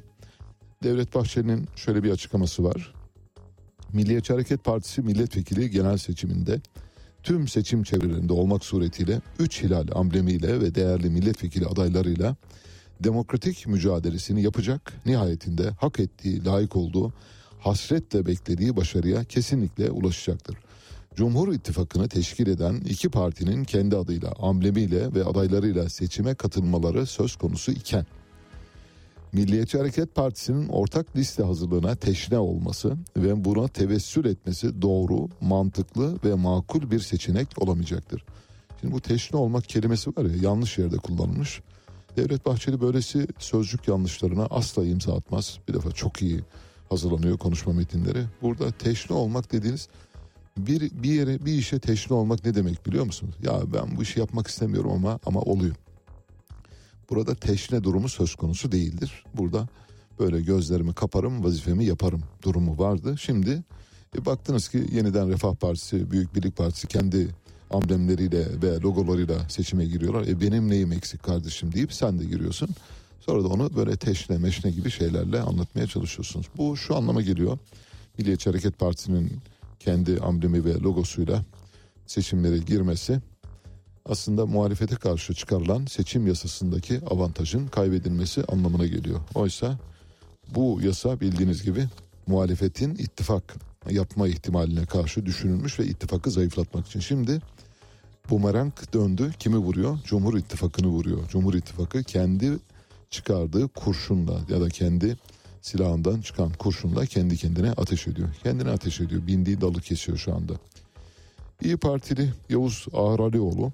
[0.82, 2.94] Devlet Bahçeli'nin şöyle bir açıklaması var.
[3.94, 6.60] Milliyetçi Hareket Partisi milletvekili genel seçiminde
[7.22, 12.36] tüm seçim çevrelerinde olmak suretiyle 3 hilal amblemiyle ve değerli milletvekili adaylarıyla
[13.00, 14.92] demokratik mücadelesini yapacak.
[15.06, 17.12] Nihayetinde hak ettiği, layık olduğu,
[17.60, 20.56] hasretle beklediği başarıya kesinlikle ulaşacaktır.
[21.16, 27.72] Cumhur İttifakı'nı teşkil eden iki partinin kendi adıyla, amblemiyle ve adaylarıyla seçime katılmaları söz konusu
[27.72, 28.06] iken
[29.35, 36.35] Milliyetçi Hareket Partisi'nin ortak liste hazırlığına teşne olması ve buna tevessül etmesi doğru, mantıklı ve
[36.35, 38.24] makul bir seçenek olamayacaktır.
[38.81, 41.61] Şimdi bu teşne olmak kelimesi var ya yanlış yerde kullanılmış.
[42.16, 45.59] Devlet Bahçeli böylesi sözcük yanlışlarına asla imza atmaz.
[45.69, 46.40] Bir defa çok iyi
[46.89, 48.24] hazırlanıyor konuşma metinleri.
[48.43, 49.89] Burada teşne olmak dediğiniz
[50.56, 53.35] bir bir yere bir işe teşne olmak ne demek biliyor musunuz?
[53.43, 55.74] Ya ben bu işi yapmak istemiyorum ama ama oluyor.
[57.10, 59.24] Burada teşne durumu söz konusu değildir.
[59.35, 59.68] Burada
[60.18, 63.14] böyle gözlerimi kaparım vazifemi yaparım durumu vardı.
[63.18, 63.62] Şimdi
[64.18, 67.28] e, baktınız ki yeniden Refah Partisi, Büyük Birlik Partisi kendi
[67.70, 70.26] amblemleriyle ve logolarıyla seçime giriyorlar.
[70.26, 72.68] E benim neyim eksik kardeşim deyip sen de giriyorsun.
[73.20, 76.47] Sonra da onu böyle teşne meşne gibi şeylerle anlatmaya çalışıyorsunuz.
[76.56, 77.59] Bu şu anlama geliyor.
[78.18, 79.32] Milliyetçi Hareket Partisi'nin
[79.81, 81.44] kendi amblemi ve logosuyla
[82.06, 83.20] seçimlere girmesi
[84.06, 89.20] aslında muhalefete karşı çıkarılan seçim yasasındaki avantajın kaybedilmesi anlamına geliyor.
[89.35, 89.78] Oysa
[90.55, 91.89] bu yasa bildiğiniz gibi
[92.26, 93.55] muhalefetin ittifak
[93.90, 97.01] yapma ihtimaline karşı düşünülmüş ve ittifakı zayıflatmak için.
[97.01, 97.40] Şimdi
[98.31, 99.32] bumerang döndü.
[99.39, 99.98] Kimi vuruyor?
[100.05, 101.28] Cumhur İttifakı'nı vuruyor.
[101.28, 102.59] Cumhur İttifakı kendi
[103.10, 105.16] çıkardığı kurşunla ya da kendi
[105.62, 108.28] silahından çıkan kurşunla kendi kendine ateş ediyor.
[108.43, 109.26] Kendine ateş ediyor.
[109.26, 110.52] Bindiği dalı kesiyor şu anda.
[111.62, 113.72] İyi Partili Yavuz Ağar Alioğlu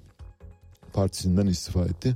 [0.93, 2.15] partisinden istifa etti.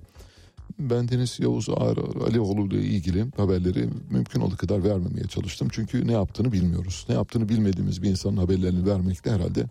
[0.80, 1.98] Ben Deniz Yavuz Ağar
[2.28, 5.68] Alioğlu ile ilgili haberleri mümkün olduğu kadar vermemeye çalıştım.
[5.72, 7.06] Çünkü ne yaptığını bilmiyoruz.
[7.10, 9.66] Ne yaptığını bilmediğimiz bir insanın haberlerini vermek de herhalde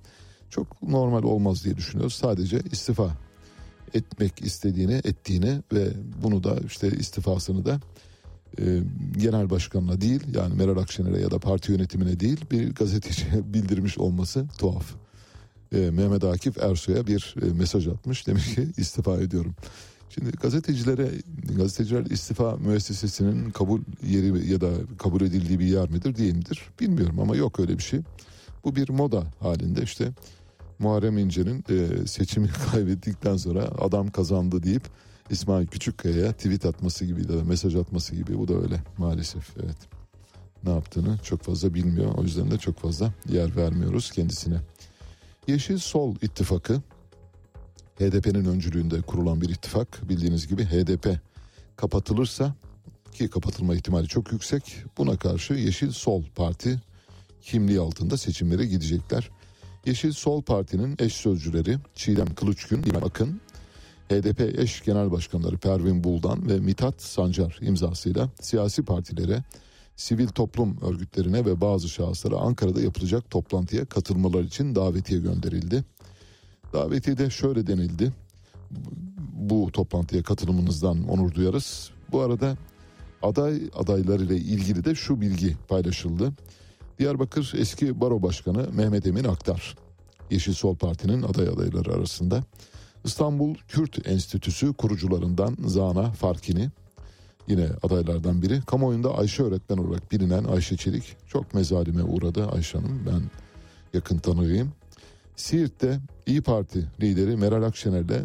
[0.51, 2.15] çok normal olmaz diye düşünüyoruz.
[2.15, 3.11] Sadece istifa
[3.95, 5.89] etmek istediğini, ettiğini ve
[6.23, 7.81] bunu da işte istifasını da
[8.59, 8.83] e,
[9.17, 14.47] genel başkanına değil yani Meral Akşener'e ya da parti yönetimine değil bir gazeteciye bildirmiş olması
[14.59, 15.04] tuhaf.
[15.75, 19.55] E, Mehmet Akif Ersoy'a bir e, mesaj atmış demiş ki istifa ediyorum.
[20.11, 21.11] Şimdi gazetecilere
[21.57, 27.21] gazeteciler istifa müessesesinin kabul yeri ya da kabul edildiği bir yer midir değil midir bilmiyorum
[27.21, 28.01] ama yok öyle bir şey.
[28.65, 30.13] Bu bir moda halinde işte
[30.79, 34.83] Muharrem İnce'nin e, seçimi kaybettikten sonra adam kazandı deyip
[35.31, 39.77] İsmail Küçükkaya'ya tweet atması gibi de mesaj atması gibi bu da öyle maalesef evet.
[40.65, 44.57] Ne yaptığını çok fazla bilmiyor o yüzden de çok fazla yer vermiyoruz kendisine.
[45.49, 46.83] Yeşil Sol ittifakı
[47.99, 51.19] HDP'nin öncülüğünde kurulan bir ittifak bildiğiniz gibi HDP
[51.77, 52.55] kapatılırsa
[53.13, 56.81] ki kapatılma ihtimali çok yüksek buna karşı Yeşil Sol Parti
[57.43, 59.31] kimliği altında seçimlere gidecekler.
[59.87, 63.41] Yeşil Sol Parti'nin eş sözcüleri Çiğdem Kılıçgün, İbrahim Akın,
[64.09, 69.43] HDP eş genel başkanları Pervin Buldan ve Mithat Sancar imzasıyla siyasi partilere,
[69.97, 75.85] sivil toplum örgütlerine ve bazı şahıslara Ankara'da yapılacak toplantıya katılmalar için davetiye gönderildi.
[76.73, 78.13] Davetiyede şöyle denildi.
[79.33, 81.91] Bu toplantıya katılımınızdan onur duyarız.
[82.13, 82.57] Bu arada
[83.23, 86.33] aday adaylarıyla ilgili de şu bilgi paylaşıldı.
[86.99, 89.77] Diyarbakır eski baro başkanı Mehmet Emin Aktar,
[90.31, 92.45] Yeşil Sol Parti'nin aday adayları arasında.
[93.05, 96.71] İstanbul Kürt Enstitüsü kurucularından Zana Farkini,
[97.47, 98.61] yine adaylardan biri.
[98.63, 103.03] Kamuoyunda Ayşe öğretmen olarak bilinen Ayşe Çelik çok mezalime uğradı Ayşe Hanım.
[103.07, 103.23] Ben
[103.95, 104.73] yakın tanıyayım.
[105.37, 108.25] Siirt'te İyi Parti lideri Meral Akşener'le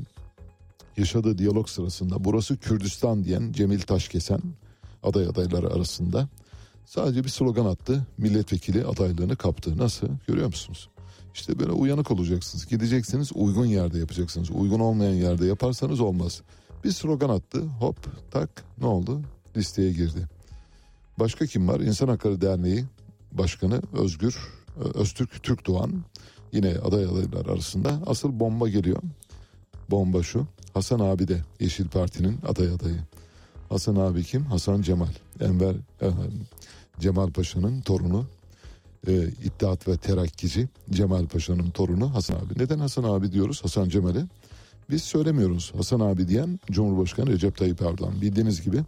[0.97, 4.41] yaşadığı diyalog sırasında burası Kürdistan diyen Cemil Taşkesen
[5.03, 6.27] aday adayları arasında
[6.85, 8.07] sadece bir slogan attı.
[8.17, 9.77] Milletvekili adaylığını kaptı.
[9.77, 10.07] Nasıl?
[10.27, 10.89] Görüyor musunuz?
[11.33, 12.67] İşte böyle uyanık olacaksınız.
[12.67, 14.51] Gideceksiniz uygun yerde yapacaksınız.
[14.51, 16.41] Uygun olmayan yerde yaparsanız olmaz.
[16.83, 17.61] Bir slogan attı.
[17.61, 17.97] Hop
[18.31, 18.49] tak
[18.81, 19.21] ne oldu?
[19.57, 20.27] Listeye girdi.
[21.19, 21.79] Başka kim var?
[21.79, 22.85] İnsan Hakları Derneği
[23.31, 24.37] Başkanı Özgür
[24.93, 26.03] Öztürk Türk Doğan
[26.51, 28.01] yine aday adaylar arasında.
[28.05, 29.01] Asıl bomba geliyor.
[29.89, 30.47] Bomba şu.
[30.73, 32.99] Hasan abi de Yeşil Parti'nin aday adayı.
[33.69, 34.45] Hasan abi kim?
[34.45, 35.13] Hasan Cemal.
[35.39, 36.09] Enver e,
[36.99, 38.25] Cemal Paşa'nın torunu.
[39.07, 42.53] E, İttihat ve Terakkici Cemal Paşa'nın torunu Hasan abi.
[42.57, 44.25] Neden Hasan abi diyoruz Hasan Cemal'e?
[44.89, 45.71] Biz söylemiyoruz.
[45.77, 48.21] Hasan abi diyen Cumhurbaşkanı Recep Tayyip Erdoğan.
[48.21, 48.81] Bildiğiniz gibi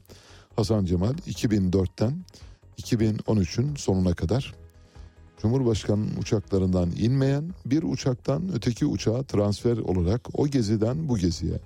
[0.56, 2.14] Hasan Cemal 2004'ten
[2.78, 4.54] 2013'ün sonuna kadar
[5.42, 11.60] Cumhurbaşkanı'nın uçaklarından inmeyen bir uçaktan öteki uçağa transfer olarak o geziden bu geziye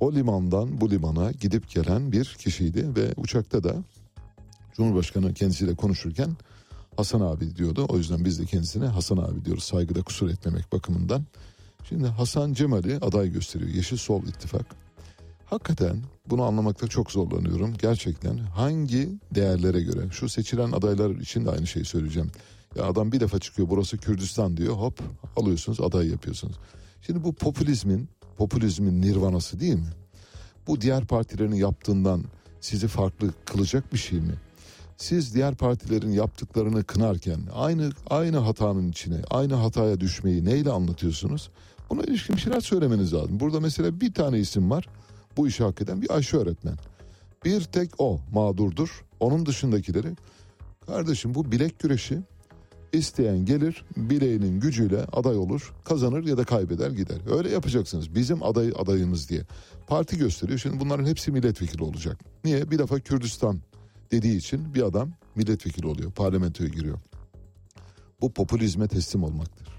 [0.00, 3.76] o limandan bu limana gidip gelen bir kişiydi ve uçakta da
[4.76, 6.30] Cumhurbaşkanı kendisiyle konuşurken
[6.96, 7.86] Hasan abi diyordu.
[7.88, 11.24] O yüzden biz de kendisine Hasan abi diyoruz saygıda kusur etmemek bakımından.
[11.88, 14.66] Şimdi Hasan Cemal'i aday gösteriyor Yeşil Sol İttifak.
[15.46, 17.74] Hakikaten bunu anlamakta çok zorlanıyorum.
[17.78, 20.10] Gerçekten hangi değerlere göre?
[20.10, 22.30] Şu seçilen adaylar için de aynı şeyi söyleyeceğim.
[22.76, 25.00] Ya adam bir defa çıkıyor burası Kürdistan diyor hop
[25.36, 26.56] alıyorsunuz aday yapıyorsunuz.
[27.02, 29.92] Şimdi bu popülizmin popülizmin nirvanası değil mi?
[30.66, 32.24] Bu diğer partilerin yaptığından
[32.60, 34.34] sizi farklı kılacak bir şey mi?
[34.96, 41.50] Siz diğer partilerin yaptıklarını kınarken aynı aynı hatanın içine, aynı hataya düşmeyi neyle anlatıyorsunuz?
[41.90, 43.40] Buna ilişkin bir şeyler söylemeniz lazım.
[43.40, 44.88] Burada mesela bir tane isim var.
[45.36, 46.76] Bu işi hak eden bir Ayşe öğretmen.
[47.44, 49.04] Bir tek o mağdurdur.
[49.20, 50.16] Onun dışındakileri
[50.86, 52.18] kardeşim bu bilek güreşi
[52.92, 57.18] isteyen gelir bileğinin gücüyle aday olur kazanır ya da kaybeder gider.
[57.30, 59.42] Öyle yapacaksınız bizim aday adayımız diye.
[59.86, 62.20] Parti gösteriyor şimdi bunların hepsi milletvekili olacak.
[62.44, 62.70] Niye?
[62.70, 63.60] Bir defa Kürdistan
[64.10, 66.98] dediği için bir adam milletvekili oluyor parlamentoya giriyor.
[68.20, 69.77] Bu popülizme teslim olmaktır.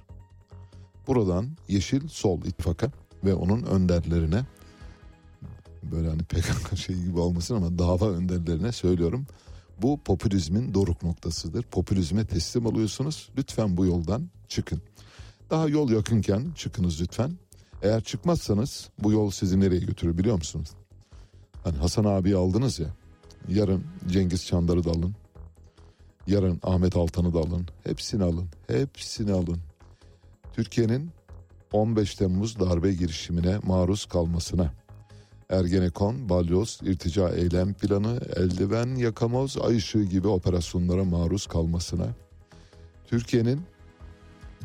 [1.09, 2.91] Buradan Yeşil Sol ittifaka
[3.25, 4.45] ve onun önderlerine
[5.83, 9.27] böyle hani PKK şey gibi olmasın ama dava önderlerine söylüyorum.
[9.81, 11.63] Bu popülizmin doruk noktasıdır.
[11.63, 13.29] Popülizme teslim oluyorsunuz.
[13.37, 14.81] Lütfen bu yoldan çıkın.
[15.49, 17.31] Daha yol yakınken çıkınız lütfen.
[17.81, 20.69] Eğer çıkmazsanız bu yol sizi nereye götürür biliyor musunuz?
[21.63, 22.87] Hani Hasan abi aldınız ya.
[23.47, 25.15] Yarın Cengiz Çandar'ı da alın.
[26.27, 27.67] Yarın Ahmet Altan'ı da alın.
[27.83, 28.47] Hepsini alın.
[28.67, 29.68] Hepsini alın.
[30.53, 31.11] Türkiye'nin
[31.73, 34.71] 15 Temmuz darbe girişimine maruz kalmasına
[35.49, 42.07] Ergenekon, balyoz, irtica eylem planı, eldiven, yakamoz, ay ışığı gibi operasyonlara maruz kalmasına,
[43.07, 43.61] Türkiye'nin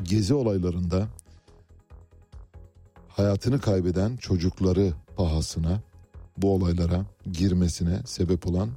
[0.03, 1.07] gezi olaylarında
[3.07, 5.81] hayatını kaybeden çocukları pahasına
[6.37, 8.69] bu olaylara girmesine sebep olan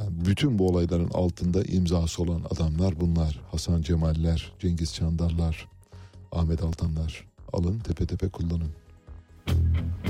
[0.00, 3.40] yani bütün bu olayların altında imzası olan adamlar bunlar.
[3.50, 5.68] Hasan Cemaller, Cengiz Çandarlar,
[6.32, 7.24] Ahmet Altanlar.
[7.52, 8.72] Alın tepe tepe kullanın.
[9.48, 10.09] E,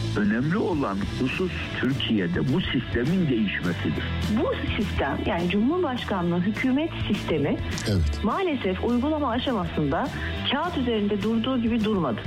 [0.17, 1.51] önemli olan husus
[1.81, 4.03] Türkiye'de bu sistemin değişmesidir.
[4.41, 7.57] Bu sistem yani Cumhurbaşkanlığı hükümet sistemi
[7.87, 8.23] Evet.
[8.23, 10.07] maalesef uygulama aşamasında
[10.51, 12.21] kağıt üzerinde durduğu gibi durmadı.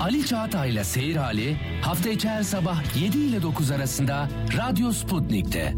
[0.00, 5.74] Ali Çağatay'la Seyir Hali hafta içi her sabah 7 ile 9 arasında Radyo Sputnik'te.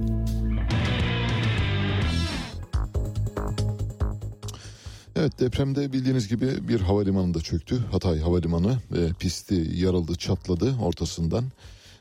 [5.21, 7.79] Evet depremde bildiğiniz gibi bir havalimanı da çöktü.
[7.93, 11.45] Hatay Havalimanı e, pisti yarıldı çatladı ortasından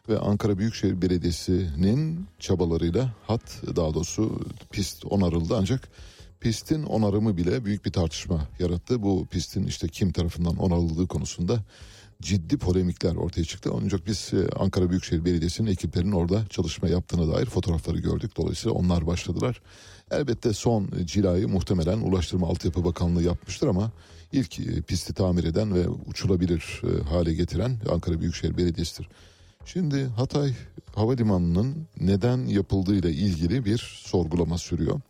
[0.09, 4.39] ve Ankara Büyükşehir Belediyesi'nin çabalarıyla hat daha doğrusu
[4.71, 5.89] pist onarıldı ancak
[6.39, 9.03] pistin onarımı bile büyük bir tartışma yarattı.
[9.03, 11.59] Bu pistin işte kim tarafından onarıldığı konusunda
[12.21, 13.71] ciddi polemikler ortaya çıktı.
[13.83, 18.37] Ancak biz e, Ankara Büyükşehir Belediyesi'nin ekiplerinin orada çalışma yaptığına dair fotoğrafları gördük.
[18.37, 19.61] Dolayısıyla onlar başladılar.
[20.11, 23.91] Elbette son cilayı muhtemelen Ulaştırma Altyapı Bakanlığı yapmıştır ama
[24.31, 29.09] ilk e, pisti tamir eden ve uçulabilir e, hale getiren Ankara Büyükşehir Belediyesi'dir.
[29.65, 30.53] Şimdi Hatay
[30.95, 35.01] Havalimanı'nın neden yapıldığıyla ilgili bir sorgulama sürüyor.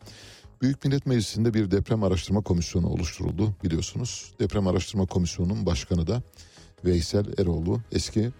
[0.61, 4.33] Büyük Millet Meclisi'nde bir deprem araştırma komisyonu oluşturuldu biliyorsunuz.
[4.39, 6.23] Deprem araştırma komisyonunun başkanı da
[6.87, 8.31] Veysel Eroğlu eski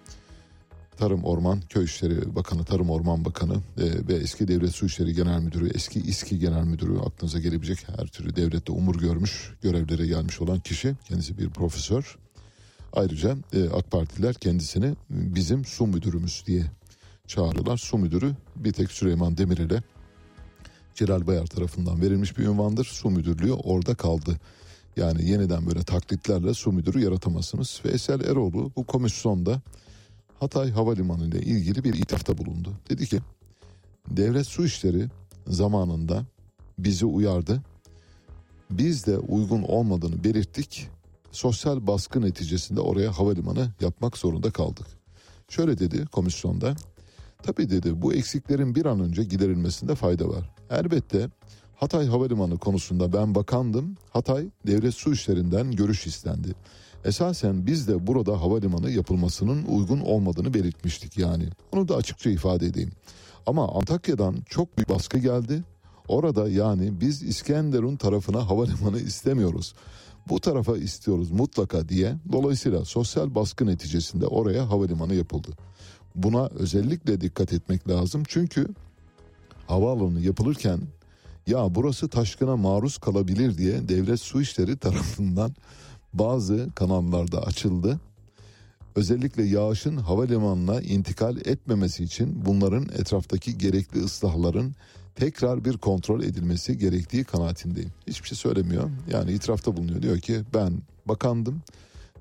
[0.97, 5.39] Tarım Orman Köy İşleri Bakanı, Tarım Orman Bakanı e, ve eski Devlet Su İşleri Genel
[5.39, 10.59] Müdürü, eski İSKİ Genel Müdürü aklınıza gelebilecek her türlü devlette umur görmüş görevlere gelmiş olan
[10.59, 10.95] kişi.
[11.07, 12.17] Kendisi bir profesör.
[12.93, 16.63] Ayrıca e, AK Partiler kendisini bizim su müdürümüz diye
[17.27, 17.77] çağırıyorlar.
[17.77, 19.81] Su müdürü bir tek Süleyman Demirel'e
[20.95, 22.85] Celal Bayar tarafından verilmiş bir ünvandır.
[22.85, 24.39] Su müdürlüğü orada kaldı.
[24.97, 27.81] Yani yeniden böyle taklitlerle su müdürü yaratamazsınız.
[27.85, 29.61] Veysel Eroğlu bu komisyonda
[30.39, 32.73] Hatay Havalimanı ile ilgili bir itirafta bulundu.
[32.89, 33.19] Dedi ki
[34.07, 35.07] devlet su işleri
[35.47, 36.25] zamanında
[36.79, 37.61] bizi uyardı.
[38.71, 40.89] Biz de uygun olmadığını belirttik.
[41.31, 44.87] Sosyal baskı neticesinde oraya havalimanı yapmak zorunda kaldık.
[45.49, 46.75] Şöyle dedi komisyonda.
[47.43, 50.49] Tabii dedi bu eksiklerin bir an önce giderilmesinde fayda var.
[50.69, 51.29] Elbette
[51.79, 53.97] Hatay Havalimanı konusunda ben bakandım.
[54.09, 56.55] Hatay Devlet Su İşlerinden görüş istendi.
[57.05, 61.49] Esasen biz de burada havalimanı yapılmasının uygun olmadığını belirtmiştik yani.
[61.71, 62.91] Onu da açıkça ifade edeyim.
[63.45, 65.63] Ama Antakya'dan çok büyük baskı geldi.
[66.07, 69.73] Orada yani biz İskenderun tarafına havalimanı istemiyoruz.
[70.29, 72.15] Bu tarafa istiyoruz mutlaka diye.
[72.31, 75.51] Dolayısıyla sosyal baskı neticesinde oraya havalimanı yapıldı.
[76.15, 78.23] Buna özellikle dikkat etmek lazım.
[78.27, 78.67] Çünkü
[79.67, 80.79] havaalanı yapılırken
[81.47, 85.55] Ya burası taşkına maruz kalabilir diye devlet su işleri tarafından
[86.13, 87.99] bazı kanallarda açıldı.
[88.95, 94.75] Özellikle yağışın havalimanına intikal etmemesi için bunların etraftaki gerekli ıslahların
[95.15, 97.91] tekrar bir kontrol edilmesi gerektiği kanaatindeyim.
[98.07, 98.89] Hiçbir şey söylemiyor.
[99.11, 100.01] Yani itirafta bulunuyor.
[100.01, 100.73] Diyor ki ben
[101.05, 101.61] bakandım.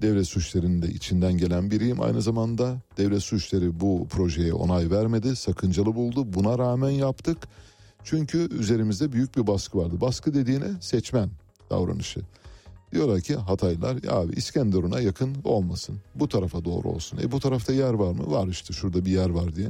[0.02, 2.00] Devlet suçlarının da içinden gelen biriyim.
[2.00, 5.36] Aynı zamanda devlet suçları bu projeye onay vermedi.
[5.36, 6.34] Sakıncalı buldu.
[6.34, 7.38] Buna rağmen yaptık.
[8.06, 10.00] Çünkü üzerimizde büyük bir baskı vardı.
[10.00, 11.30] Baskı dediğine seçmen
[11.70, 12.20] davranışı.
[12.92, 15.98] Diyorlar ki Hataylılar ya abi İskenderun'a yakın olmasın.
[16.14, 17.18] Bu tarafa doğru olsun.
[17.22, 18.30] E bu tarafta yer var mı?
[18.30, 19.68] Var işte şurada bir yer var diye.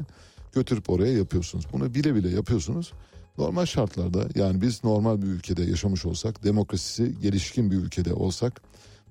[0.55, 1.67] Götürüp oraya yapıyorsunuz.
[1.73, 2.93] Bunu bile bile yapıyorsunuz.
[3.39, 8.61] Normal şartlarda yani biz normal bir ülkede yaşamış olsak, demokrasisi gelişkin bir ülkede olsak,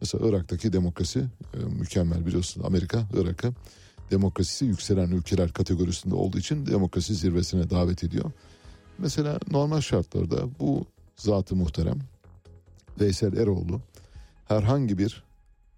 [0.01, 1.19] mesela Irak'taki demokrasi
[1.53, 3.53] e, mükemmel biliyorsun Amerika, Irak'ı
[4.11, 8.31] demokrasisi yükselen ülkeler kategorisinde olduğu için demokrasi zirvesine davet ediyor.
[8.97, 10.85] Mesela normal şartlarda bu
[11.17, 11.99] zatı muhterem
[12.99, 13.81] Veysel Eroğlu
[14.47, 15.23] herhangi bir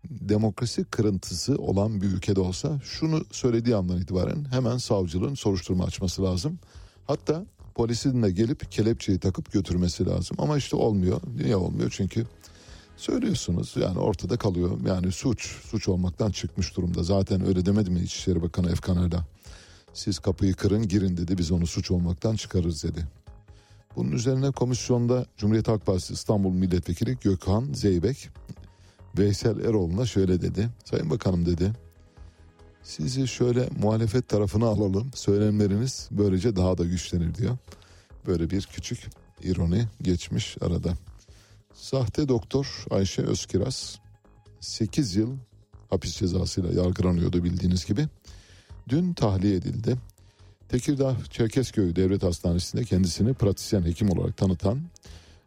[0.09, 6.59] demokrasi kırıntısı olan bir ülkede olsa şunu söylediği andan itibaren hemen savcılığın soruşturma açması lazım.
[7.07, 7.45] Hatta
[7.75, 10.37] polisin de gelip kelepçeyi takıp götürmesi lazım.
[10.39, 11.21] Ama işte olmuyor.
[11.35, 11.93] Niye olmuyor?
[11.95, 12.25] Çünkü
[12.97, 14.77] söylüyorsunuz yani ortada kalıyor.
[14.87, 17.03] Yani suç, suç olmaktan çıkmış durumda.
[17.03, 19.25] Zaten öyle demedi mi İçişleri Bakanı Efkan Ala?
[19.97, 23.07] Siz kapıyı kırın girin dedi biz onu suç olmaktan çıkarırız dedi.
[23.95, 28.29] Bunun üzerine komisyonda Cumhuriyet Halk Partisi İstanbul Milletvekili Gökhan Zeybek
[29.17, 30.69] Veysel Eroğlu'na şöyle dedi.
[30.85, 31.71] Sayın Bakanım dedi.
[32.83, 35.11] Sizi şöyle muhalefet tarafına alalım.
[35.15, 37.57] Söylemleriniz böylece daha da güçlenir diyor.
[38.27, 39.09] Böyle bir küçük
[39.43, 40.93] ironi geçmiş arada.
[41.73, 43.99] Sahte doktor Ayşe Özkiraz
[44.59, 45.37] 8 yıl
[45.89, 48.07] hapis cezasıyla yargılanıyordu bildiğiniz gibi.
[48.89, 49.97] Dün tahliye edildi.
[50.69, 54.81] Tekirdağ Çerkezköy Devlet Hastanesi'nde kendisini pratisyen hekim olarak tanıtan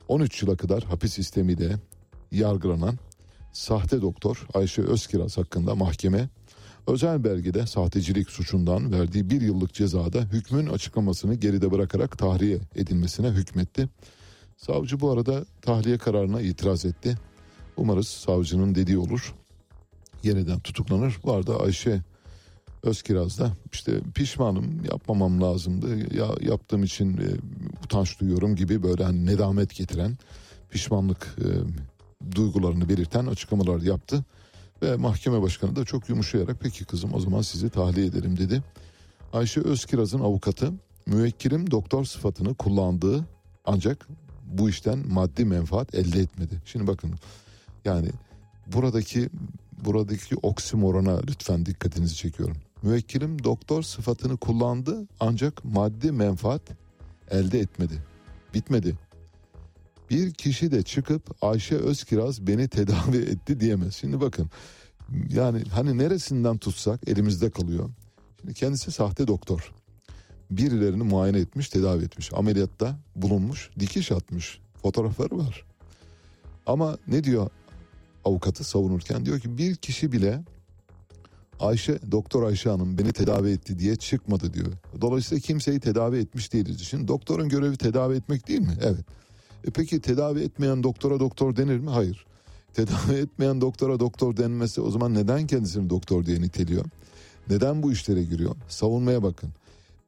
[0.09, 1.77] 13 yıla kadar hapis sistemiyle
[2.33, 2.99] yargılanan
[3.53, 6.29] sahte doktor Ayşe Özkiraz hakkında mahkeme
[6.87, 13.89] özel belgede sahtecilik suçundan verdiği bir yıllık cezada hükmün açıklamasını geride bırakarak tahliye edilmesine hükmetti.
[14.57, 17.17] Savcı bu arada tahliye kararına itiraz etti.
[17.77, 19.35] Umarız savcının dediği olur.
[20.23, 21.19] Yeniden tutuklanır.
[21.25, 22.03] Bu arada Ayşe
[22.83, 27.27] Özkiraz'da işte pişmanım yapmamam lazımdı ya yaptığım için e,
[27.85, 30.19] utanç duyuyorum gibi böyle hani nedamet getiren
[30.71, 31.49] pişmanlık e,
[32.35, 34.25] duygularını belirten açıklamalar yaptı.
[34.83, 38.63] Ve mahkeme başkanı da çok yumuşayarak peki kızım o zaman sizi tahliye edelim dedi.
[39.33, 40.73] Ayşe Özkiraz'ın avukatı
[41.07, 43.25] müvekkilim doktor sıfatını kullandığı
[43.65, 44.09] ancak
[44.45, 46.63] bu işten maddi menfaat elde etmedi.
[46.65, 47.15] Şimdi bakın
[47.85, 48.11] yani
[48.67, 49.31] buradaki
[49.85, 52.57] buradaki oksimorona lütfen dikkatinizi çekiyorum.
[52.83, 56.63] Müvekkilim doktor sıfatını kullandı ancak maddi menfaat
[57.31, 57.95] elde etmedi.
[58.55, 58.95] Bitmedi.
[60.11, 63.95] Bir kişi de çıkıp Ayşe Özkiraz beni tedavi etti diyemez.
[63.95, 64.51] Şimdi bakın
[65.29, 67.91] yani hani neresinden tutsak elimizde kalıyor.
[68.41, 69.73] Şimdi kendisi sahte doktor.
[70.51, 72.33] Birilerini muayene etmiş, tedavi etmiş.
[72.33, 74.61] Ameliyatta bulunmuş, dikiş atmış.
[74.83, 75.65] Fotoğrafları var.
[76.67, 77.51] Ama ne diyor
[78.25, 79.27] avukatı savunurken?
[79.27, 80.43] Diyor ki bir kişi bile
[81.61, 84.73] Ayşe, Doktor Ayşe Hanım beni tedavi etti diye çıkmadı diyor.
[85.01, 86.81] Dolayısıyla kimseyi tedavi etmiş değiliz.
[86.81, 88.75] Şimdi doktorun görevi tedavi etmek değil mi?
[88.83, 89.05] Evet.
[89.67, 91.91] E peki tedavi etmeyen doktora doktor denir mi?
[91.91, 92.27] Hayır.
[92.75, 96.85] Tedavi etmeyen doktora doktor denmesi o zaman neden kendisini doktor diye niteliyor?
[97.49, 98.57] Neden bu işlere giriyor?
[98.69, 99.51] Savunmaya bakın.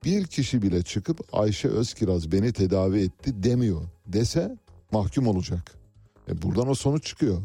[0.05, 3.83] Bir kişi bile çıkıp Ayşe Özkiraz beni tedavi etti demiyor.
[4.07, 4.57] Dese
[4.93, 5.74] mahkum olacak.
[6.29, 7.43] E buradan o sonuç çıkıyor.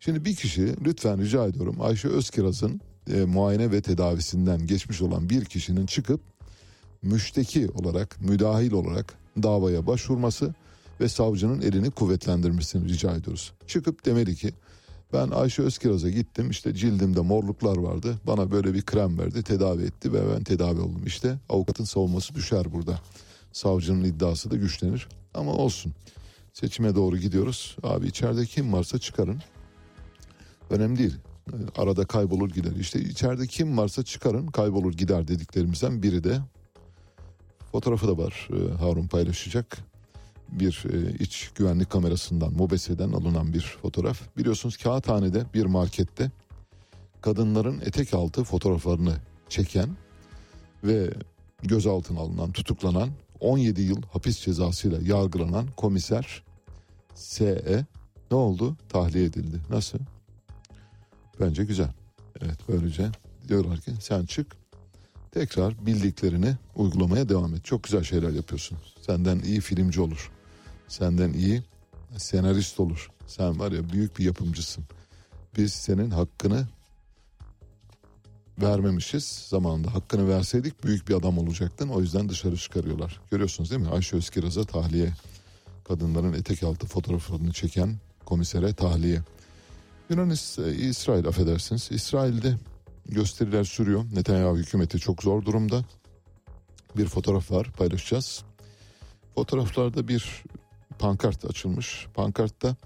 [0.00, 2.80] Şimdi bir kişi lütfen rica ediyorum Ayşe Özkiraz'ın
[3.12, 6.20] e, muayene ve tedavisinden geçmiş olan bir kişinin çıkıp
[7.02, 10.54] müşteki olarak, müdahil olarak davaya başvurması
[11.00, 13.52] ve savcının elini kuvvetlendirmesini rica ediyoruz.
[13.66, 14.52] Çıkıp demeli ki
[15.12, 20.12] ben Ayşe Özkiraz'a gittim işte cildimde morluklar vardı bana böyle bir krem verdi tedavi etti
[20.12, 21.02] ve ben tedavi oldum.
[21.06, 23.00] İşte avukatın savunması düşer burada.
[23.52, 25.92] Savcının iddiası da güçlenir ama olsun.
[26.52, 27.76] Seçime doğru gidiyoruz.
[27.82, 29.42] Abi içeride kim varsa çıkarın.
[30.70, 31.16] Önemli değil.
[31.76, 32.72] Arada kaybolur gider.
[32.80, 36.38] İşte içeride kim varsa çıkarın kaybolur gider dediklerimizden biri de
[37.72, 39.78] fotoğrafı da var e, Harun paylaşacak
[40.48, 44.36] bir e, iç güvenlik kamerasından Mobese'den alınan bir fotoğraf.
[44.36, 46.30] Biliyorsunuz Kağıthane'de bir markette
[47.20, 49.14] kadınların etek altı fotoğraflarını
[49.48, 49.88] çeken
[50.84, 51.10] ve
[51.62, 53.08] gözaltına alınan, tutuklanan
[53.40, 56.44] 17 yıl hapis cezasıyla yargılanan komiser
[57.14, 57.84] S.E.
[58.30, 58.76] ne oldu?
[58.88, 59.60] Tahliye edildi.
[59.70, 59.98] Nasıl?
[61.40, 61.88] Bence güzel.
[62.40, 63.10] Evet böylece
[63.48, 64.56] diyorlar ki sen çık
[65.32, 67.64] tekrar bildiklerini uygulamaya devam et.
[67.64, 68.78] Çok güzel şeyler yapıyorsun.
[69.00, 70.30] Senden iyi filmci olur.
[70.88, 71.62] senden iyi
[72.16, 73.10] senarist olur.
[73.26, 74.84] Sen var ya büyük bir yapımcısın.
[75.56, 76.68] Biz senin hakkını
[78.62, 79.94] vermemişiz zamanında.
[79.94, 81.88] Hakkını verseydik büyük bir adam olacaktın.
[81.88, 83.20] O yüzden dışarı çıkarıyorlar.
[83.30, 83.88] Görüyorsunuz değil mi?
[83.88, 85.12] Ayşe Özkiraz'a tahliye.
[85.84, 89.22] Kadınların etek altı fotoğraflarını çeken komisere tahliye.
[90.10, 90.30] Yunan
[90.78, 91.88] İsrail affedersiniz.
[91.92, 92.54] İsrail'de
[93.06, 94.04] gösteriler sürüyor.
[94.12, 95.84] Netanyahu hükümeti çok zor durumda.
[96.96, 98.44] Bir fotoğraf var paylaşacağız.
[99.34, 100.44] Fotoğraflarda bir
[100.98, 102.06] pankart açılmış.
[102.14, 102.76] Pankartta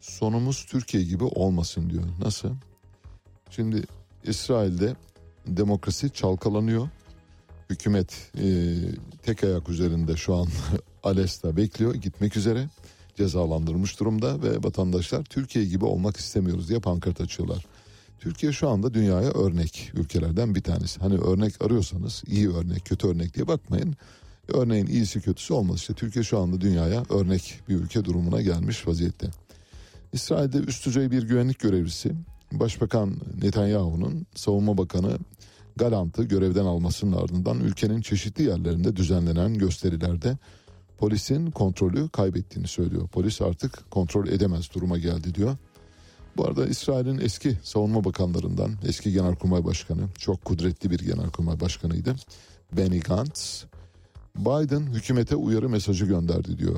[0.00, 2.04] sonumuz Türkiye gibi olmasın diyor.
[2.20, 2.50] Nasıl?
[3.50, 3.84] Şimdi
[4.24, 4.96] İsrail'de
[5.46, 6.88] demokrasi çalkalanıyor.
[7.70, 8.76] Hükümet e,
[9.22, 10.46] tek ayak üzerinde şu an
[11.02, 12.68] Alesta bekliyor gitmek üzere
[13.20, 17.66] cezalandırmış durumda ve vatandaşlar Türkiye gibi olmak istemiyoruz diye pankart açıyorlar.
[18.18, 21.00] Türkiye şu anda dünyaya örnek ülkelerden bir tanesi.
[21.00, 23.96] Hani örnek arıyorsanız iyi örnek, kötü örnek diye bakmayın.
[24.48, 25.76] Örneğin iyisi kötüsü olmaz.
[25.76, 29.30] İşte Türkiye şu anda dünyaya örnek bir ülke durumuna gelmiş vaziyette.
[30.12, 32.12] İsrail'de üst düzey bir güvenlik görevlisi
[32.52, 35.18] Başbakan Netanyahu'nun savunma bakanı
[35.76, 40.38] Galant'ı görevden almasının ardından ülkenin çeşitli yerlerinde düzenlenen gösterilerde
[41.00, 43.08] polisin kontrolü kaybettiğini söylüyor.
[43.08, 45.56] Polis artık kontrol edemez duruma geldi diyor.
[46.36, 52.14] Bu arada İsrail'in eski savunma bakanlarından, eski genelkurmay başkanı, çok kudretli bir genelkurmay başkanıydı.
[52.72, 53.64] Benny Gantz,
[54.38, 56.76] Biden hükümete uyarı mesajı gönderdi diyor.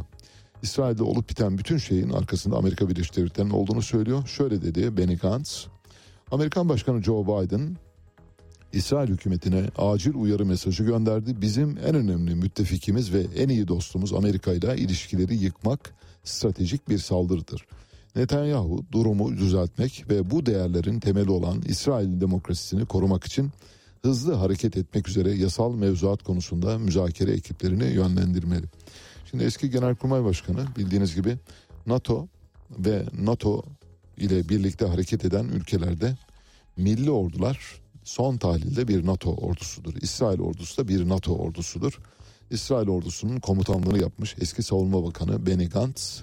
[0.63, 4.27] İsrail'de olup biten bütün şeyin arkasında Amerika Birleşik Devletleri'nin olduğunu söylüyor.
[4.27, 5.67] Şöyle dedi Benny Gantz.
[6.31, 7.77] Amerikan Başkanı Joe Biden
[8.73, 11.41] İsrail hükümetine acil uyarı mesajı gönderdi.
[11.41, 15.95] Bizim en önemli müttefikimiz ve en iyi dostumuz Amerika ile ilişkileri yıkmak
[16.25, 17.67] stratejik bir saldırıdır.
[18.17, 23.51] Netanyahu durumu düzeltmek ve bu değerlerin temeli olan İsrail demokrasisini korumak için
[24.03, 28.65] hızlı hareket etmek üzere yasal mevzuat konusunda müzakere ekiplerini yönlendirmeli.
[29.31, 31.37] Şimdi eski Genelkurmay Başkanı bildiğiniz gibi
[31.87, 32.29] NATO
[32.79, 33.63] ve NATO
[34.17, 36.17] ile birlikte hareket eden ülkelerde
[36.77, 39.95] milli ordular son tahlilde bir NATO ordusudur.
[40.01, 41.99] İsrail ordusu da bir NATO ordusudur.
[42.51, 46.23] İsrail ordusunun komutanlığını yapmış eski savunma bakanı Benny Gantz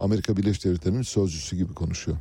[0.00, 2.18] Amerika Birleşik Devletleri'nin sözcüsü gibi konuşuyor.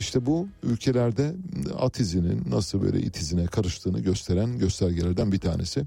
[0.00, 1.34] İşte bu ülkelerde
[1.78, 5.82] at izinin nasıl böyle it izine karıştığını gösteren göstergelerden bir tanesi.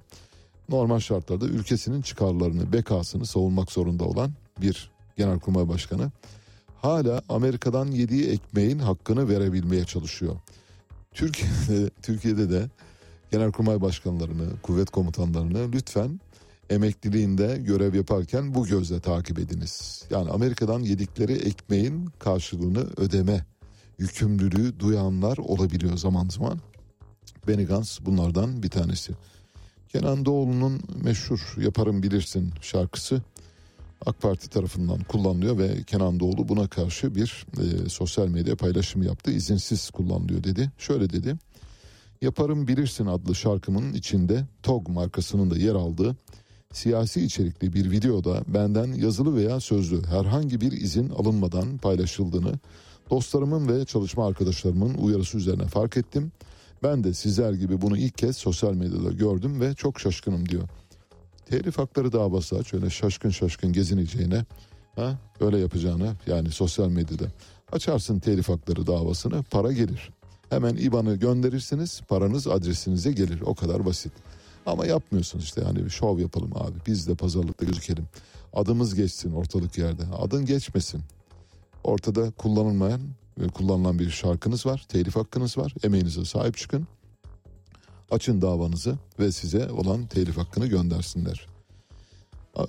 [0.69, 4.31] Normal şartlarda ülkesinin çıkarlarını, bekasını savunmak zorunda olan
[4.61, 6.11] bir genelkurmay başkanı
[6.83, 10.35] hala Amerika'dan yediği ekmeğin hakkını verebilmeye çalışıyor.
[11.13, 12.69] Türkiye'de, Türkiye'de de
[13.31, 16.19] genelkurmay başkanlarını, kuvvet komutanlarını lütfen
[16.69, 20.03] emekliliğinde görev yaparken bu gözle takip ediniz.
[20.09, 23.45] Yani Amerika'dan yedikleri ekmeğin karşılığını ödeme
[23.99, 26.59] yükümlülüğü duyanlar olabiliyor zaman zaman.
[27.47, 29.13] Benny Gantz bunlardan bir tanesi.
[29.89, 33.21] Kenan Doğulu'nun meşhur Yaparım Bilirsin şarkısı
[34.05, 39.31] AK Parti tarafından kullanılıyor ve Kenan Doğulu buna karşı bir e, sosyal medya paylaşımı yaptı.
[39.31, 40.71] İzinsiz kullanılıyor dedi.
[40.77, 41.35] Şöyle dedi.
[42.21, 46.15] Yaparım Bilirsin adlı şarkımın içinde TOG markasının da yer aldığı
[46.73, 52.53] siyasi içerikli bir videoda benden yazılı veya sözlü herhangi bir izin alınmadan paylaşıldığını
[53.09, 56.31] dostlarımın ve çalışma arkadaşlarımın uyarısı üzerine fark ettim.
[56.83, 60.69] Ben de sizler gibi bunu ilk kez sosyal medyada gördüm ve çok şaşkınım diyor.
[61.45, 64.45] Telif hakları davası aç öyle şaşkın şaşkın gezineceğine
[64.95, 67.25] ha, öyle yapacağını yani sosyal medyada
[67.71, 70.09] açarsın telif hakları davasını para gelir.
[70.49, 74.13] Hemen IBAN'ı gönderirsiniz paranız adresinize gelir o kadar basit.
[74.65, 78.05] Ama yapmıyorsunuz işte yani şov yapalım abi biz de pazarlıkta gözükelim.
[78.53, 81.01] Adımız geçsin ortalık yerde adın geçmesin.
[81.83, 83.01] Ortada kullanılmayan
[83.39, 86.87] ve kullanılan bir şarkınız var telif hakkınız var emeğinize sahip çıkın.
[88.11, 91.47] Açın davanızı ve size olan telif hakkını göndersinler.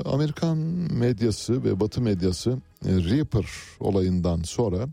[0.04, 0.58] Amerikan
[0.92, 3.46] medyası ve Batı medyası e, Reaper
[3.80, 4.88] olayından sonra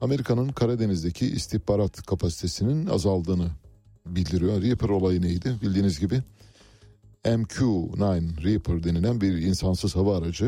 [0.00, 3.50] Amerika'nın Karadeniz'deki istihbarat kapasitesinin azaldığını
[4.06, 4.62] bildiriyor.
[4.62, 5.56] Reaper olayı neydi?
[5.62, 6.22] Bildiğiniz gibi
[7.24, 10.46] MQ-9 Reaper denilen bir insansız hava aracı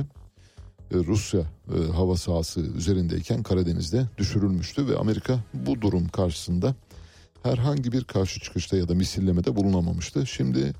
[0.91, 6.75] e, Rusya e, hava sahası üzerindeyken Karadeniz'de düşürülmüştü ve Amerika bu durum karşısında
[7.43, 10.27] herhangi bir karşı çıkışta ya da misillemede bulunamamıştı.
[10.27, 10.73] Şimdi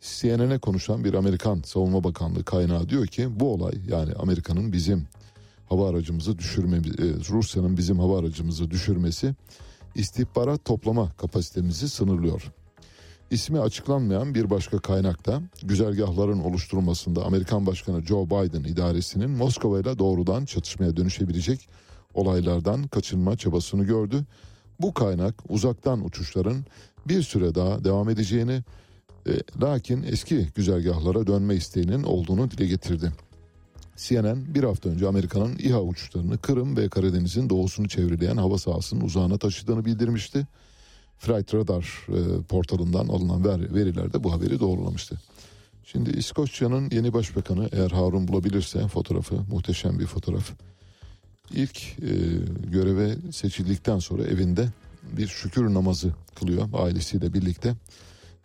[0.00, 5.06] CNN'e konuşan bir Amerikan Savunma Bakanlığı kaynağı diyor ki bu olay yani Amerika'nın bizim
[5.68, 6.80] hava aracımızı düşürme, e,
[7.30, 9.34] Rusya'nın bizim hava aracımızı düşürmesi
[9.94, 12.52] istihbarat toplama kapasitemizi sınırlıyor.
[13.30, 20.44] İsmi açıklanmayan bir başka kaynakta güzergahların oluşturulmasında Amerikan Başkanı Joe Biden idaresinin Moskova ile doğrudan
[20.44, 21.68] çatışmaya dönüşebilecek
[22.14, 24.24] olaylardan kaçınma çabasını gördü.
[24.80, 26.64] Bu kaynak uzaktan uçuşların
[27.08, 28.62] bir süre daha devam edeceğini
[29.26, 29.32] e,
[29.62, 33.12] lakin eski güzergahlara dönme isteğinin olduğunu dile getirdi.
[33.96, 39.38] CNN bir hafta önce Amerika'nın İHA uçuşlarını Kırım ve Karadeniz'in doğusunu çevreleyen hava sahasının uzağına
[39.38, 40.46] taşıdığını bildirmişti.
[41.18, 45.20] Flight Radar e, portalından alınan ver, veriler de bu haberi doğrulamıştı.
[45.84, 50.52] Şimdi İskoçya'nın yeni başbakanı eğer Harun bulabilirse fotoğrafı muhteşem bir fotoğraf.
[51.50, 52.12] İlk e,
[52.72, 54.68] göreve seçildikten sonra evinde
[55.12, 57.74] bir şükür namazı kılıyor ailesiyle birlikte.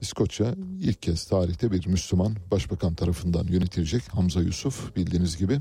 [0.01, 5.59] İskoçya ilk kez tarihte bir Müslüman başbakan tarafından yönetilecek Hamza Yusuf bildiğiniz gibi.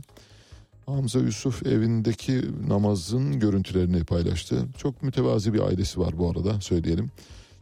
[0.87, 4.67] Hamza Yusuf evindeki namazın görüntülerini paylaştı.
[4.79, 7.11] Çok mütevazi bir ailesi var bu arada söyleyelim.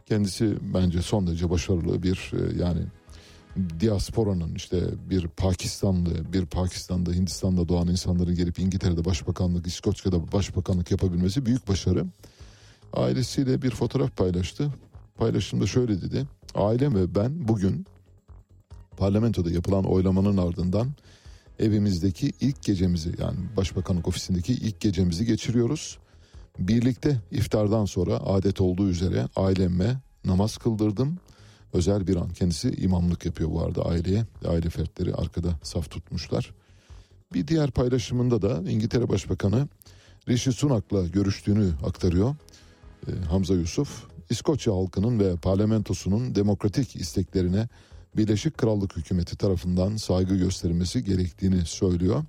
[0.05, 2.81] Kendisi bence son derece başarılı bir e, yani
[3.79, 11.45] diasporanın işte bir Pakistanlı, bir Pakistan'da, Hindistan'da doğan insanların gelip İngiltere'de başbakanlık, İskoçya'da başbakanlık yapabilmesi
[11.45, 12.05] büyük başarı.
[12.93, 14.73] Ailesiyle bir fotoğraf paylaştı.
[15.15, 16.27] Paylaşımda şöyle dedi.
[16.55, 17.85] Ailem ve ben bugün
[18.97, 20.87] parlamentoda yapılan oylamanın ardından
[21.59, 25.99] evimizdeki ilk gecemizi yani başbakanlık ofisindeki ilk gecemizi geçiriyoruz.
[26.59, 31.17] Birlikte iftardan sonra adet olduğu üzere ailemme namaz kıldırdım.
[31.73, 34.25] Özel bir an kendisi imamlık yapıyor bu arada aileye.
[34.47, 36.53] Aile fertleri arkada saf tutmuşlar.
[37.33, 39.67] Bir diğer paylaşımında da İngiltere Başbakanı
[40.27, 42.35] Rishi Sunak'la görüştüğünü aktarıyor.
[43.07, 47.67] Ee, Hamza Yusuf, İskoçya halkının ve parlamentosunun demokratik isteklerine
[48.17, 52.23] Birleşik Krallık hükümeti tarafından saygı gösterilmesi gerektiğini söylüyor.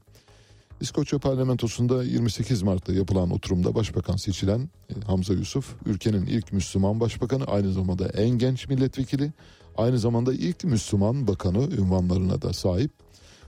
[0.80, 7.44] İskoçya parlamentosunda 28 Mart'ta yapılan oturumda başbakan seçilen e, Hamza Yusuf, ülkenin ilk Müslüman başbakanı,
[7.44, 9.32] aynı zamanda en genç milletvekili,
[9.76, 12.90] aynı zamanda ilk Müslüman bakanı ünvanlarına da sahip.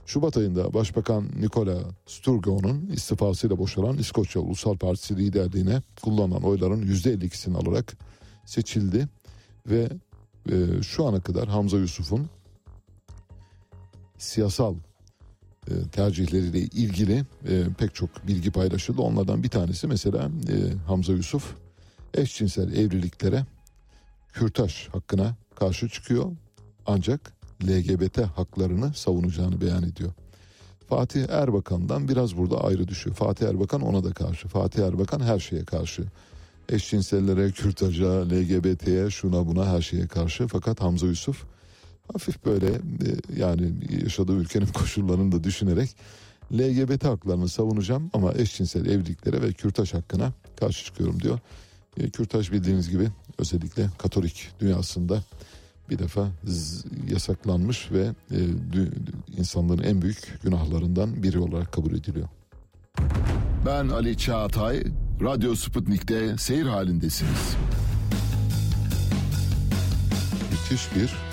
[0.05, 7.97] Şubat ayında Başbakan Nikola Sturgeon'un istifasıyla boşalan İskoçya Ulusal Partisi liderliğine kullanılan oyların %52'sini alarak
[8.45, 9.07] seçildi
[9.69, 9.89] ve
[10.51, 12.29] e, şu ana kadar Hamza Yusuf'un
[14.17, 14.75] siyasal
[15.91, 19.01] tercihleriyle ilgili e, pek çok bilgi paylaşıldı.
[19.01, 20.55] Onlardan bir tanesi mesela e,
[20.87, 21.55] Hamza Yusuf
[22.13, 23.45] eşcinsel evliliklere
[24.33, 26.31] kürtaj hakkına karşı çıkıyor
[26.85, 27.33] ancak
[27.63, 30.11] LGBT haklarını savunacağını beyan ediyor.
[30.89, 33.15] Fatih Erbakan'dan biraz burada ayrı düşüyor.
[33.15, 34.47] Fatih Erbakan ona da karşı.
[34.47, 36.03] Fatih Erbakan her şeye karşı.
[36.69, 40.47] Eşcinsellere, kürtaja, LGBT'ye, şuna buna her şeye karşı.
[40.47, 41.45] Fakat Hamza Yusuf
[42.11, 42.79] hafif böyle e,
[43.37, 43.73] yani
[44.03, 45.95] yaşadığı ülkenin koşullarını da düşünerek
[46.53, 51.39] LGBT haklarını savunacağım ama eşcinsel evliliklere ve kürtaj hakkına karşı çıkıyorum diyor.
[51.97, 53.07] E, kürtaj bildiğiniz gibi
[53.37, 55.23] özellikle Katolik dünyasında
[55.89, 56.31] bir defa
[57.09, 58.37] yasaklanmış ve e,
[59.37, 62.27] insanların en büyük günahlarından biri olarak kabul ediliyor.
[63.65, 64.83] Ben Ali Çağatay,
[65.21, 67.55] Radyo Sputnik'te seyir halindesiniz.
[70.51, 71.32] Müthiş bir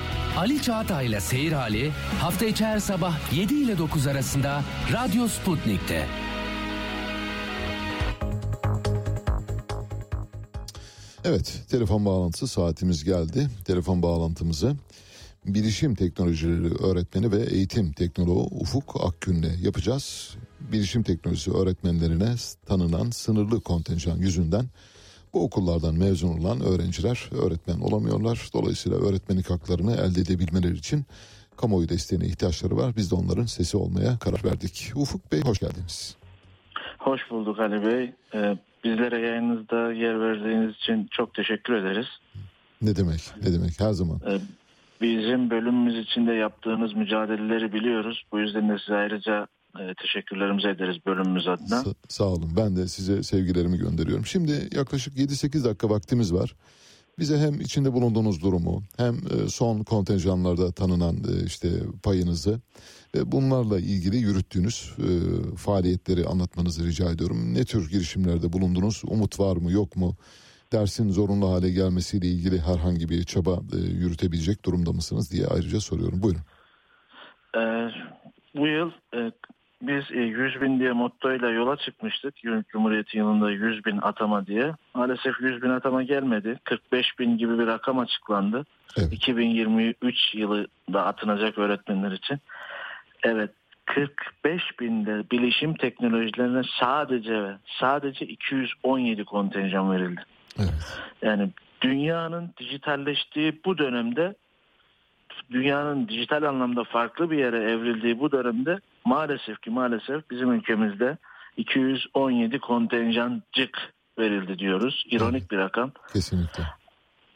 [0.37, 4.63] Ali Çağatay ile Seyir Hali hafta içi her sabah 7 ile 9 arasında
[4.93, 6.05] Radyo Sputnik'te.
[11.23, 13.49] Evet, telefon bağlantısı saatimiz geldi.
[13.65, 14.75] Telefon bağlantımızı
[15.45, 20.35] bilişim teknolojileri öğretmeni ve eğitim teknoloğu Ufuk Akgün'le yapacağız.
[20.59, 22.35] Bilişim teknolojisi öğretmenlerine
[22.65, 24.65] tanınan sınırlı kontenjan yüzünden
[25.33, 28.49] bu okullardan mezun olan öğrenciler öğretmen olamıyorlar.
[28.53, 31.05] Dolayısıyla öğretmenlik haklarını elde edebilmeleri için
[31.57, 32.93] kamuoyu desteğine ihtiyaçları var.
[32.97, 34.91] Biz de onların sesi olmaya karar verdik.
[34.95, 36.17] Ufuk Bey hoş geldiniz.
[36.97, 38.13] Hoş bulduk Ali Bey.
[38.33, 42.07] Ee, bizlere yayınınızda yer verdiğiniz için çok teşekkür ederiz.
[42.81, 44.19] Ne demek ne demek her zaman.
[44.27, 44.39] Ee,
[45.01, 48.23] bizim bölümümüz içinde yaptığınız mücadeleleri biliyoruz.
[48.31, 49.47] Bu yüzden de size ayrıca
[49.79, 51.75] e, teşekkürlerimizi ederiz bölümümüz adına.
[51.75, 54.25] Sa- sağ olun ben de size sevgilerimi gönderiyorum.
[54.25, 56.55] Şimdi yaklaşık 7-8 dakika vaktimiz var.
[57.19, 61.69] Bize hem içinde bulunduğunuz durumu hem e, son kontenjanlarda tanınan e, işte
[62.03, 62.59] payınızı
[63.15, 64.95] ve bunlarla ilgili yürüttüğünüz
[65.57, 67.53] faaliyetleri anlatmanızı rica ediyorum.
[67.53, 69.01] Ne tür girişimlerde bulundunuz?
[69.05, 70.15] Umut var mı yok mu?
[70.71, 76.23] Dersin zorunlu hale gelmesiyle ilgili herhangi bir çaba yürütebilecek durumda mısınız diye ayrıca soruyorum.
[76.23, 76.41] Buyurun.
[77.57, 77.89] Ee,
[78.55, 78.91] bu yıl
[79.81, 82.35] biz 100 e, bin diye mottoyla yola çıkmıştık.
[82.71, 84.73] Cumhuriyet yılında 100 bin atama diye.
[84.93, 86.59] Maalesef 100 bin atama gelmedi.
[86.63, 88.65] 45 bin gibi bir rakam açıklandı.
[88.97, 89.13] Evet.
[89.13, 92.39] 2023 yılında atınacak öğretmenler için.
[93.23, 93.51] Evet
[93.85, 100.21] 45 binde bilişim teknolojilerine sadece ve sadece 217 kontenjan verildi.
[100.59, 101.01] Evet.
[101.21, 101.49] Yani
[101.81, 104.35] dünyanın dijitalleştiği bu dönemde
[105.51, 111.17] dünyanın dijital anlamda farklı bir yere evrildiği bu dönemde maalesef ki maalesef bizim ülkemizde
[111.57, 115.03] 217 kontenjancık verildi diyoruz.
[115.11, 115.91] İronik bir rakam.
[116.13, 116.63] Kesinlikle.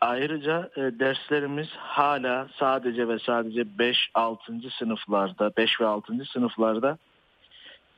[0.02, 4.78] Ayrıca e, derslerimiz hala sadece ve sadece 5-6.
[4.80, 6.14] sınıflarda, 5 ve 6.
[6.34, 6.98] sınıflarda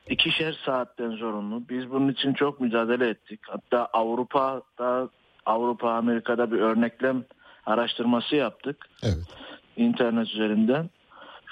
[0.08, 1.62] ikişer saatten zorunlu.
[1.68, 3.40] Biz bunun için çok mücadele ettik.
[3.46, 5.08] Hatta Avrupa'da,
[5.46, 7.24] Avrupa, Amerika'da bir örneklem
[7.66, 9.26] araştırması yaptık Evet.
[9.78, 10.90] İnternet üzerinden.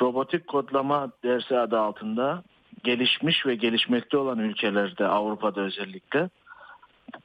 [0.00, 2.42] Robotik kodlama dersi adı altında
[2.84, 6.30] gelişmiş ve gelişmekte olan ülkelerde Avrupa'da özellikle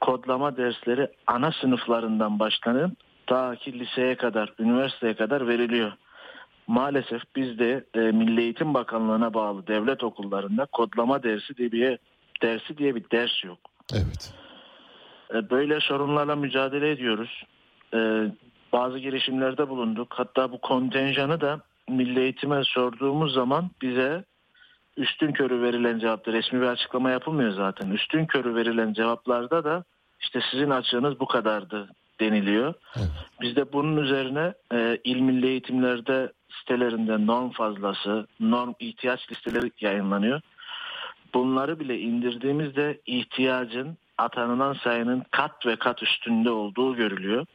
[0.00, 2.92] kodlama dersleri ana sınıflarından başlanıp
[3.26, 5.92] ta ki liseye kadar, üniversiteye kadar veriliyor.
[6.66, 11.98] Maalesef bizde e, Milli Eğitim Bakanlığı'na bağlı devlet okullarında kodlama dersi diye bir
[12.42, 13.58] dersi diye bir ders yok.
[13.92, 14.34] Evet.
[15.34, 17.44] E, Böyle sorunlarla mücadele ediyoruz.
[17.94, 17.98] E,
[18.72, 20.08] Bazı girişimlerde bulunduk.
[20.10, 24.24] Hatta bu kontenjanı da Milli Eğitim'e sorduğumuz zaman bize
[24.96, 27.90] üstün körü verilen cevapta resmi bir açıklama yapılmıyor zaten.
[27.90, 29.84] Üstün körü verilen cevaplarda da
[30.20, 31.88] işte sizin açığınız bu kadardı
[32.20, 32.74] deniliyor.
[32.96, 33.08] Evet.
[33.40, 40.40] Biz de bunun üzerine e, il milli eğitimlerde sitelerinde norm fazlası, norm ihtiyaç listeleri yayınlanıyor.
[41.34, 47.46] Bunları bile indirdiğimizde ihtiyacın atanılan sayının kat ve kat üstünde olduğu görülüyor.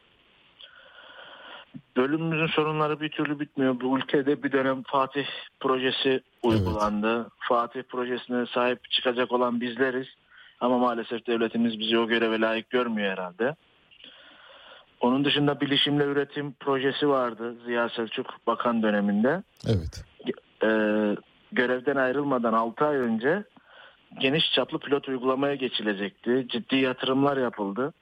[1.96, 3.80] Bölümümüzün sorunları bir türlü bitmiyor.
[3.80, 5.26] Bu ülkede bir dönem Fatih
[5.60, 7.28] projesi uygulandı.
[7.38, 10.06] Fatih projesine sahip çıkacak olan bizleriz.
[10.60, 13.56] Ama maalesef devletimiz bizi o göreve layık görmüyor herhalde.
[15.00, 19.42] Onun dışında bilişimle üretim projesi vardı Ziya Selçuk Bakan döneminde.
[19.66, 20.04] Evet.
[20.64, 21.16] Ee,
[21.52, 23.44] görevden ayrılmadan 6 ay önce
[24.20, 26.46] geniş çaplı pilot uygulamaya geçilecekti.
[26.48, 27.92] Ciddi yatırımlar yapıldı.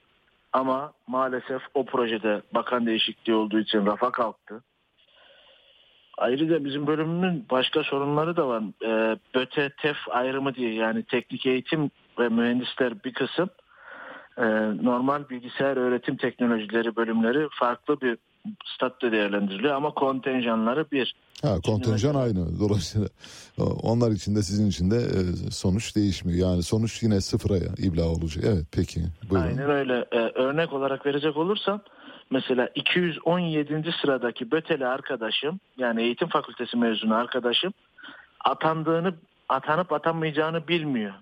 [0.57, 4.63] Ama maalesef o projede bakan değişikliği olduğu için rafa kalktı.
[6.17, 8.63] Ayrıca bizim bölümümün başka sorunları da var.
[8.83, 13.49] Ee, BÖTE, TEF ayrımı diye yani teknik eğitim ve mühendisler bir kısım
[14.37, 14.45] e,
[14.83, 18.17] normal bilgisayar öğretim teknolojileri bölümleri farklı bir
[18.75, 21.15] statüde değerlendiriliyor ama kontenjanları bir.
[21.41, 22.59] Ha kontenjan aynı.
[22.59, 23.07] Dolayısıyla
[23.57, 26.49] e, onlar için de sizin için de e, sonuç değişmiyor.
[26.49, 28.43] Yani sonuç yine sıfıra ibla olacak.
[28.47, 29.01] Evet peki.
[29.29, 29.47] Buyurun.
[29.47, 30.05] Aynen öyle.
[30.11, 31.81] Ee, örnek olarak verecek olursam
[32.31, 33.91] mesela 217.
[34.01, 37.73] sıradaki Böteli arkadaşım yani eğitim fakültesi mezunu arkadaşım
[38.45, 39.13] atandığını
[39.49, 41.13] atanıp atanmayacağını bilmiyor.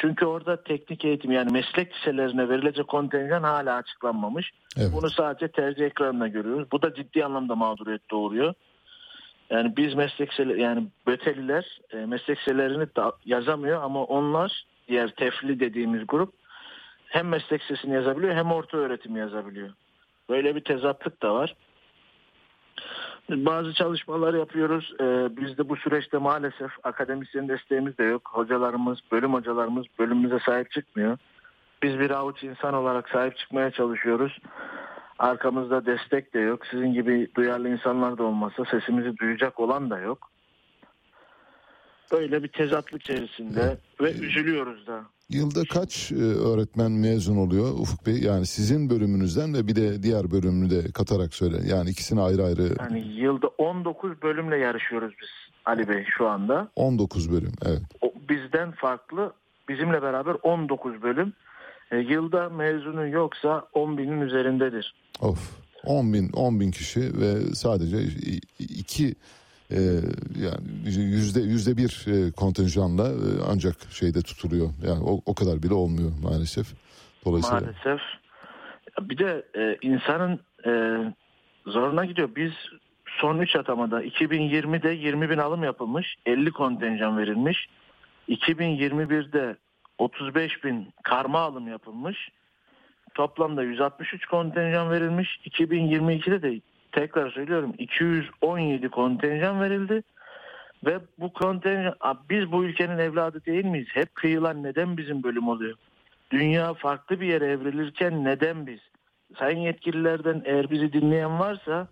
[0.00, 4.50] Çünkü orada teknik eğitim yani meslek liselerine verilecek kontenjan hala açıklanmamış.
[4.76, 4.90] Evet.
[4.92, 6.68] Bunu sadece tercih ekranında görüyoruz.
[6.72, 8.54] Bu da ciddi anlamda mağduriyet doğuruyor.
[9.50, 12.86] Yani biz meslek yani Böteliler e, meslek liselerini
[13.24, 16.34] yazamıyor ama onlar diğer tefli dediğimiz grup
[17.06, 19.70] hem meslek lisesini yazabiliyor hem orta öğretim yazabiliyor.
[20.28, 21.56] Böyle bir tezatlık da var.
[23.30, 24.92] Bazı çalışmalar yapıyoruz.
[25.00, 28.30] Ee, biz de bu süreçte maalesef akademisyen desteğimiz de yok.
[28.32, 31.18] Hocalarımız, bölüm hocalarımız bölümümüze sahip çıkmıyor.
[31.82, 34.38] Biz bir avuç insan olarak sahip çıkmaya çalışıyoruz.
[35.18, 36.66] Arkamızda destek de yok.
[36.66, 40.30] Sizin gibi duyarlı insanlar da olmasa sesimizi duyacak olan da yok.
[42.12, 45.04] Böyle bir tezatlık içerisinde ve üzülüyoruz da.
[45.30, 48.18] Yılda kaç e, öğretmen mezun oluyor Ufuk Bey?
[48.22, 51.56] Yani sizin bölümünüzden ve bir de diğer bölümünü de katarak söyle.
[51.66, 55.28] Yani ikisini ayrı ayrı Yani yılda 19 bölümle yarışıyoruz biz
[55.64, 56.68] Ali Bey şu anda.
[56.76, 57.52] 19 bölüm.
[57.66, 57.82] Evet.
[58.00, 59.32] O, bizden farklı
[59.68, 61.32] bizimle beraber 19 bölüm.
[61.90, 64.94] E, yılda mezunu yoksa 10 binin üzerindedir.
[65.20, 65.60] Of.
[65.84, 67.98] 10 bin, 10 bin kişi ve sadece
[68.58, 69.14] iki
[69.70, 69.80] e,
[70.44, 74.68] yani yüzde yüzde bir e, kontenjanla e, ancak şeyde tutuluyor.
[74.86, 76.66] Yani o, o kadar bile olmuyor maalesef.
[77.24, 78.00] Dolayısıyla Maalesef.
[79.00, 80.72] Bir de e, insanın e,
[81.66, 82.30] zoruna gidiyor.
[82.36, 82.52] Biz
[83.20, 86.16] son 3 atamada 2020'de 20 bin alım yapılmış.
[86.26, 87.68] 50 kontenjan verilmiş.
[88.28, 89.56] 2021'de
[89.98, 92.28] 35 bin karma alım yapılmış.
[93.14, 95.40] Toplamda 163 kontenjan verilmiş.
[95.46, 96.60] 2022'de de
[96.92, 100.02] tekrar söylüyorum 217 kontenjan verildi.
[100.86, 101.94] Ve bu kontenjan
[102.30, 103.88] biz bu ülkenin evladı değil miyiz?
[103.92, 105.76] Hep kıyılan neden bizim bölüm oluyor?
[106.30, 108.80] Dünya farklı bir yere evrilirken neden biz?
[109.38, 111.88] Sayın yetkililerden eğer bizi dinleyen varsa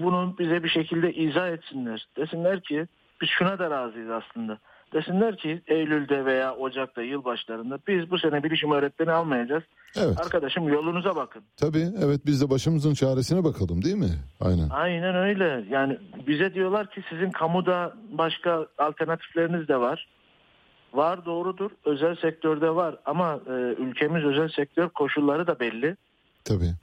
[0.00, 2.06] bunu bize bir şekilde izah etsinler.
[2.16, 2.86] Desinler ki
[3.20, 4.58] biz şuna da razıyız aslında.
[4.92, 9.62] Desinler ki Eylül'de veya Ocak'ta yılbaşlarında biz bu sene bilişim öğretmeni almayacağız.
[9.96, 10.20] Evet.
[10.20, 11.42] Arkadaşım yolunuza bakın.
[11.56, 14.10] Tabii evet biz de başımızın çaresine bakalım değil mi?
[14.40, 14.68] Aynen.
[14.70, 15.64] Aynen öyle.
[15.70, 20.08] Yani bize diyorlar ki sizin kamuda başka alternatifleriniz de var.
[20.92, 21.70] Var doğrudur.
[21.84, 25.96] Özel sektörde var ama e, ülkemiz özel sektör koşulları da belli.
[26.44, 26.74] Tabii.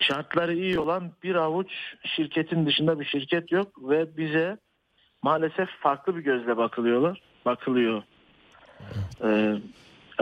[0.00, 1.72] Şartları iyi olan bir avuç
[2.16, 4.58] şirketin dışında bir şirket yok ve bize
[5.22, 7.22] maalesef farklı bir gözle bakılıyorlar.
[7.44, 8.02] Bakılıyor.
[9.24, 9.58] E,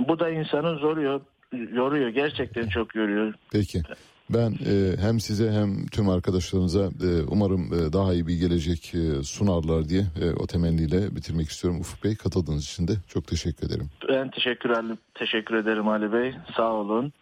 [0.08, 1.20] bu da insanı zoruyor,
[1.52, 2.08] yoruyor.
[2.08, 3.34] Gerçekten çok yoruyor.
[3.52, 3.82] Peki.
[4.30, 9.22] Ben e, hem size hem tüm arkadaşlarınıza e, umarım e, daha iyi bir gelecek e,
[9.22, 11.80] sunarlar diye e, o temenniyle bitirmek istiyorum.
[11.80, 13.90] Ufuk Bey katıldığınız için de çok teşekkür ederim.
[14.08, 14.70] Ben teşekkür,
[15.14, 16.34] teşekkür ederim Ali Bey.
[16.56, 17.12] Sağ olun.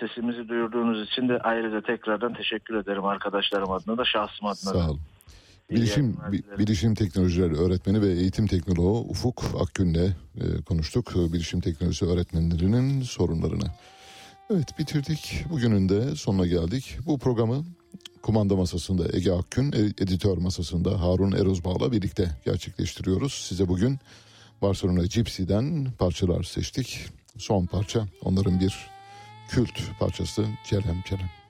[0.00, 4.78] Sesimizi duyurduğunuz için de ayrıca tekrardan teşekkür ederim arkadaşlarım adına da şahsım adına da.
[4.78, 5.00] Sağ olun.
[5.70, 6.16] Bilişim.
[6.58, 11.12] Bilişim Teknolojileri Öğretmeni ve Eğitim Teknoloğu Ufuk Akgün'le e, konuştuk.
[11.16, 13.66] E, Bilişim Teknolojisi öğretmenlerinin sorunlarını.
[14.50, 15.44] Evet bitirdik.
[15.50, 16.98] Bugünün de sonuna geldik.
[17.06, 17.64] Bu programı
[18.22, 23.32] kumanda masasında Ege Akgün, e- editör masasında Harun Erozbağ'la birlikte gerçekleştiriyoruz.
[23.32, 23.98] Size bugün
[24.62, 27.06] Barcelona Gypsy'den parçalar seçtik.
[27.38, 28.90] Son parça onların bir
[29.48, 31.45] kült parçası Celem Celem.